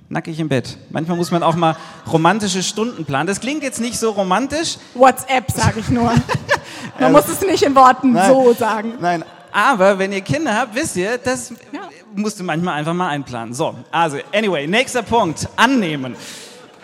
nackig 0.09 0.39
im 0.39 0.49
Bett. 0.49 0.77
Manchmal 0.89 1.17
muss 1.17 1.31
man 1.31 1.43
auch 1.43 1.55
mal 1.55 1.75
romantische 2.11 2.63
Stunden 2.63 3.05
planen. 3.05 3.27
Das 3.27 3.39
klingt 3.39 3.63
jetzt 3.63 3.79
nicht 3.79 3.97
so 3.97 4.11
romantisch. 4.11 4.77
WhatsApp, 4.93 5.51
sage 5.51 5.79
ich 5.79 5.89
nur. 5.89 6.11
man 6.99 7.11
muss 7.11 7.27
es 7.27 7.41
nicht 7.41 7.63
in 7.63 7.75
Worten 7.75 8.13
nein, 8.13 8.31
so 8.31 8.53
sagen. 8.53 8.93
Nein, 8.99 9.23
aber 9.51 9.97
wenn 9.97 10.11
ihr 10.11 10.21
Kinder 10.21 10.55
habt, 10.55 10.75
wisst 10.75 10.95
ihr, 10.95 11.17
das 11.17 11.53
ja. 11.71 11.81
musst 12.15 12.39
du 12.39 12.43
manchmal 12.43 12.75
einfach 12.75 12.93
mal 12.93 13.09
einplanen. 13.09 13.53
So, 13.53 13.75
also, 13.91 14.17
anyway, 14.33 14.67
nächster 14.67 15.03
Punkt, 15.03 15.47
annehmen. 15.55 16.15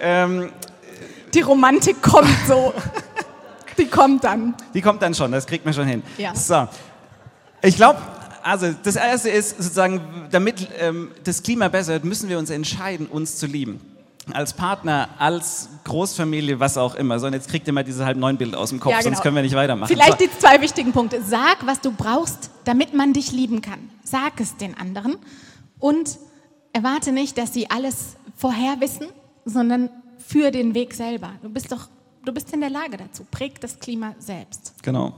Ähm, 0.01 0.51
Die 1.33 1.41
Romantik 1.41 2.01
kommt 2.01 2.29
so. 2.47 2.73
Die 3.77 3.85
kommt 3.85 4.23
dann. 4.23 4.55
Die 4.73 4.81
kommt 4.81 5.01
dann 5.01 5.13
schon, 5.13 5.31
das 5.31 5.45
kriegt 5.45 5.65
man 5.65 5.73
schon 5.73 5.87
hin. 5.87 6.03
Ja. 6.17 6.33
So, 6.35 6.67
ich 7.61 7.75
glaube, 7.75 7.99
also 8.43 8.73
das 8.83 8.95
Erste 8.95 9.29
ist 9.29 9.57
sozusagen, 9.57 10.01
damit 10.29 10.67
ähm, 10.79 11.11
das 11.23 11.41
Klima 11.41 11.67
besser 11.67 11.93
wird, 11.93 12.05
müssen 12.05 12.29
wir 12.29 12.37
uns 12.37 12.49
entscheiden, 12.51 13.07
uns 13.07 13.37
zu 13.37 13.47
lieben. 13.47 13.81
Als 14.33 14.53
Partner, 14.53 15.09
als 15.19 15.69
Großfamilie, 15.83 16.59
was 16.59 16.77
auch 16.77 16.95
immer. 16.95 17.19
So, 17.19 17.27
und 17.27 17.33
jetzt 17.33 17.49
kriegt 17.49 17.67
ihr 17.67 17.73
mal 17.73 17.83
diese 17.83 18.05
halb 18.05 18.17
neun 18.17 18.37
Bild 18.37 18.55
aus 18.55 18.69
dem 18.69 18.79
Kopf, 18.79 18.91
ja, 18.91 18.99
genau. 18.99 19.09
sonst 19.09 19.21
können 19.21 19.35
wir 19.35 19.43
nicht 19.43 19.55
weitermachen. 19.55 19.87
Vielleicht 19.87 20.19
so. 20.19 20.25
die 20.25 20.29
zwei 20.39 20.61
wichtigen 20.61 20.93
Punkte. 20.93 21.21
Sag, 21.23 21.65
was 21.65 21.81
du 21.81 21.91
brauchst, 21.91 22.49
damit 22.65 22.93
man 22.93 23.13
dich 23.13 23.31
lieben 23.31 23.61
kann. 23.61 23.89
Sag 24.03 24.39
es 24.39 24.57
den 24.57 24.77
anderen 24.77 25.17
und 25.79 26.17
erwarte 26.73 27.11
nicht, 27.11 27.37
dass 27.37 27.53
sie 27.53 27.69
alles 27.69 28.15
vorher 28.35 28.79
wissen, 28.79 29.07
sondern 29.45 29.89
für 30.17 30.51
den 30.51 30.73
Weg 30.73 30.93
selber. 30.93 31.31
Du 31.41 31.49
bist 31.49 31.71
doch, 31.71 31.87
du 32.25 32.33
bist 32.33 32.51
in 32.53 32.61
der 32.61 32.69
Lage 32.69 32.97
dazu. 32.97 33.25
Präg 33.29 33.61
das 33.61 33.79
Klima 33.79 34.15
selbst. 34.19 34.73
Genau. 34.83 35.15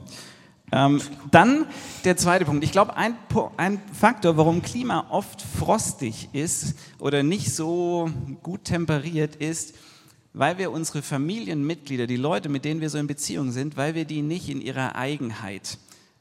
Ähm, 0.72 1.02
dann 1.32 1.66
der 2.04 2.18
zweite 2.18 2.44
Punkt. 2.44 2.64
Ich 2.64 2.74
glaube, 2.74 2.98
ein, 2.98 3.16
ein, 3.56 3.82
Faktor, 3.94 4.36
warum 4.36 4.62
Klima 4.62 5.08
oft 5.12 5.42
frostig 5.42 6.30
ist 6.34 6.76
oder 7.00 7.24
nicht 7.24 7.54
so 7.54 8.10
gut 8.44 8.66
temperiert, 8.66 9.38
ist, 9.38 9.76
weil 10.34 10.58
wir 10.58 10.72
unsere 10.72 11.02
Familienmitglieder, 11.02 12.06
die 12.06 12.18
Leute, 12.18 12.50
mit 12.50 12.66
denen 12.66 12.82
wir 12.82 12.90
so 12.90 12.98
in 12.98 13.08
Beziehung 13.08 13.52
sind, 13.52 13.78
weil 13.78 13.96
wir 13.96 14.04
die 14.04 14.22
nicht 14.22 14.50
in 14.50 14.62
ihrer 14.62 14.96
Eigenheit 14.96 15.78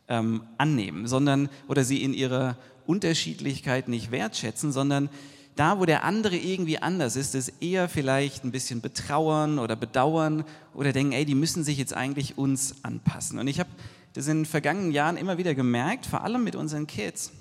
ähm, 0.08 0.42
annehmen, 0.58 1.08
sondern 1.08 1.48
oder 1.66 1.82
sie 1.82 2.02
in 2.04 2.14
ihrer 2.14 2.56
Unterschiedlichkeit 2.86 3.88
nicht 3.88 4.12
wertschätzen, 4.12 4.70
sondern 4.70 5.10
da, 5.56 5.80
wo 5.80 5.86
der 5.86 6.04
andere 6.04 6.36
irgendwie 6.36 6.78
anders 6.78 7.16
ist, 7.16 7.34
es 7.34 7.48
eher 7.60 7.88
vielleicht 7.88 8.44
ein 8.44 8.52
bisschen 8.52 8.80
betrauern 8.80 9.58
oder 9.58 9.74
bedauern 9.74 10.44
oder 10.74 10.92
denken, 10.92 11.12
ey, 11.12 11.24
die 11.24 11.34
müssen 11.34 11.64
sich 11.64 11.78
jetzt 11.78 11.94
eigentlich 11.94 12.38
uns 12.38 12.76
anpassen. 12.84 13.38
Und 13.38 13.48
ich 13.48 13.58
habe 13.58 13.70
das 14.12 14.28
in 14.28 14.38
den 14.38 14.46
vergangenen 14.46 14.92
Jahren 14.92 15.16
immer 15.16 15.38
wieder 15.38 15.54
gemerkt, 15.54 16.06
vor 16.06 16.22
allem 16.22 16.44
mit 16.44 16.56
unseren 16.56 16.86
Kids, 16.86 17.32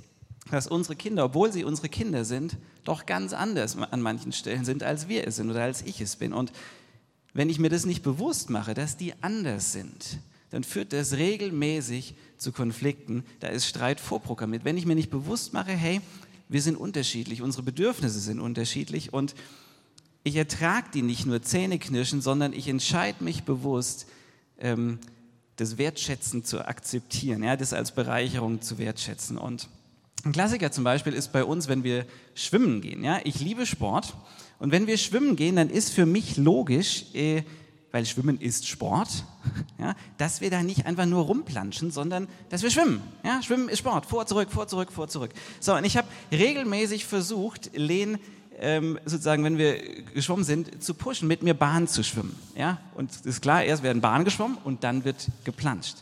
dass 0.50 0.68
unsere 0.68 0.96
Kinder, 0.96 1.26
obwohl 1.26 1.52
sie 1.52 1.64
unsere 1.64 1.90
Kinder 1.90 2.26
sind, 2.26 2.58
doch 2.84 3.06
ganz 3.06 3.34
anders 3.34 3.78
an 3.78 4.02
manchen 4.02 4.32
Stellen 4.32 4.66
sind, 4.66 4.84
als 4.84 5.08
wir 5.10 5.28
es 5.28 5.36
sind 5.36 5.50
oder 5.50 5.64
als 5.64 5.82
ich 5.82 6.02
es 6.02 6.16
bin. 6.16 6.34
Und 6.34 6.52
wenn 7.34 7.50
ich 7.50 7.60
mir 7.60 7.70
das 7.70 7.86
nicht 7.86 8.04
bewusst 8.04 8.50
mache, 8.50 8.74
dass 8.74 8.96
die 8.98 9.14
anders 9.22 9.74
sind, 9.74 10.20
dann 10.52 10.64
führt 10.64 10.94
das 10.94 11.14
regelmäßig 11.14 12.16
zu 12.38 12.52
Konflikten. 12.52 13.26
Da 13.42 13.48
ist 13.48 13.68
Streit 13.68 14.00
vorprogrammiert. 14.00 14.64
Wenn 14.64 14.78
ich 14.78 14.86
mir 14.86 14.96
nicht 14.96 15.10
bewusst 15.10 15.52
mache, 15.52 15.72
hey, 15.72 16.00
wir 16.48 16.62
sind 16.62 16.76
unterschiedlich, 16.76 17.42
unsere 17.42 17.64
Bedürfnisse 17.64 18.20
sind 18.20 18.40
unterschiedlich 18.40 19.14
und 19.14 19.36
ich 20.24 20.36
ertrage 20.36 20.88
die 20.94 21.02
nicht 21.02 21.26
nur 21.26 21.42
Zähneknirschen, 21.42 22.22
sondern 22.22 22.52
ich 22.54 22.68
entscheide 22.68 23.24
mich 23.24 23.44
bewusst, 23.44 24.08
ähm, 24.60 25.00
das 25.56 25.78
Wertschätzen 25.78 26.44
zu 26.44 26.68
akzeptieren, 26.68 27.44
ja, 27.44 27.56
das 27.56 27.74
als 27.74 27.94
Bereicherung 27.94 28.62
zu 28.62 28.78
wertschätzen. 28.78 29.38
Und 29.38 29.70
ein 30.24 30.32
Klassiker 30.32 30.72
zum 30.72 30.84
Beispiel 30.84 31.14
ist 31.14 31.32
bei 31.32 31.44
uns, 31.44 31.68
wenn 31.68 31.84
wir 31.84 32.06
schwimmen 32.34 32.82
gehen. 32.82 33.04
Ja? 33.04 33.20
Ich 33.24 33.40
liebe 33.40 33.66
Sport 33.66 34.16
und 34.58 34.72
wenn 34.72 34.88
wir 34.88 34.98
schwimmen 34.98 35.36
gehen, 35.36 35.56
dann 35.56 35.70
ist 35.70 35.92
für 35.92 36.06
mich 36.06 36.38
logisch, 36.38 37.06
äh, 37.14 37.44
weil 37.96 38.06
Schwimmen 38.06 38.42
ist 38.42 38.68
Sport, 38.68 39.24
ja, 39.80 39.96
dass 40.18 40.42
wir 40.42 40.50
da 40.50 40.64
nicht 40.64 40.86
einfach 40.86 41.06
nur 41.06 41.24
rumplanschen, 41.24 41.92
sondern 41.92 42.28
dass 42.50 42.62
wir 42.62 42.70
schwimmen. 42.70 43.02
Ja? 43.24 43.42
Schwimmen 43.42 43.70
ist 43.70 43.80
Sport, 43.80 44.06
vor, 44.06 44.28
zurück, 44.28 44.52
vor, 44.52 44.68
zurück, 44.68 44.92
vor, 44.92 45.08
zurück. 45.08 45.32
So, 45.62 45.74
und 45.76 45.86
ich 45.86 45.96
habe 45.96 46.06
regelmäßig 46.30 47.06
versucht, 47.06 47.72
Lehn 47.74 48.18
ähm, 48.60 49.00
sozusagen, 49.06 49.46
wenn 49.46 49.58
wir 49.58 49.78
geschwommen 50.14 50.44
sind, 50.44 50.84
zu 50.84 50.94
pushen, 50.94 51.30
mit 51.30 51.42
mir 51.42 51.54
Bahn 51.54 51.88
zu 51.88 52.04
schwimmen. 52.04 52.38
Ja? 52.58 52.80
Und 52.96 53.12
ist 53.24 53.42
klar, 53.42 53.64
erst 53.64 53.82
werden 53.82 54.02
Bahn 54.02 54.26
geschwommen 54.26 54.58
und 54.66 54.84
dann 54.84 55.06
wird 55.06 55.30
geplanscht. 55.46 55.96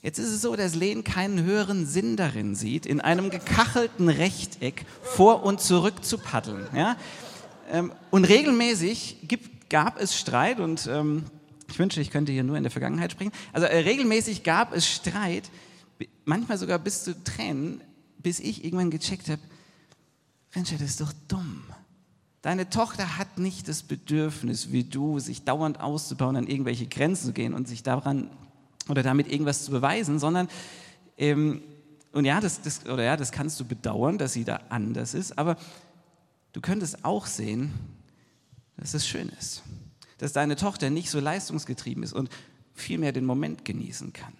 Jetzt 0.00 0.18
ist 0.18 0.30
es 0.30 0.40
so, 0.40 0.56
dass 0.56 0.74
Lehn 0.74 1.04
keinen 1.04 1.44
höheren 1.44 1.84
Sinn 1.84 2.16
darin 2.16 2.54
sieht, 2.54 2.86
in 2.86 3.02
einem 3.02 3.28
gekachelten 3.28 4.08
Rechteck 4.08 4.86
vor 5.02 5.44
und 5.44 5.60
zurück 5.60 6.06
zu 6.06 6.16
paddeln. 6.16 6.66
Ja? 6.74 6.96
Ähm, 7.70 7.92
und 8.10 8.24
regelmäßig 8.24 9.18
gibt, 9.28 9.61
gab 9.72 9.98
es 9.98 10.16
Streit 10.16 10.60
und 10.60 10.86
ähm, 10.86 11.24
ich 11.68 11.78
wünsche, 11.78 12.00
ich 12.02 12.10
könnte 12.10 12.30
hier 12.30 12.44
nur 12.44 12.58
in 12.58 12.62
der 12.62 12.70
Vergangenheit 12.70 13.10
springen. 13.10 13.32
Also 13.54 13.66
äh, 13.66 13.78
regelmäßig 13.78 14.42
gab 14.42 14.74
es 14.74 14.86
Streit, 14.86 15.50
manchmal 16.26 16.58
sogar 16.58 16.78
bis 16.78 17.04
zu 17.04 17.24
Tränen, 17.24 17.80
bis 18.18 18.38
ich 18.38 18.64
irgendwann 18.64 18.90
gecheckt 18.90 19.30
habe, 19.30 19.40
Mensch, 20.54 20.70
das 20.70 20.82
ist 20.82 21.00
doch 21.00 21.12
dumm. 21.26 21.64
Deine 22.42 22.68
Tochter 22.68 23.16
hat 23.16 23.38
nicht 23.38 23.66
das 23.68 23.82
Bedürfnis, 23.82 24.72
wie 24.72 24.84
du, 24.84 25.18
sich 25.18 25.44
dauernd 25.44 25.80
auszubauen, 25.80 26.36
an 26.36 26.46
irgendwelche 26.46 26.86
Grenzen 26.86 27.28
zu 27.28 27.32
gehen 27.32 27.54
und 27.54 27.66
sich 27.66 27.82
daran 27.82 28.28
oder 28.90 29.02
damit 29.02 29.32
irgendwas 29.32 29.64
zu 29.64 29.70
beweisen, 29.70 30.18
sondern 30.18 30.48
ähm, 31.16 31.62
und 32.12 32.26
ja, 32.26 32.40
das, 32.40 32.60
das, 32.60 32.84
oder 32.84 33.04
ja, 33.04 33.16
das 33.16 33.32
kannst 33.32 33.58
du 33.58 33.64
bedauern, 33.64 34.18
dass 34.18 34.34
sie 34.34 34.44
da 34.44 34.60
anders 34.68 35.14
ist, 35.14 35.38
aber 35.38 35.56
du 36.52 36.60
könntest 36.60 37.06
auch 37.06 37.24
sehen, 37.24 37.72
dass 38.82 38.94
es 38.94 39.06
schön 39.06 39.28
ist, 39.38 39.62
dass 40.18 40.32
deine 40.32 40.56
Tochter 40.56 40.90
nicht 40.90 41.08
so 41.08 41.20
leistungsgetrieben 41.20 42.02
ist 42.02 42.12
und 42.12 42.28
vielmehr 42.74 43.12
den 43.12 43.24
Moment 43.24 43.64
genießen 43.64 44.12
kann. 44.12 44.32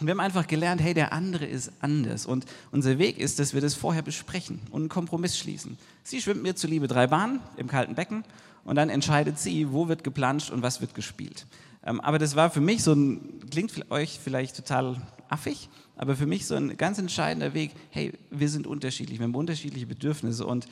Und 0.00 0.06
wir 0.06 0.12
haben 0.12 0.20
einfach 0.20 0.46
gelernt, 0.46 0.82
hey, 0.82 0.94
der 0.94 1.12
andere 1.12 1.46
ist 1.46 1.72
anders. 1.80 2.26
Und 2.26 2.44
unser 2.70 2.98
Weg 2.98 3.18
ist, 3.18 3.38
dass 3.38 3.54
wir 3.54 3.60
das 3.60 3.74
vorher 3.74 4.02
besprechen 4.02 4.60
und 4.70 4.82
einen 4.82 4.88
Kompromiss 4.88 5.38
schließen. 5.38 5.78
Sie 6.02 6.20
schwimmt 6.20 6.42
mir 6.42 6.54
zuliebe 6.54 6.86
drei 6.86 7.06
Bahnen 7.06 7.40
im 7.56 7.66
kalten 7.66 7.94
Becken 7.94 8.24
und 8.64 8.76
dann 8.76 8.90
entscheidet 8.90 9.38
sie, 9.38 9.72
wo 9.72 9.88
wird 9.88 10.04
geplanscht 10.04 10.50
und 10.50 10.62
was 10.62 10.80
wird 10.80 10.94
gespielt. 10.94 11.46
Ähm, 11.82 12.00
aber 12.00 12.18
das 12.18 12.34
war 12.34 12.50
für 12.50 12.60
mich 12.60 12.82
so 12.82 12.92
ein, 12.92 13.40
klingt 13.50 13.72
für 13.72 13.90
euch 13.90 14.18
vielleicht 14.22 14.56
total 14.56 15.00
affig, 15.28 15.68
aber 15.96 16.16
für 16.16 16.26
mich 16.26 16.46
so 16.46 16.54
ein 16.54 16.76
ganz 16.76 16.98
entscheidender 16.98 17.54
Weg, 17.54 17.72
hey, 17.90 18.12
wir 18.30 18.48
sind 18.48 18.66
unterschiedlich, 18.66 19.18
wir 19.18 19.24
haben 19.24 19.34
unterschiedliche 19.34 19.86
Bedürfnisse 19.86 20.46
und, 20.46 20.66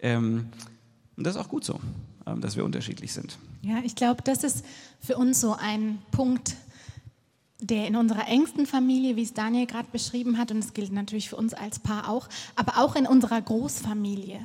ähm, 0.00 0.48
und 1.16 1.24
das 1.24 1.36
ist 1.36 1.40
auch 1.40 1.48
gut 1.48 1.64
so, 1.64 1.80
dass 2.36 2.56
wir 2.56 2.64
unterschiedlich 2.64 3.12
sind. 3.12 3.38
Ja, 3.62 3.78
ich 3.82 3.94
glaube, 3.94 4.22
das 4.22 4.44
ist 4.44 4.64
für 5.00 5.16
uns 5.16 5.40
so 5.40 5.54
ein 5.54 5.98
Punkt, 6.10 6.56
der 7.60 7.86
in 7.86 7.96
unserer 7.96 8.26
engsten 8.28 8.66
Familie, 8.66 9.16
wie 9.16 9.22
es 9.22 9.34
Daniel 9.34 9.66
gerade 9.66 9.88
beschrieben 9.92 10.38
hat, 10.38 10.50
und 10.50 10.58
es 10.58 10.72
gilt 10.72 10.92
natürlich 10.92 11.28
für 11.28 11.36
uns 11.36 11.54
als 11.54 11.78
Paar 11.78 12.08
auch, 12.08 12.28
aber 12.56 12.78
auch 12.78 12.96
in 12.96 13.06
unserer 13.06 13.40
Großfamilie 13.40 14.40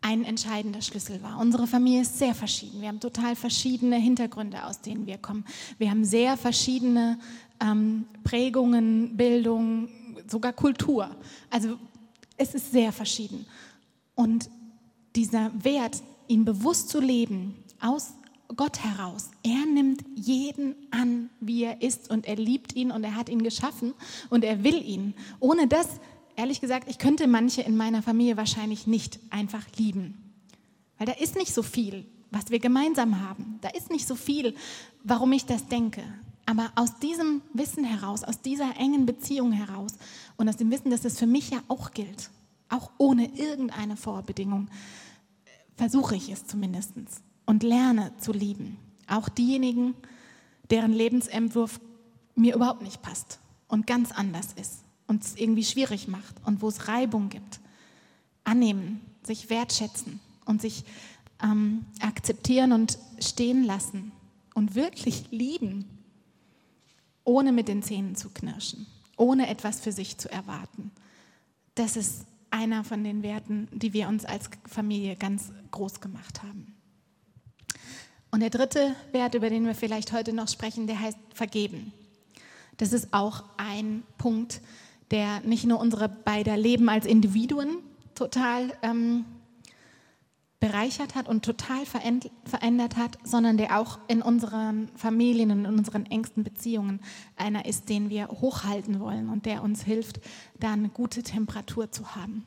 ein 0.00 0.24
entscheidender 0.24 0.82
Schlüssel 0.82 1.22
war. 1.22 1.38
Unsere 1.38 1.68
Familie 1.68 2.02
ist 2.02 2.18
sehr 2.18 2.34
verschieden. 2.34 2.80
Wir 2.80 2.88
haben 2.88 2.98
total 2.98 3.36
verschiedene 3.36 3.96
Hintergründe, 3.96 4.64
aus 4.66 4.80
denen 4.80 5.06
wir 5.06 5.16
kommen. 5.16 5.44
Wir 5.78 5.90
haben 5.90 6.04
sehr 6.04 6.36
verschiedene 6.36 7.18
ähm, 7.60 8.06
Prägungen, 8.24 9.16
Bildung, 9.16 9.88
sogar 10.28 10.52
Kultur. 10.52 11.08
Also 11.50 11.78
es 12.36 12.54
ist 12.54 12.72
sehr 12.72 12.92
verschieden. 12.92 13.46
Und 14.16 14.50
dieser 15.14 15.52
Wert, 15.62 16.02
ihn 16.32 16.44
bewusst 16.44 16.88
zu 16.88 17.00
leben, 17.00 17.54
aus 17.80 18.14
Gott 18.56 18.82
heraus. 18.82 19.30
Er 19.42 19.66
nimmt 19.66 20.04
jeden 20.14 20.74
an, 20.90 21.30
wie 21.40 21.64
er 21.64 21.82
ist 21.82 22.10
und 22.10 22.26
er 22.26 22.36
liebt 22.36 22.74
ihn 22.74 22.90
und 22.90 23.04
er 23.04 23.14
hat 23.14 23.28
ihn 23.28 23.42
geschaffen 23.42 23.94
und 24.30 24.44
er 24.44 24.64
will 24.64 24.82
ihn. 24.82 25.14
Ohne 25.40 25.68
das, 25.68 25.88
ehrlich 26.36 26.60
gesagt, 26.60 26.88
ich 26.88 26.98
könnte 26.98 27.26
manche 27.26 27.62
in 27.62 27.76
meiner 27.76 28.02
Familie 28.02 28.36
wahrscheinlich 28.36 28.86
nicht 28.86 29.18
einfach 29.30 29.64
lieben. 29.76 30.18
Weil 30.98 31.06
da 31.06 31.12
ist 31.12 31.36
nicht 31.36 31.54
so 31.54 31.62
viel, 31.62 32.04
was 32.30 32.50
wir 32.50 32.58
gemeinsam 32.58 33.20
haben. 33.20 33.58
Da 33.60 33.68
ist 33.68 33.90
nicht 33.90 34.06
so 34.06 34.14
viel, 34.14 34.54
warum 35.04 35.32
ich 35.32 35.46
das 35.46 35.66
denke. 35.68 36.02
Aber 36.46 36.72
aus 36.74 36.98
diesem 36.98 37.42
Wissen 37.52 37.84
heraus, 37.84 38.24
aus 38.24 38.40
dieser 38.40 38.76
engen 38.76 39.06
Beziehung 39.06 39.52
heraus 39.52 39.92
und 40.36 40.48
aus 40.48 40.56
dem 40.56 40.70
Wissen, 40.70 40.90
dass 40.90 41.04
es 41.04 41.18
für 41.18 41.26
mich 41.26 41.50
ja 41.50 41.62
auch 41.68 41.92
gilt, 41.92 42.30
auch 42.68 42.90
ohne 42.98 43.26
irgendeine 43.36 43.96
Vorbedingung, 43.96 44.68
versuche 45.76 46.16
ich 46.16 46.30
es 46.30 46.46
zumindestens 46.46 47.22
und 47.46 47.62
lerne 47.62 48.12
zu 48.18 48.32
lieben. 48.32 48.78
Auch 49.06 49.28
diejenigen, 49.28 49.94
deren 50.70 50.92
Lebensentwurf 50.92 51.80
mir 52.34 52.54
überhaupt 52.54 52.82
nicht 52.82 53.02
passt 53.02 53.40
und 53.68 53.86
ganz 53.86 54.12
anders 54.12 54.52
ist 54.54 54.84
und 55.06 55.24
es 55.24 55.36
irgendwie 55.36 55.64
schwierig 55.64 56.08
macht 56.08 56.34
und 56.44 56.62
wo 56.62 56.68
es 56.68 56.88
Reibung 56.88 57.28
gibt. 57.28 57.60
Annehmen, 58.44 59.00
sich 59.22 59.50
wertschätzen 59.50 60.20
und 60.46 60.60
sich 60.62 60.84
ähm, 61.42 61.84
akzeptieren 62.00 62.72
und 62.72 62.98
stehen 63.18 63.64
lassen 63.64 64.12
und 64.54 64.74
wirklich 64.74 65.30
lieben, 65.30 65.84
ohne 67.24 67.52
mit 67.52 67.68
den 67.68 67.82
Zähnen 67.82 68.16
zu 68.16 68.30
knirschen, 68.30 68.86
ohne 69.16 69.48
etwas 69.48 69.80
für 69.80 69.92
sich 69.92 70.18
zu 70.18 70.30
erwarten. 70.30 70.90
Das 71.74 71.96
ist 71.96 72.26
einer 72.52 72.84
von 72.84 73.02
den 73.02 73.22
Werten, 73.22 73.68
die 73.72 73.92
wir 73.92 74.08
uns 74.08 74.24
als 74.24 74.50
Familie 74.68 75.16
ganz 75.16 75.52
groß 75.70 76.00
gemacht 76.00 76.42
haben. 76.42 76.74
Und 78.30 78.40
der 78.40 78.50
dritte 78.50 78.94
Wert, 79.12 79.34
über 79.34 79.50
den 79.50 79.66
wir 79.66 79.74
vielleicht 79.74 80.12
heute 80.12 80.32
noch 80.32 80.48
sprechen, 80.48 80.86
der 80.86 81.00
heißt 81.00 81.18
vergeben. 81.34 81.92
Das 82.78 82.92
ist 82.92 83.12
auch 83.12 83.44
ein 83.58 84.02
Punkt, 84.16 84.60
der 85.10 85.40
nicht 85.40 85.64
nur 85.66 85.78
unsere 85.78 86.08
beiden 86.08 86.56
Leben 86.56 86.88
als 86.88 87.04
Individuen 87.04 87.78
total 88.14 88.72
ähm, 88.82 89.24
bereichert 90.62 91.16
hat 91.16 91.28
und 91.28 91.44
total 91.44 91.84
verändert 92.44 92.96
hat, 92.96 93.18
sondern 93.24 93.56
der 93.56 93.80
auch 93.80 93.98
in 94.06 94.22
unseren 94.22 94.88
Familien 94.94 95.50
und 95.50 95.64
in 95.64 95.76
unseren 95.76 96.06
engsten 96.06 96.44
Beziehungen 96.44 97.00
einer 97.36 97.66
ist, 97.66 97.88
den 97.88 98.10
wir 98.10 98.28
hochhalten 98.28 99.00
wollen 99.00 99.28
und 99.28 99.44
der 99.44 99.64
uns 99.64 99.82
hilft, 99.82 100.20
da 100.60 100.72
eine 100.72 100.88
gute 100.88 101.24
Temperatur 101.24 101.90
zu 101.90 102.14
haben. 102.14 102.44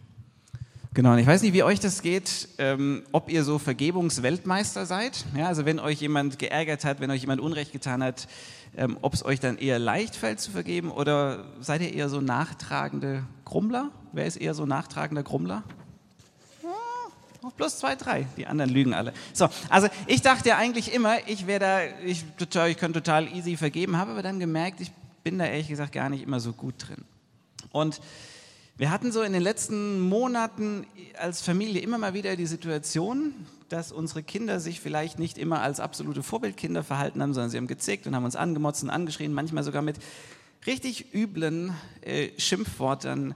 Genau, 0.93 1.11
und 1.11 1.19
ich 1.19 1.27
weiß 1.27 1.41
nicht, 1.41 1.51
wie 1.51 1.63
euch 1.63 1.81
das 1.81 2.01
geht, 2.01 2.47
ähm, 2.57 3.03
ob 3.11 3.29
ihr 3.29 3.43
so 3.43 3.59
Vergebungsweltmeister 3.59 4.85
seid. 4.85 5.25
Ja, 5.37 5.47
also 5.47 5.65
wenn 5.65 5.77
euch 5.77 5.99
jemand 5.99 6.39
geärgert 6.39 6.85
hat, 6.85 7.01
wenn 7.01 7.11
euch 7.11 7.19
jemand 7.19 7.41
Unrecht 7.41 7.73
getan 7.73 8.01
hat, 8.01 8.29
ähm, 8.77 8.97
ob 9.01 9.13
es 9.13 9.25
euch 9.25 9.41
dann 9.41 9.57
eher 9.57 9.77
leicht 9.77 10.15
fällt 10.15 10.39
zu 10.39 10.51
vergeben 10.51 10.89
oder 10.89 11.47
seid 11.59 11.81
ihr 11.81 11.93
eher 11.93 12.07
so 12.07 12.21
nachtragende 12.21 13.25
Grummler? 13.43 13.91
Wer 14.13 14.25
ist 14.25 14.37
eher 14.37 14.53
so 14.53 14.65
nachtragender 14.65 15.23
Grummler? 15.23 15.65
Plus 17.51 17.79
zwei, 17.79 17.95
drei. 17.95 18.25
Die 18.37 18.47
anderen 18.47 18.71
lügen 18.71 18.93
alle. 18.93 19.13
So, 19.33 19.47
also 19.69 19.87
ich 20.07 20.21
dachte 20.21 20.49
ja 20.49 20.57
eigentlich 20.57 20.93
immer, 20.93 21.27
ich 21.27 21.47
wäre 21.47 21.59
da, 21.59 21.79
ich, 22.05 22.23
ich 22.39 22.77
könnte 22.77 23.01
total 23.01 23.27
easy 23.33 23.57
vergeben, 23.57 23.97
habe 23.97 24.11
aber 24.11 24.23
dann 24.23 24.39
gemerkt, 24.39 24.81
ich 24.81 24.91
bin 25.23 25.37
da 25.39 25.45
ehrlich 25.45 25.67
gesagt 25.67 25.91
gar 25.91 26.09
nicht 26.09 26.23
immer 26.23 26.39
so 26.39 26.53
gut 26.53 26.75
drin. 26.77 27.03
Und 27.71 27.99
wir 28.77 28.91
hatten 28.91 29.11
so 29.11 29.21
in 29.21 29.33
den 29.33 29.41
letzten 29.41 30.01
Monaten 30.01 30.85
als 31.17 31.41
Familie 31.41 31.81
immer 31.81 31.97
mal 31.97 32.13
wieder 32.13 32.35
die 32.35 32.45
Situation, 32.45 33.33
dass 33.69 33.91
unsere 33.91 34.21
Kinder 34.21 34.59
sich 34.59 34.79
vielleicht 34.79 35.17
nicht 35.17 35.37
immer 35.37 35.61
als 35.61 35.79
absolute 35.79 36.23
Vorbildkinder 36.23 36.83
verhalten 36.83 37.21
haben, 37.21 37.33
sondern 37.33 37.49
sie 37.49 37.57
haben 37.57 37.67
gezickt 37.67 38.05
und 38.05 38.15
haben 38.15 38.25
uns 38.25 38.35
angemotzt 38.35 38.83
und 38.83 38.89
angeschrien, 38.89 39.33
manchmal 39.33 39.63
sogar 39.63 39.81
mit 39.81 39.97
richtig 40.67 41.13
üblen 41.13 41.73
äh, 42.01 42.29
Schimpfworten 42.37 43.33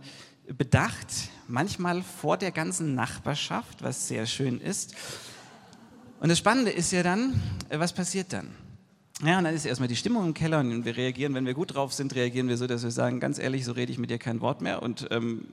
bedacht, 0.58 1.30
manchmal 1.48 2.02
vor 2.02 2.38
der 2.38 2.52
ganzen 2.52 2.96
Nachbarschaft, 2.96 3.84
was 3.84 4.08
sehr 4.08 4.26
schön 4.26 4.60
ist. 4.60 4.96
Und 6.20 6.30
das 6.30 6.38
Spannende 6.38 6.72
ist 6.72 6.92
ja 6.92 7.04
dann, 7.04 7.40
äh, 7.70 7.80
was 7.80 7.94
passiert 7.94 8.34
dann? 8.34 8.50
Ja, 9.24 9.38
und 9.38 9.44
dann 9.44 9.54
ist 9.54 9.66
erstmal 9.66 9.90
die 9.90 9.98
Stimmung 9.98 10.26
im 10.28 10.34
Keller 10.34 10.60
und 10.60 10.86
wir 10.86 10.96
reagieren, 10.96 11.34
wenn 11.34 11.46
wir 11.46 11.54
gut 11.54 11.76
drauf 11.76 11.94
sind, 11.94 12.16
reagieren 12.16 12.48
wir 12.48 12.56
so, 12.56 12.68
dass 12.68 12.84
wir 12.84 12.92
sagen, 12.92 13.20
ganz 13.20 13.38
ehrlich, 13.38 13.66
so 13.66 13.74
rede 13.74 13.92
ich 13.92 13.98
mit 13.98 14.10
dir 14.10 14.18
kein 14.18 14.40
Wort 14.40 14.62
mehr 14.62 14.82
und 14.82 15.08
ähm, 15.12 15.48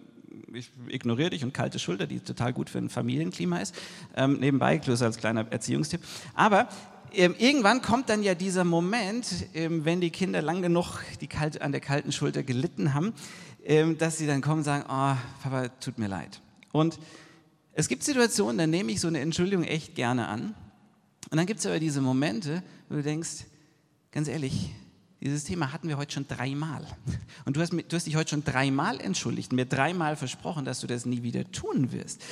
ich 0.52 0.70
ignoriere 0.88 1.30
dich 1.30 1.44
und 1.44 1.52
kalte 1.52 1.78
Schulter, 1.78 2.06
die 2.06 2.20
total 2.20 2.52
gut 2.52 2.70
für 2.70 2.78
ein 2.78 2.88
Familienklima 2.88 3.58
ist. 3.58 3.74
Ähm, 4.14 4.38
nebenbei, 4.38 4.78
bloß 4.78 5.02
als 5.02 5.16
kleiner 5.18 5.50
Erziehungstipp. 5.50 6.00
Aber 6.34 6.68
ähm, 7.12 7.34
irgendwann 7.38 7.82
kommt 7.82 8.08
dann 8.08 8.22
ja 8.22 8.34
dieser 8.34 8.64
Moment, 8.64 9.26
ähm, 9.54 9.84
wenn 9.84 10.00
die 10.00 10.10
Kinder 10.10 10.42
lang 10.42 10.62
genug 10.62 11.00
die 11.20 11.26
kalt, 11.26 11.60
an 11.62 11.72
der 11.72 11.80
kalten 11.80 12.12
Schulter 12.12 12.42
gelitten 12.42 12.94
haben, 12.94 13.12
dass 13.98 14.18
sie 14.18 14.26
dann 14.26 14.42
kommen 14.42 14.58
und 14.58 14.64
sagen, 14.64 14.84
oh, 14.88 15.16
Papa, 15.42 15.68
tut 15.80 15.98
mir 15.98 16.06
leid. 16.06 16.40
Und 16.72 16.98
es 17.72 17.88
gibt 17.88 18.04
Situationen, 18.04 18.58
da 18.58 18.66
nehme 18.66 18.92
ich 18.92 19.00
so 19.00 19.08
eine 19.08 19.20
Entschuldigung 19.20 19.64
echt 19.64 19.94
gerne 19.94 20.28
an. 20.28 20.54
Und 21.30 21.36
dann 21.36 21.46
gibt 21.46 21.60
es 21.60 21.66
aber 21.66 21.80
diese 21.80 22.00
Momente, 22.00 22.62
wo 22.88 22.94
du 22.94 23.02
denkst, 23.02 23.44
ganz 24.12 24.28
ehrlich, 24.28 24.72
dieses 25.20 25.44
Thema 25.44 25.72
hatten 25.72 25.88
wir 25.88 25.96
heute 25.96 26.12
schon 26.12 26.28
dreimal. 26.28 26.86
Und 27.44 27.56
du 27.56 27.60
hast, 27.60 27.72
du 27.72 27.96
hast 27.96 28.06
dich 28.06 28.16
heute 28.16 28.30
schon 28.30 28.44
dreimal 28.44 29.00
entschuldigt 29.00 29.52
mir 29.52 29.66
dreimal 29.66 30.14
versprochen, 30.16 30.64
dass 30.64 30.80
du 30.80 30.86
das 30.86 31.04
nie 31.04 31.22
wieder 31.22 31.50
tun 31.50 31.90
wirst. 31.90 32.22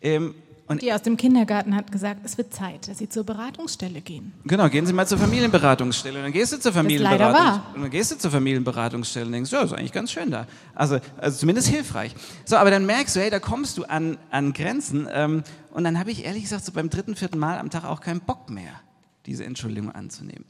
Ähm, 0.00 0.34
und 0.72 0.82
die 0.82 0.92
aus 0.92 1.02
dem 1.02 1.16
Kindergarten 1.16 1.76
hat 1.76 1.92
gesagt, 1.92 2.20
es 2.24 2.36
wird 2.38 2.52
Zeit, 2.52 2.88
dass 2.88 2.98
Sie 2.98 3.08
zur 3.08 3.24
Beratungsstelle 3.24 4.00
gehen. 4.00 4.32
Genau, 4.44 4.68
gehen 4.68 4.86
Sie 4.86 4.92
mal 4.92 5.06
zur 5.06 5.18
Familienberatungsstelle. 5.18 6.18
Und 6.18 6.24
dann 6.24 6.32
gehst 6.32 6.52
du 6.52 6.58
zur 6.58 6.72
Familienberatungsstelle. 6.72 7.74
Und 7.74 7.82
dann 7.82 7.90
gehst 7.90 8.12
du 8.12 8.18
zur 8.18 8.30
Familienberatungsstelle 8.30 9.26
und 9.26 9.32
denkst, 9.32 9.52
ja, 9.52 9.62
ist 9.62 9.72
eigentlich 9.72 9.92
ganz 9.92 10.10
schön 10.12 10.30
da. 10.30 10.46
Also, 10.74 10.98
also 11.18 11.38
zumindest 11.38 11.68
hilfreich. 11.68 12.14
So, 12.44 12.56
aber 12.56 12.70
dann 12.70 12.86
merkst 12.86 13.16
du, 13.16 13.20
hey, 13.20 13.30
da 13.30 13.38
kommst 13.38 13.78
du 13.78 13.84
an, 13.84 14.18
an 14.30 14.52
Grenzen. 14.52 15.08
Ähm, 15.12 15.44
und 15.70 15.84
dann 15.84 15.98
habe 15.98 16.10
ich 16.10 16.24
ehrlich 16.24 16.42
gesagt 16.42 16.64
so 16.64 16.72
beim 16.72 16.90
dritten, 16.90 17.16
vierten 17.16 17.38
Mal 17.38 17.58
am 17.58 17.70
Tag 17.70 17.84
auch 17.84 18.00
keinen 18.00 18.20
Bock 18.20 18.50
mehr, 18.50 18.80
diese 19.26 19.44
Entschuldigung 19.44 19.90
anzunehmen. 19.90 20.44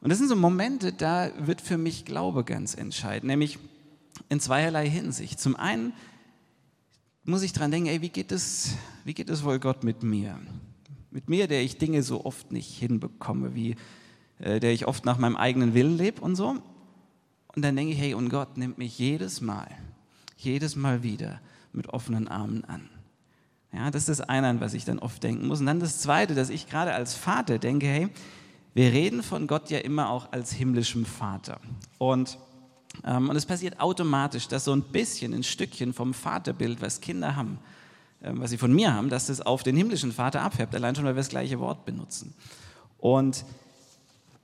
Und 0.00 0.10
das 0.10 0.18
sind 0.18 0.28
so 0.28 0.36
Momente, 0.36 0.92
da 0.92 1.30
wird 1.38 1.60
für 1.60 1.78
mich 1.78 2.04
Glaube 2.04 2.44
ganz 2.44 2.74
entscheidend, 2.74 3.24
nämlich 3.24 3.58
in 4.28 4.38
zweierlei 4.38 4.88
Hinsicht. 4.88 5.40
Zum 5.40 5.56
einen 5.56 5.92
muss 7.24 7.42
ich 7.42 7.52
dran 7.52 7.70
denken, 7.70 7.88
ey, 7.88 8.00
wie 8.02 8.10
geht 8.10 8.32
es, 8.32 8.76
wie 9.04 9.14
geht 9.14 9.30
es 9.30 9.44
wohl 9.44 9.58
Gott 9.58 9.84
mit 9.84 10.02
mir? 10.02 10.38
Mit 11.10 11.28
mir, 11.28 11.48
der 11.48 11.62
ich 11.62 11.78
Dinge 11.78 12.02
so 12.02 12.24
oft 12.24 12.52
nicht 12.52 12.76
hinbekomme, 12.78 13.54
wie 13.54 13.76
äh, 14.38 14.60
der 14.60 14.72
ich 14.72 14.86
oft 14.86 15.04
nach 15.04 15.18
meinem 15.18 15.36
eigenen 15.36 15.74
Willen 15.74 15.96
lebe 15.96 16.20
und 16.20 16.36
so. 16.36 16.56
Und 17.54 17.62
dann 17.62 17.76
denke 17.76 17.92
ich, 17.92 17.98
hey, 17.98 18.14
und 18.14 18.28
Gott 18.28 18.56
nimmt 18.56 18.78
mich 18.78 18.98
jedes 18.98 19.40
Mal, 19.40 19.68
jedes 20.36 20.76
Mal 20.76 21.02
wieder 21.02 21.40
mit 21.72 21.88
offenen 21.88 22.28
Armen 22.28 22.64
an. 22.64 22.88
Ja, 23.72 23.90
das 23.90 24.08
ist 24.08 24.20
das 24.20 24.28
eine, 24.28 24.48
an 24.48 24.60
was 24.60 24.74
ich 24.74 24.84
dann 24.84 24.98
oft 24.98 25.22
denken 25.22 25.46
muss. 25.46 25.60
Und 25.60 25.66
dann 25.66 25.80
das 25.80 25.98
zweite, 25.98 26.34
dass 26.34 26.50
ich 26.50 26.68
gerade 26.68 26.94
als 26.94 27.14
Vater 27.14 27.58
denke, 27.58 27.86
hey, 27.86 28.08
wir 28.74 28.92
reden 28.92 29.22
von 29.22 29.46
Gott 29.46 29.70
ja 29.70 29.78
immer 29.78 30.10
auch 30.10 30.32
als 30.32 30.52
himmlischem 30.52 31.04
Vater. 31.04 31.60
Und 31.98 32.38
und 33.02 33.36
es 33.36 33.46
passiert 33.46 33.80
automatisch, 33.80 34.48
dass 34.48 34.64
so 34.64 34.72
ein 34.72 34.82
bisschen, 34.82 35.34
ein 35.34 35.42
Stückchen 35.42 35.92
vom 35.92 36.14
Vaterbild, 36.14 36.80
was 36.80 37.00
Kinder 37.00 37.36
haben, 37.36 37.58
ähm, 38.22 38.40
was 38.40 38.50
sie 38.50 38.58
von 38.58 38.72
mir 38.72 38.94
haben, 38.94 39.10
dass 39.10 39.26
das 39.26 39.40
auf 39.40 39.62
den 39.62 39.76
himmlischen 39.76 40.12
Vater 40.12 40.42
abfärbt, 40.42 40.74
allein 40.74 40.94
schon, 40.94 41.04
weil 41.04 41.14
wir 41.14 41.20
das 41.20 41.28
gleiche 41.28 41.60
Wort 41.60 41.84
benutzen. 41.84 42.34
Und 42.98 43.44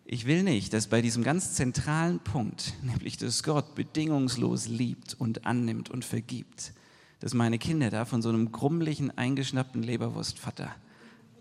ich 0.05 0.27
will 0.27 0.43
nicht, 0.43 0.73
dass 0.73 0.89
bei 0.89 1.01
diesem 1.03 1.23
ganz 1.23 1.55
zentralen 1.55 2.19
Punkt, 2.19 2.75
nämlich 2.83 3.17
dass 3.17 3.43
Gott 3.43 3.75
bedingungslos 3.75 4.69
liebt 4.69 5.15
und 5.19 5.47
annimmt 5.47 5.91
und 5.91 6.05
vergibt, 6.05 6.73
dass 7.21 7.35
meine 7.35 7.59
Kinder 7.59 7.91
da 7.91 8.05
von 8.05 8.23
so 8.23 8.29
einem 8.29 8.51
grummlichen, 8.53 9.17
eingeschnappten 9.17 9.83
Leberwurstvater 9.83 10.75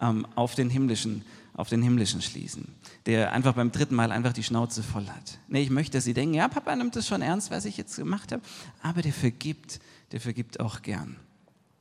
ähm, 0.01 0.25
auf 0.35 0.55
den 0.55 0.69
himmlischen 0.69 1.23
auf 1.53 1.69
den 1.69 1.81
himmlischen 1.81 2.21
schließen, 2.21 2.67
der 3.05 3.33
einfach 3.33 3.53
beim 3.53 3.71
dritten 3.71 3.95
Mal 3.95 4.11
einfach 4.11 4.33
die 4.33 4.43
Schnauze 4.43 4.83
voll 4.83 5.07
hat. 5.07 5.39
Nee, 5.47 5.61
ich 5.61 5.69
möchte, 5.69 5.97
dass 5.97 6.05
sie 6.05 6.13
denken, 6.13 6.35
ja, 6.35 6.47
Papa 6.47 6.75
nimmt 6.75 6.95
es 6.95 7.07
schon 7.07 7.21
ernst, 7.21 7.51
was 7.51 7.65
ich 7.65 7.77
jetzt 7.77 7.95
gemacht 7.95 8.31
habe, 8.31 8.41
aber 8.81 9.01
der 9.01 9.13
vergibt, 9.13 9.79
der 10.11 10.21
vergibt 10.21 10.59
auch 10.59 10.81
gern. 10.81 11.17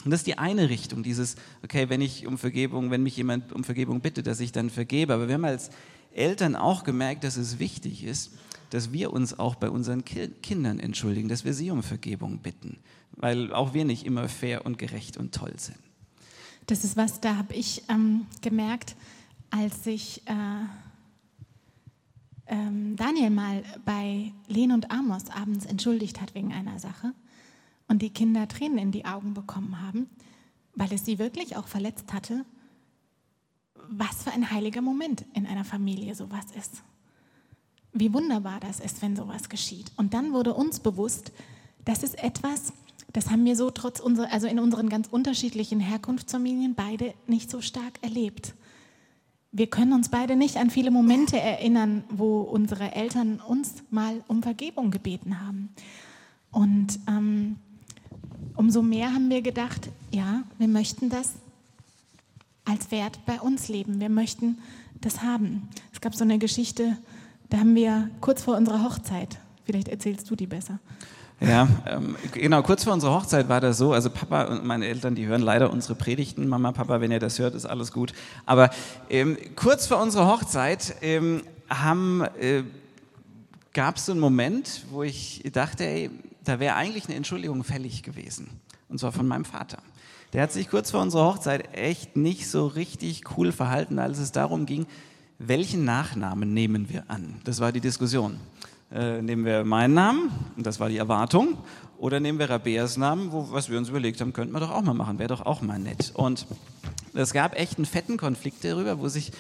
Und 0.05 0.13
das 0.13 0.21
ist 0.21 0.27
die 0.27 0.39
eine 0.39 0.69
Richtung, 0.69 1.03
dieses, 1.03 1.37
okay, 1.65 1.89
wenn 1.89 2.01
ich 2.01 2.27
um 2.27 2.39
Vergebung, 2.39 2.91
wenn 2.91 3.03
mich 3.03 3.17
jemand 3.17 3.53
um 3.53 3.65
Vergebung 3.65 4.01
bittet, 4.01 4.27
dass 4.27 4.41
ich 4.41 4.53
dann 4.53 4.71
vergebe. 4.71 5.13
Aber 5.13 5.27
wir 5.27 5.35
haben 5.35 5.45
als 5.45 5.71
Eltern 6.13 6.57
auch 6.57 6.85
gemerkt, 6.85 7.25
dass 7.25 7.37
es 7.37 7.59
wichtig 7.59 8.05
ist, 8.05 8.33
dass 8.71 8.93
wir 8.93 9.13
uns 9.13 9.39
auch 9.39 9.55
bei 9.55 9.71
unseren 9.71 10.05
Kindern 10.05 10.79
entschuldigen, 10.79 11.29
dass 11.29 11.45
wir 11.45 11.55
sie 11.55 11.71
um 11.71 11.83
Vergebung 11.83 12.39
bitten, 12.39 12.79
weil 13.13 13.53
auch 13.53 13.75
wir 13.75 13.85
nicht 13.85 14.07
immer 14.07 14.29
fair 14.29 14.67
und 14.67 14.79
gerecht 14.79 15.17
und 15.17 15.35
toll 15.35 15.55
sind. 15.57 15.79
Das 16.67 16.85
ist 16.85 16.97
was, 16.97 17.21
da 17.21 17.37
habe 17.37 17.55
ich 17.55 17.83
ähm, 17.89 18.27
gemerkt, 18.43 18.95
als 19.51 19.85
sich 19.85 20.23
äh, 20.27 20.33
ähm, 22.49 22.97
Daniel 22.97 23.31
mal 23.31 23.63
bei 23.85 24.33
Len 24.49 24.73
und 24.73 24.91
Amos 24.91 25.31
abends 25.31 25.67
entschuldigt 25.67 26.21
hat 26.21 26.35
wegen 26.35 26.53
einer 26.53 26.79
Sache 26.79 27.13
und 27.89 28.03
die 28.03 28.11
Kinder 28.11 28.49
Tränen 28.49 28.79
in 28.79 28.93
die 28.93 29.05
Augen 29.05 29.35
bekommen 29.35 29.81
haben, 29.81 30.09
weil 30.75 30.93
es 30.93 31.05
sie 31.05 31.19
wirklich 31.19 31.57
auch 31.57 31.69
verletzt 31.69 32.13
hatte, 32.13 32.45
was 33.91 34.23
für 34.25 34.33
ein 34.33 34.51
heiliger 34.51 34.83
Moment 34.83 35.25
in 35.35 35.47
einer 35.47 35.65
Familie 35.65 36.15
sowas 36.15 36.47
ist. 36.57 36.83
Wie 37.93 38.13
wunderbar 38.13 38.61
das 38.61 38.81
ist, 38.81 39.01
wenn 39.01 39.17
sowas 39.17 39.49
geschieht. 39.49 39.91
Und 39.97 40.13
dann 40.13 40.33
wurde 40.33 40.53
uns 40.55 40.81
bewusst, 40.81 41.33
das 41.85 42.03
ist 42.03 42.23
etwas, 42.23 42.73
das 43.13 43.31
haben 43.31 43.47
wir 43.47 43.57
so 43.57 43.71
trotz 43.71 43.99
unserer, 43.99 44.31
also 44.31 44.47
in 44.47 44.59
unseren 44.59 44.91
ganz 44.91 45.09
unterschiedlichen 45.09 45.81
Herkunftsfamilien 45.81 46.75
beide 46.75 47.15
nicht 47.27 47.51
so 47.51 47.63
stark 47.63 47.99
erlebt 48.03 48.55
wir 49.59 49.67
können 49.67 49.93
uns 49.93 50.09
beide 50.09 50.37
nicht 50.37 50.57
an 50.57 50.71
viele 50.71 50.91
Momente 50.91 51.39
erinnern, 51.39 52.05
wo 52.11 52.41
unsere 52.41 52.95
Eltern 52.95 53.41
uns 53.41 53.75
mal 53.91 54.23
um 54.29 54.43
Vergebung 54.43 54.91
gebeten 54.91 55.41
haben. 55.41 55.71
Und 56.53 57.01
ähm, 57.09 57.57
umso 58.55 58.83
mehr 58.83 59.13
haben 59.13 59.29
wir 59.31 59.43
gedacht, 59.43 59.91
ja, 60.13 60.45
wir 60.59 60.69
möchten 60.69 61.11
das 61.11 61.35
als 62.65 62.91
Wert 62.91 63.19
bei 63.27 63.41
uns 63.41 63.69
leben. 63.69 64.01
Wir 64.01 64.09
möchten 64.09 64.59
das 65.01 65.23
haben. 65.23 65.69
Es 65.93 66.01
gab 66.01 66.15
so 66.15 66.25
eine 66.25 66.39
Geschichte, 66.39 66.97
da 67.51 67.59
haben 67.59 67.75
wir 67.75 68.11
kurz 68.21 68.43
vor 68.43 68.57
unserer 68.57 68.85
Hochzeit, 68.85 69.39
vielleicht 69.65 69.89
erzählst 69.89 70.31
du 70.31 70.37
die 70.37 70.47
besser, 70.47 70.79
ja, 71.41 71.69
ähm, 71.87 72.17
genau, 72.33 72.63
kurz 72.63 72.85
vor 72.85 72.93
unserer 72.93 73.15
Hochzeit 73.15 73.49
war 73.49 73.61
das 73.61 73.79
so, 73.79 73.93
also 73.93 74.11
Papa 74.11 74.45
und 74.45 74.65
meine 74.65 74.87
Eltern, 74.87 75.15
die 75.15 75.27
hören 75.27 75.43
leider 75.43 75.71
unsere 75.71 75.95
Predigten, 75.95 76.49
Mama, 76.49 76.73
Papa, 76.73 77.01
wenn 77.01 77.13
ihr 77.13 77.21
das 77.21 77.39
hört, 77.39 77.55
ist 77.55 77.65
alles 77.65 77.93
gut. 77.93 78.13
Aber 78.45 78.71
ähm, 79.09 79.37
kurz 79.55 79.87
vor 79.87 80.03
unserer 80.03 80.27
Hochzeit 80.27 80.97
ähm, 81.01 81.43
äh, 82.41 82.63
gab 83.73 83.97
es 83.97 84.07
so 84.07 84.13
einen 84.13 84.21
Moment, 84.21 84.85
wo 84.91 85.05
ich 85.05 85.45
dachte, 85.53 85.85
ey, 85.85 86.11
da 86.45 86.59
wäre 86.59 86.75
eigentlich 86.75 87.05
eine 87.07 87.15
Entschuldigung 87.15 87.63
fällig 87.63 88.03
gewesen. 88.03 88.49
Und 88.89 88.99
zwar 88.99 89.13
von 89.13 89.29
meinem 89.29 89.45
Vater. 89.45 89.79
Der 90.33 90.43
hat 90.43 90.53
sich 90.53 90.69
kurz 90.69 90.91
vor 90.91 91.01
unserer 91.01 91.27
Hochzeit 91.27 91.77
echt 91.77 92.17
nicht 92.17 92.49
so 92.49 92.67
richtig 92.67 93.23
cool 93.37 93.53
verhalten, 93.53 93.99
als 93.99 94.19
es 94.19 94.33
darum 94.33 94.67
ging, 94.67 94.87
welchen 95.39 95.85
Nachnamen 95.85 96.53
nehmen 96.53 96.89
wir 96.91 97.05
an? 97.09 97.41
Das 97.45 97.61
war 97.61 97.71
die 97.71 97.81
Diskussion. 97.81 98.41
Äh, 98.91 99.21
nehmen 99.21 99.45
wir 99.45 99.65
meinen 99.65 99.95
Namen, 99.95 100.31
und 100.57 100.67
das 100.67 100.81
war 100.81 100.89
die 100.89 100.97
Erwartung, 100.97 101.59
oder 101.99 102.21
nehmen 102.21 102.39
wir 102.39 102.49
Rabeas 102.49 102.97
Namen, 102.97 103.33
wo, 103.33 103.51
was 103.51 103.69
wir 103.69 103.77
uns 103.77 103.91
überlegt 103.91 104.21
haben, 104.21 104.33
könnten 104.33 104.55
wir 104.55 104.61
doch 104.61 104.71
auch 104.71 104.83
mal 104.83 104.95
machen, 104.95 105.19
wäre 105.19 105.29
doch 105.29 105.45
auch 105.45 105.61
mal 105.61 105.79
nett. 105.79 106.13
Und 106.15 106.47
es 107.13 107.33
gab 107.33 107.59
echt 107.59 107.77
einen 107.77 107.85
fetten 107.85 108.17
Konflikt 108.17 108.65
darüber, 108.65 108.99
wo 108.99 109.09
sich 109.09 109.33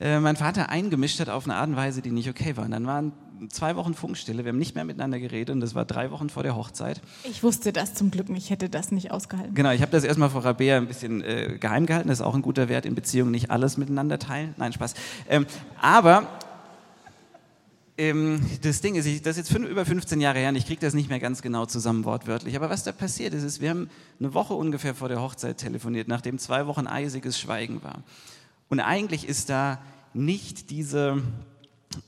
äh, 0.00 0.20
mein 0.20 0.36
Vater 0.36 0.70
eingemischt 0.70 1.20
hat 1.20 1.28
auf 1.28 1.44
eine 1.44 1.56
Art 1.56 1.68
und 1.68 1.76
Weise, 1.76 2.00
die 2.00 2.12
nicht 2.12 2.30
okay 2.30 2.56
war. 2.56 2.64
Und 2.64 2.70
dann 2.70 2.86
waren 2.86 3.12
zwei 3.50 3.76
Wochen 3.76 3.94
Funkstille, 3.94 4.44
wir 4.44 4.50
haben 4.50 4.58
nicht 4.58 4.74
mehr 4.74 4.84
miteinander 4.84 5.18
geredet 5.18 5.54
und 5.54 5.60
das 5.60 5.74
war 5.74 5.84
drei 5.84 6.10
Wochen 6.10 6.30
vor 6.30 6.42
der 6.42 6.56
Hochzeit. 6.56 7.00
Ich 7.24 7.42
wusste 7.42 7.72
das 7.72 7.94
zum 7.94 8.10
Glück 8.10 8.28
nicht, 8.28 8.50
hätte 8.50 8.68
das 8.68 8.90
nicht 8.90 9.10
ausgehalten. 9.10 9.54
Genau, 9.54 9.70
ich 9.70 9.82
habe 9.82 9.92
das 9.92 10.04
erstmal 10.04 10.30
vor 10.30 10.44
Rabea 10.44 10.76
ein 10.76 10.86
bisschen 10.86 11.22
äh, 11.22 11.58
geheim 11.60 11.86
gehalten, 11.86 12.08
das 12.08 12.20
ist 12.20 12.24
auch 12.24 12.34
ein 12.34 12.42
guter 12.42 12.68
Wert 12.68 12.86
in 12.86 12.94
Beziehungen, 12.94 13.32
nicht 13.32 13.50
alles 13.50 13.76
miteinander 13.76 14.18
teilen. 14.18 14.54
Nein, 14.56 14.72
Spaß. 14.72 14.94
Ähm, 15.28 15.46
aber 15.80 16.26
ähm, 17.98 18.40
das 18.62 18.80
Ding 18.80 18.94
ist, 18.94 19.06
ich, 19.06 19.20
das 19.22 19.32
ist 19.32 19.48
jetzt 19.48 19.52
fünf, 19.52 19.68
über 19.68 19.84
15 19.84 20.20
Jahre 20.20 20.38
her 20.38 20.50
und 20.50 20.56
ich 20.56 20.66
kriege 20.66 20.80
das 20.80 20.94
nicht 20.94 21.10
mehr 21.10 21.18
ganz 21.18 21.42
genau 21.42 21.66
zusammen 21.66 22.04
wortwörtlich. 22.04 22.54
Aber 22.56 22.70
was 22.70 22.84
da 22.84 22.92
passiert 22.92 23.34
ist, 23.34 23.42
ist, 23.42 23.60
wir 23.60 23.70
haben 23.70 23.90
eine 24.20 24.32
Woche 24.34 24.54
ungefähr 24.54 24.94
vor 24.94 25.08
der 25.08 25.20
Hochzeit 25.20 25.58
telefoniert, 25.58 26.06
nachdem 26.06 26.38
zwei 26.38 26.66
Wochen 26.68 26.86
eisiges 26.86 27.38
Schweigen 27.38 27.82
war. 27.82 28.04
Und 28.68 28.80
eigentlich 28.80 29.28
ist 29.28 29.50
da 29.50 29.82
nicht 30.14 30.70
diese, 30.70 31.22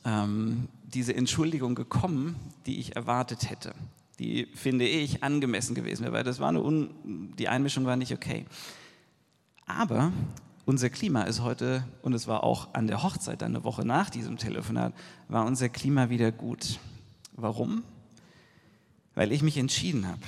ähm, 0.05 0.68
diese 0.84 1.14
Entschuldigung 1.14 1.74
gekommen, 1.74 2.36
die 2.66 2.78
ich 2.78 2.95
erwartet 2.95 3.51
hätte. 3.51 3.74
Die, 4.20 4.47
finde 4.55 4.86
ich, 4.86 5.24
angemessen 5.24 5.74
gewesen 5.74 6.05
wäre, 6.05 6.12
weil 6.12 6.24
das 6.24 6.38
war 6.38 6.51
eine 6.51 6.62
Un 6.62 6.91
die 7.38 7.49
Einmischung 7.49 7.84
war 7.84 7.97
nicht 7.97 8.12
okay. 8.12 8.45
Aber 9.66 10.12
unser 10.70 10.88
Klima 10.88 11.24
ist 11.24 11.42
heute, 11.42 11.84
und 12.00 12.14
es 12.14 12.28
war 12.28 12.44
auch 12.44 12.74
an 12.74 12.86
der 12.86 13.02
Hochzeit, 13.02 13.42
eine 13.42 13.64
Woche 13.64 13.84
nach 13.84 14.08
diesem 14.08 14.36
Telefonat, 14.36 14.94
war 15.26 15.44
unser 15.44 15.68
Klima 15.68 16.10
wieder 16.10 16.30
gut. 16.30 16.78
Warum? 17.32 17.82
Weil 19.16 19.32
ich 19.32 19.42
mich 19.42 19.56
entschieden 19.56 20.06
habe, 20.06 20.20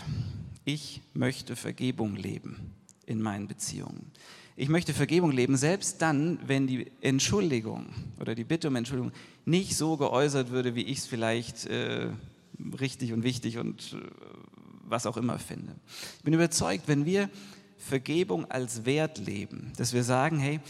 ich 0.64 1.00
möchte 1.14 1.54
Vergebung 1.54 2.16
leben 2.16 2.72
in 3.06 3.22
meinen 3.22 3.46
Beziehungen. 3.46 4.10
Ich 4.56 4.68
möchte 4.68 4.92
Vergebung 4.92 5.30
leben, 5.30 5.56
selbst 5.56 6.02
dann, 6.02 6.40
wenn 6.44 6.66
die 6.66 6.90
Entschuldigung 7.00 7.86
oder 8.18 8.34
die 8.34 8.44
Bitte 8.44 8.66
um 8.66 8.74
Entschuldigung 8.74 9.12
nicht 9.44 9.76
so 9.76 9.96
geäußert 9.96 10.50
würde, 10.50 10.74
wie 10.74 10.82
ich 10.82 10.98
es 10.98 11.06
vielleicht 11.06 11.66
äh, 11.66 12.08
richtig 12.80 13.12
und 13.12 13.22
wichtig 13.22 13.58
und 13.58 13.92
äh, 13.92 13.98
was 14.88 15.06
auch 15.06 15.16
immer 15.16 15.38
finde. 15.38 15.76
Ich 16.18 16.24
bin 16.24 16.34
überzeugt, 16.34 16.88
wenn 16.88 17.06
wir 17.06 17.30
Vergebung 17.82 18.50
als 18.50 18.84
Wert 18.84 19.18
leben, 19.18 19.72
dass 19.76 19.92
wir 19.92 20.04
sagen, 20.04 20.38
hey, 20.38 20.60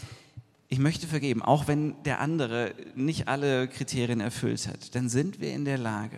ich 0.67 0.79
möchte 0.79 1.05
vergeben, 1.05 1.43
auch 1.43 1.67
wenn 1.67 2.01
der 2.03 2.19
andere 2.19 2.73
nicht 2.95 3.27
alle 3.27 3.67
Kriterien 3.67 4.19
erfüllt 4.19 4.67
hat, 4.67 4.95
dann 4.95 5.09
sind 5.09 5.39
wir 5.39 5.53
in 5.53 5.65
der 5.65 5.77
Lage, 5.77 6.17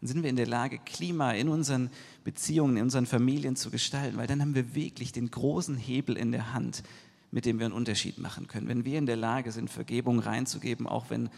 dann 0.00 0.08
sind 0.08 0.22
wir 0.22 0.30
in 0.30 0.36
der 0.36 0.48
Lage, 0.48 0.80
Klima 0.84 1.30
in 1.32 1.48
unseren 1.48 1.90
Beziehungen, 2.24 2.76
in 2.76 2.82
unseren 2.82 3.06
Familien 3.06 3.54
zu 3.54 3.70
gestalten, 3.70 4.16
weil 4.16 4.26
dann 4.26 4.40
haben 4.40 4.56
wir 4.56 4.74
wirklich 4.74 5.12
den 5.12 5.30
großen 5.30 5.76
Hebel 5.76 6.16
in 6.16 6.32
der 6.32 6.52
Hand, 6.52 6.82
mit 7.30 7.46
dem 7.46 7.60
wir 7.60 7.66
einen 7.66 7.74
Unterschied 7.74 8.18
machen 8.18 8.48
können. 8.48 8.66
Wenn 8.66 8.84
wir 8.84 8.98
in 8.98 9.06
der 9.06 9.16
Lage 9.16 9.52
sind, 9.52 9.70
Vergebung 9.70 10.18
reinzugeben, 10.18 10.88
auch 10.88 11.08
wenn 11.08 11.30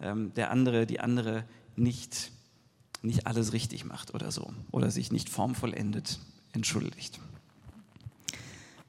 ähm, 0.00 0.34
der 0.34 0.50
andere, 0.50 0.86
die 0.86 1.00
andere 1.00 1.44
nicht, 1.74 2.30
nicht 3.00 3.26
alles 3.26 3.54
richtig 3.54 3.86
macht 3.86 4.14
oder 4.14 4.30
so 4.30 4.52
oder 4.70 4.90
sich 4.90 5.10
nicht 5.10 5.30
formvollendet 5.30 6.20
entschuldigt. 6.52 7.18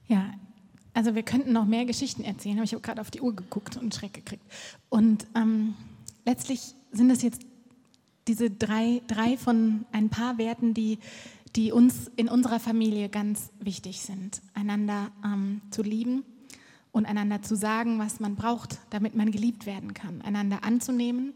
Ja, 0.07 0.33
also 0.93 1.15
wir 1.15 1.23
könnten 1.23 1.51
noch 1.53 1.65
mehr 1.65 1.85
Geschichten 1.85 2.23
erzählen, 2.23 2.57
aber 2.57 2.63
ich 2.63 2.73
habe 2.73 2.81
gerade 2.81 3.01
auf 3.01 3.11
die 3.11 3.21
Uhr 3.21 3.35
geguckt 3.35 3.77
und 3.77 3.93
Schreck 3.93 4.13
gekriegt. 4.13 4.43
Und 4.89 5.27
ähm, 5.35 5.75
letztlich 6.25 6.73
sind 6.91 7.11
es 7.11 7.21
jetzt 7.21 7.41
diese 8.27 8.49
drei, 8.49 9.01
drei 9.07 9.37
von 9.37 9.85
ein 9.91 10.09
paar 10.09 10.37
Werten, 10.37 10.73
die, 10.73 10.99
die 11.55 11.71
uns 11.71 12.11
in 12.15 12.27
unserer 12.27 12.59
Familie 12.59 13.09
ganz 13.09 13.51
wichtig 13.59 14.01
sind. 14.01 14.41
Einander 14.53 15.11
ähm, 15.23 15.61
zu 15.71 15.83
lieben 15.83 16.23
und 16.91 17.05
einander 17.05 17.41
zu 17.41 17.55
sagen, 17.55 17.99
was 17.99 18.19
man 18.19 18.35
braucht, 18.35 18.79
damit 18.89 19.15
man 19.15 19.31
geliebt 19.31 19.65
werden 19.65 19.93
kann. 19.93 20.21
Einander 20.23 20.63
anzunehmen 20.63 21.33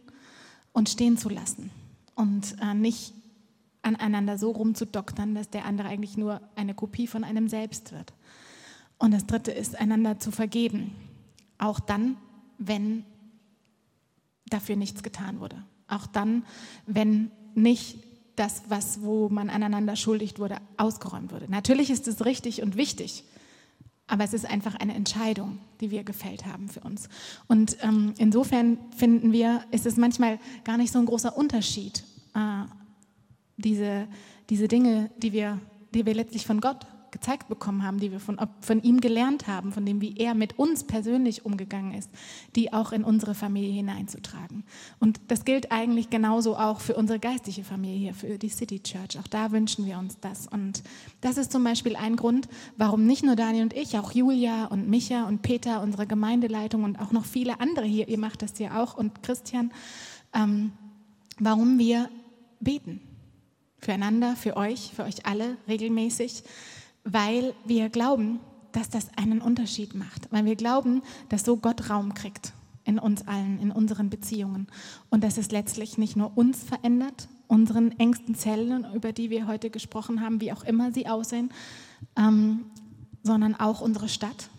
und 0.74 0.90
stehen 0.90 1.18
zu 1.18 1.30
lassen. 1.30 1.70
Und 2.16 2.56
äh, 2.62 2.74
nicht 2.74 3.14
aneinander 3.84 4.38
so 4.38 4.52
rumzudoktern, 4.52 5.36
dass 5.36 5.50
der 5.50 5.66
andere 5.66 5.88
eigentlich 5.88 6.18
nur 6.18 6.42
eine 6.56 6.74
Kopie 6.74 7.08
von 7.08 7.24
einem 7.24 7.48
selbst 7.48 7.92
wird. 7.92 8.14
Und 9.02 9.16
das 9.16 9.26
Dritte 9.26 9.50
ist, 9.50 9.80
einander 9.80 10.20
zu 10.20 10.30
vergeben. 10.30 10.92
Auch 11.58 11.80
dann, 11.80 12.18
wenn 12.60 13.04
dafür 14.46 14.76
nichts 14.76 15.02
getan 15.02 15.40
wurde. 15.40 15.56
Auch 15.88 16.06
dann, 16.06 16.46
wenn 16.86 17.32
nicht 17.56 17.98
das, 18.36 18.62
was, 18.70 19.02
wo 19.02 19.28
man 19.28 19.50
aneinander 19.50 19.96
schuldig 19.96 20.38
wurde, 20.38 20.58
ausgeräumt 20.78 21.32
wurde. 21.32 21.50
Natürlich 21.50 21.90
ist 21.90 22.08
es 22.08 22.24
richtig 22.26 22.62
und 22.62 22.78
wichtig, 22.78 23.24
aber 24.06 24.24
es 24.24 24.34
ist 24.34 24.46
einfach 24.46 24.76
eine 24.76 24.94
Entscheidung, 24.94 25.58
die 25.80 25.90
wir 25.90 26.04
gefällt 26.04 26.46
haben 26.46 26.70
für 26.70 26.82
uns. 26.82 27.10
Und 27.48 27.78
ähm, 27.82 28.14
insofern 28.20 28.78
finden 28.96 29.32
wir, 29.32 29.64
ist 29.72 29.88
es 29.88 29.98
manchmal 29.98 30.38
gar 30.64 30.78
nicht 30.78 30.92
so 30.92 31.00
ein 31.00 31.08
großer 31.08 31.36
Unterschied, 31.36 32.04
äh, 32.36 32.66
diese, 33.58 34.08
diese 34.52 34.68
Dinge, 34.68 35.10
die 35.18 35.34
wir, 35.34 35.60
die 35.92 36.06
wir 36.06 36.14
letztlich 36.14 36.46
von 36.46 36.62
Gott 36.62 36.86
gezeigt 37.12 37.50
bekommen 37.50 37.84
haben, 37.84 38.00
die 38.00 38.12
wir 38.12 38.20
von, 38.20 38.40
von 38.62 38.82
ihm 38.82 39.02
gelernt 39.02 39.48
haben, 39.48 39.72
von 39.72 39.86
dem, 39.86 40.02
wie 40.02 40.16
er 40.18 40.34
mit 40.34 40.58
uns 40.58 40.86
persönlich 40.86 41.46
umgegangen 41.46 41.94
ist, 41.94 42.10
die 42.56 42.74
auch 42.74 42.92
in 42.92 43.04
unsere 43.04 43.36
Familie 43.36 43.72
hineinzutragen. 43.72 44.64
Und 45.00 45.20
das 45.28 45.46
gilt 45.46 45.72
eigentlich 45.72 46.10
genauso 46.10 46.58
auch 46.58 46.80
für 46.80 46.96
unsere 46.96 47.20
geistliche 47.20 47.64
Familie 47.64 47.98
hier, 47.98 48.14
für 48.14 48.38
die 48.38 48.50
City 48.50 48.82
Church. 48.82 49.20
Auch 49.20 49.28
da 49.28 49.52
wünschen 49.52 49.86
wir 49.86 49.98
uns 49.98 50.20
das. 50.20 50.48
Und 50.48 50.84
das 51.20 51.38
ist 51.38 51.52
zum 51.52 51.64
Beispiel 51.64 51.96
ein 51.96 52.16
Grund, 52.16 52.48
warum 52.78 53.06
nicht 53.06 53.24
nur 53.24 53.36
Daniel 53.36 53.64
und 53.64 53.74
ich, 53.74 53.98
auch 53.98 54.12
Julia 54.12 54.66
und 54.66 54.90
Micha 54.90 55.28
und 55.28 55.42
Peter, 55.42 55.82
unsere 55.82 56.08
Gemeindeleitung 56.08 56.84
und 56.84 57.00
auch 57.00 57.12
noch 57.12 57.26
viele 57.26 57.60
andere 57.60 57.86
hier, 57.86 58.08
ihr 58.08 58.20
macht 58.20 58.42
das 58.42 58.58
ja 58.60 58.82
auch 58.82 58.96
und 58.96 59.22
Christian, 59.24 59.72
ähm, 60.34 60.72
warum 61.40 61.78
wir 61.78 62.10
beten 62.60 63.02
füreinander, 63.80 64.36
für 64.36 64.56
euch, 64.58 64.92
für 64.96 65.04
euch 65.04 65.26
alle 65.26 65.58
regelmäßig, 65.68 66.44
weil 67.04 67.54
wir 67.66 67.90
glauben, 67.90 68.40
dass 68.72 68.90
das 68.90 69.10
einen 69.18 69.42
Unterschied 69.42 69.96
macht, 69.96 70.32
weil 70.32 70.46
wir 70.46 70.56
glauben, 70.56 71.02
dass 71.30 71.44
so 71.44 71.58
Gott 71.58 71.90
Raum 71.90 72.14
kriegt 72.14 72.54
in 72.84 73.00
uns 73.00 73.28
allen, 73.28 73.60
in 73.60 73.72
unseren 73.72 74.10
Beziehungen 74.10 74.68
und 75.10 75.24
dass 75.24 75.38
es 75.38 75.52
letztlich 75.52 75.98
nicht 75.98 76.16
nur 76.16 76.36
uns 76.38 76.64
verändert, 76.64 77.28
unseren 77.48 77.92
engsten 78.00 78.34
Zellen, 78.36 78.86
über 78.94 79.12
die 79.12 79.30
wir 79.30 79.48
heute 79.48 79.70
gesprochen 79.70 80.22
haben, 80.22 80.42
wie 80.42 80.54
auch 80.54 80.64
immer 80.64 80.92
sie 80.92 81.08
aussehen, 81.08 81.52
ähm, 82.18 82.66
sondern 83.24 83.56
auch 83.56 83.82
unsere 83.82 84.10
Stadt 84.10 84.50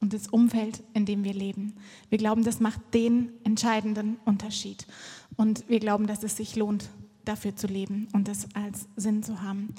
und 0.00 0.12
das 0.12 0.28
Umfeld, 0.28 0.82
in 0.92 1.06
dem 1.06 1.24
wir 1.24 1.32
leben. 1.32 1.74
Wir 2.10 2.18
glauben, 2.18 2.44
das 2.44 2.60
macht 2.60 2.80
den 2.92 3.30
entscheidenden 3.44 4.16
Unterschied 4.24 4.86
und 5.36 5.68
wir 5.68 5.80
glauben, 5.80 6.06
dass 6.06 6.22
es 6.22 6.36
sich 6.36 6.56
lohnt, 6.56 6.90
dafür 7.24 7.56
zu 7.56 7.66
leben 7.66 8.08
und 8.12 8.28
das 8.28 8.48
als 8.54 8.86
Sinn 8.96 9.22
zu 9.22 9.40
haben. 9.40 9.74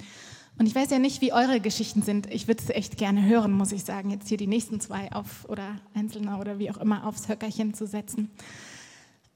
Und 0.58 0.66
ich 0.66 0.74
weiß 0.74 0.90
ja 0.90 0.98
nicht, 0.98 1.20
wie 1.20 1.32
eure 1.32 1.60
Geschichten 1.60 2.02
sind. 2.02 2.32
Ich 2.32 2.48
würde 2.48 2.62
es 2.62 2.70
echt 2.70 2.96
gerne 2.96 3.24
hören, 3.24 3.52
muss 3.52 3.72
ich 3.72 3.84
sagen, 3.84 4.10
jetzt 4.10 4.28
hier 4.28 4.38
die 4.38 4.46
nächsten 4.46 4.80
zwei 4.80 5.12
auf 5.12 5.46
oder 5.48 5.76
einzelner 5.94 6.40
oder 6.40 6.58
wie 6.58 6.70
auch 6.70 6.78
immer 6.78 7.06
aufs 7.06 7.28
Höckerchen 7.28 7.74
zu 7.74 7.86
setzen. 7.86 8.30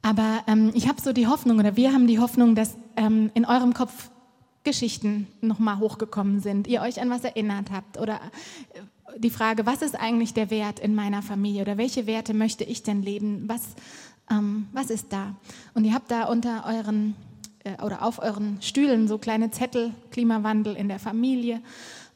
Aber 0.02 0.42
ähm, 0.46 0.70
ich 0.74 0.88
habe 0.88 1.00
so 1.00 1.12
die 1.12 1.26
Hoffnung 1.26 1.58
oder 1.58 1.76
wir 1.76 1.92
haben 1.92 2.06
die 2.06 2.18
Hoffnung, 2.18 2.54
dass 2.54 2.76
ähm, 2.96 3.30
in 3.34 3.44
eurem 3.44 3.74
Kopf 3.74 4.10
Geschichten 4.64 5.26
nochmal 5.40 5.78
hochgekommen 5.78 6.40
sind, 6.40 6.66
ihr 6.66 6.80
euch 6.80 7.00
an 7.00 7.10
was 7.10 7.24
erinnert 7.24 7.70
habt 7.70 7.98
oder 7.98 8.16
äh, 8.74 8.80
die 9.18 9.30
Frage, 9.30 9.66
was 9.66 9.82
ist 9.82 9.98
eigentlich 9.98 10.32
der 10.32 10.50
Wert 10.50 10.78
in 10.80 10.94
meiner 10.94 11.20
Familie 11.20 11.62
oder 11.62 11.76
welche 11.76 12.06
Werte 12.06 12.32
möchte 12.32 12.64
ich 12.64 12.82
denn 12.82 13.02
leben? 13.02 13.44
Was, 13.46 13.62
ähm, 14.30 14.68
was 14.72 14.88
ist 14.88 15.12
da? 15.12 15.34
Und 15.74 15.84
ihr 15.84 15.92
habt 15.92 16.10
da 16.10 16.24
unter 16.24 16.64
euren 16.66 17.14
äh, 17.64 17.82
oder 17.82 18.02
auf 18.02 18.18
euren 18.20 18.60
Stühlen 18.62 19.08
so 19.08 19.18
kleine 19.18 19.50
Zettel, 19.50 19.92
Klimawandel 20.10 20.74
in 20.76 20.88
der 20.88 20.98
Familie. 20.98 21.60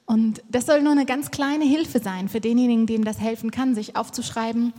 Und 0.06 0.42
das 0.50 0.66
soll 0.66 0.82
nur 0.82 0.92
eine 0.92 1.06
ganz 1.06 1.30
kleine 1.30 1.64
Hilfe 1.64 2.00
sein 2.00 2.28
für 2.28 2.40
denjenigen, 2.40 2.86
dem 2.86 3.04
das 3.04 3.20
helfen 3.20 3.50
kann, 3.50 3.74
sich 3.74 3.96
aufzuschreiben, 3.96 4.72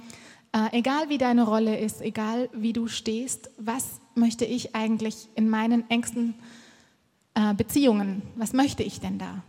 äh, 0.56 0.78
egal 0.78 1.10
wie 1.10 1.18
deine 1.18 1.44
Rolle 1.44 1.78
ist, 1.78 2.02
egal 2.02 2.50
wie 2.54 2.74
du 2.74 2.88
stehst, 2.88 3.50
was 3.58 4.00
möchte 4.16 4.46
ich 4.46 4.74
eigentlich 4.76 5.28
in 5.36 5.50
meinen 5.50 5.90
engsten 5.90 6.36
äh, 7.34 7.54
Beziehungen, 7.54 8.22
was 8.36 8.54
möchte 8.54 8.82
ich 8.82 9.02
denn 9.02 9.20
da? 9.20 9.44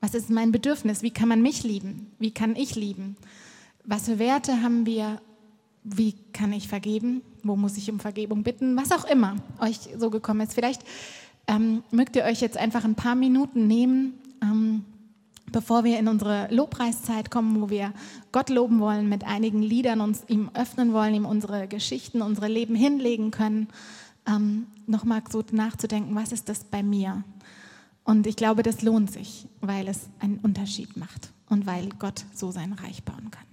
Was 0.00 0.14
ist 0.14 0.30
mein 0.30 0.50
Bedürfnis? 0.50 1.02
Wie 1.02 1.12
kann 1.12 1.28
man 1.28 1.42
mich 1.42 1.62
lieben? 1.62 2.10
Wie 2.18 2.32
kann 2.32 2.56
ich 2.56 2.74
lieben? 2.74 3.16
Was 3.84 4.06
für 4.06 4.18
Werte 4.18 4.62
haben 4.62 4.86
wir? 4.86 5.20
Wie 5.84 6.14
kann 6.32 6.52
ich 6.52 6.68
vergeben? 6.68 7.22
Wo 7.48 7.56
muss 7.56 7.76
ich 7.76 7.90
um 7.90 7.98
Vergebung 7.98 8.42
bitten, 8.42 8.76
was 8.76 8.92
auch 8.92 9.04
immer 9.04 9.36
euch 9.60 9.78
so 9.98 10.10
gekommen 10.10 10.42
ist. 10.42 10.54
Vielleicht 10.54 10.82
ähm, 11.46 11.82
mögt 11.90 12.14
ihr 12.16 12.24
euch 12.24 12.40
jetzt 12.40 12.56
einfach 12.56 12.84
ein 12.84 12.94
paar 12.94 13.14
Minuten 13.14 13.66
nehmen, 13.66 14.14
ähm, 14.42 14.84
bevor 15.50 15.84
wir 15.84 15.98
in 15.98 16.08
unsere 16.08 16.52
Lobpreiszeit 16.54 17.30
kommen, 17.30 17.60
wo 17.60 17.70
wir 17.70 17.92
Gott 18.32 18.50
loben 18.50 18.80
wollen, 18.80 19.08
mit 19.08 19.24
einigen 19.24 19.62
Liedern 19.62 20.00
uns 20.00 20.24
ihm 20.28 20.50
öffnen 20.54 20.92
wollen, 20.92 21.14
ihm 21.14 21.24
unsere 21.24 21.66
Geschichten, 21.66 22.22
unsere 22.22 22.48
Leben 22.48 22.74
hinlegen 22.74 23.30
können, 23.30 23.68
ähm, 24.26 24.66
nochmal 24.86 25.22
so 25.30 25.42
nachzudenken, 25.52 26.14
was 26.14 26.32
ist 26.32 26.48
das 26.48 26.64
bei 26.64 26.82
mir? 26.82 27.24
Und 28.04 28.26
ich 28.26 28.36
glaube, 28.36 28.62
das 28.62 28.82
lohnt 28.82 29.10
sich, 29.10 29.46
weil 29.60 29.88
es 29.88 30.08
einen 30.18 30.38
Unterschied 30.38 30.96
macht 30.96 31.30
und 31.48 31.66
weil 31.66 31.88
Gott 31.98 32.24
so 32.34 32.50
sein 32.50 32.72
Reich 32.72 33.02
bauen 33.04 33.30
kann. 33.30 33.44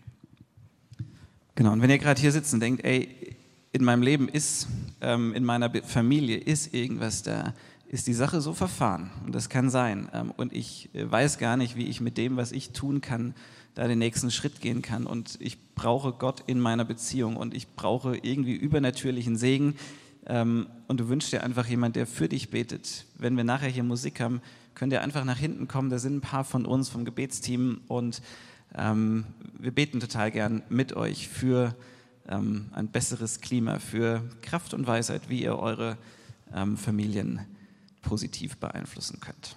Genau, 1.55 1.71
und 1.71 1.81
wenn 1.81 1.89
ihr 1.89 1.97
gerade 1.97 2.19
hier 2.19 2.33
sitzt 2.33 2.53
und 2.53 2.59
denkt, 2.59 2.83
ey, 2.83 3.24
in 3.75 3.83
meinem 3.83 4.03
Leben 4.03 4.29
ist, 4.29 4.69
ähm, 5.01 5.33
in 5.33 5.43
meiner 5.43 5.69
Familie 5.83 6.37
ist 6.37 6.73
irgendwas 6.73 7.23
da, 7.23 7.53
ist 7.89 8.07
die 8.07 8.13
Sache 8.13 8.39
so 8.39 8.53
verfahren. 8.53 9.11
Und 9.25 9.35
das 9.35 9.49
kann 9.49 9.69
sein. 9.69 10.07
Ähm, 10.13 10.31
und 10.37 10.53
ich 10.53 10.89
äh, 10.93 11.11
weiß 11.11 11.39
gar 11.39 11.57
nicht, 11.57 11.75
wie 11.75 11.85
ich 11.87 11.99
mit 11.99 12.17
dem, 12.17 12.37
was 12.37 12.53
ich 12.53 12.69
tun 12.69 13.01
kann, 13.01 13.35
da 13.73 13.85
den 13.89 13.99
nächsten 13.99 14.31
Schritt 14.31 14.61
gehen 14.61 14.81
kann. 14.81 15.05
Und 15.05 15.37
ich 15.41 15.57
brauche 15.75 16.13
Gott 16.13 16.41
in 16.47 16.61
meiner 16.61 16.85
Beziehung 16.85 17.35
und 17.35 17.53
ich 17.53 17.67
brauche 17.75 18.15
irgendwie 18.15 18.55
übernatürlichen 18.55 19.35
Segen. 19.35 19.75
Ähm, 20.25 20.67
und 20.87 21.01
du 21.01 21.09
wünschst 21.09 21.33
dir 21.33 21.43
einfach 21.43 21.67
jemand, 21.67 21.97
der 21.97 22.07
für 22.07 22.29
dich 22.29 22.51
betet. 22.51 23.05
Wenn 23.17 23.35
wir 23.35 23.43
nachher 23.43 23.69
hier 23.69 23.83
Musik 23.83 24.21
haben, 24.21 24.39
könnt 24.73 24.93
ihr 24.93 25.01
einfach 25.01 25.25
nach 25.25 25.37
hinten 25.37 25.67
kommen. 25.67 25.89
Da 25.89 25.99
sind 25.99 26.15
ein 26.15 26.21
paar 26.21 26.45
von 26.45 26.65
uns 26.65 26.87
vom 26.87 27.03
Gebetsteam 27.03 27.81
und 27.89 28.21
ähm, 28.73 29.25
wir 29.59 29.71
beten 29.71 29.99
total 29.99 30.31
gern 30.31 30.63
mit 30.69 30.93
euch 30.93 31.27
für 31.27 31.75
ähm, 32.29 32.69
ein 32.73 32.87
besseres 32.87 33.41
Klima, 33.41 33.79
für 33.79 34.21
Kraft 34.41 34.73
und 34.73 34.87
Weisheit, 34.87 35.29
wie 35.29 35.43
ihr 35.43 35.57
eure 35.57 35.97
ähm, 36.53 36.77
Familien 36.77 37.39
positiv 38.01 38.57
beeinflussen 38.57 39.19
könnt. 39.19 39.55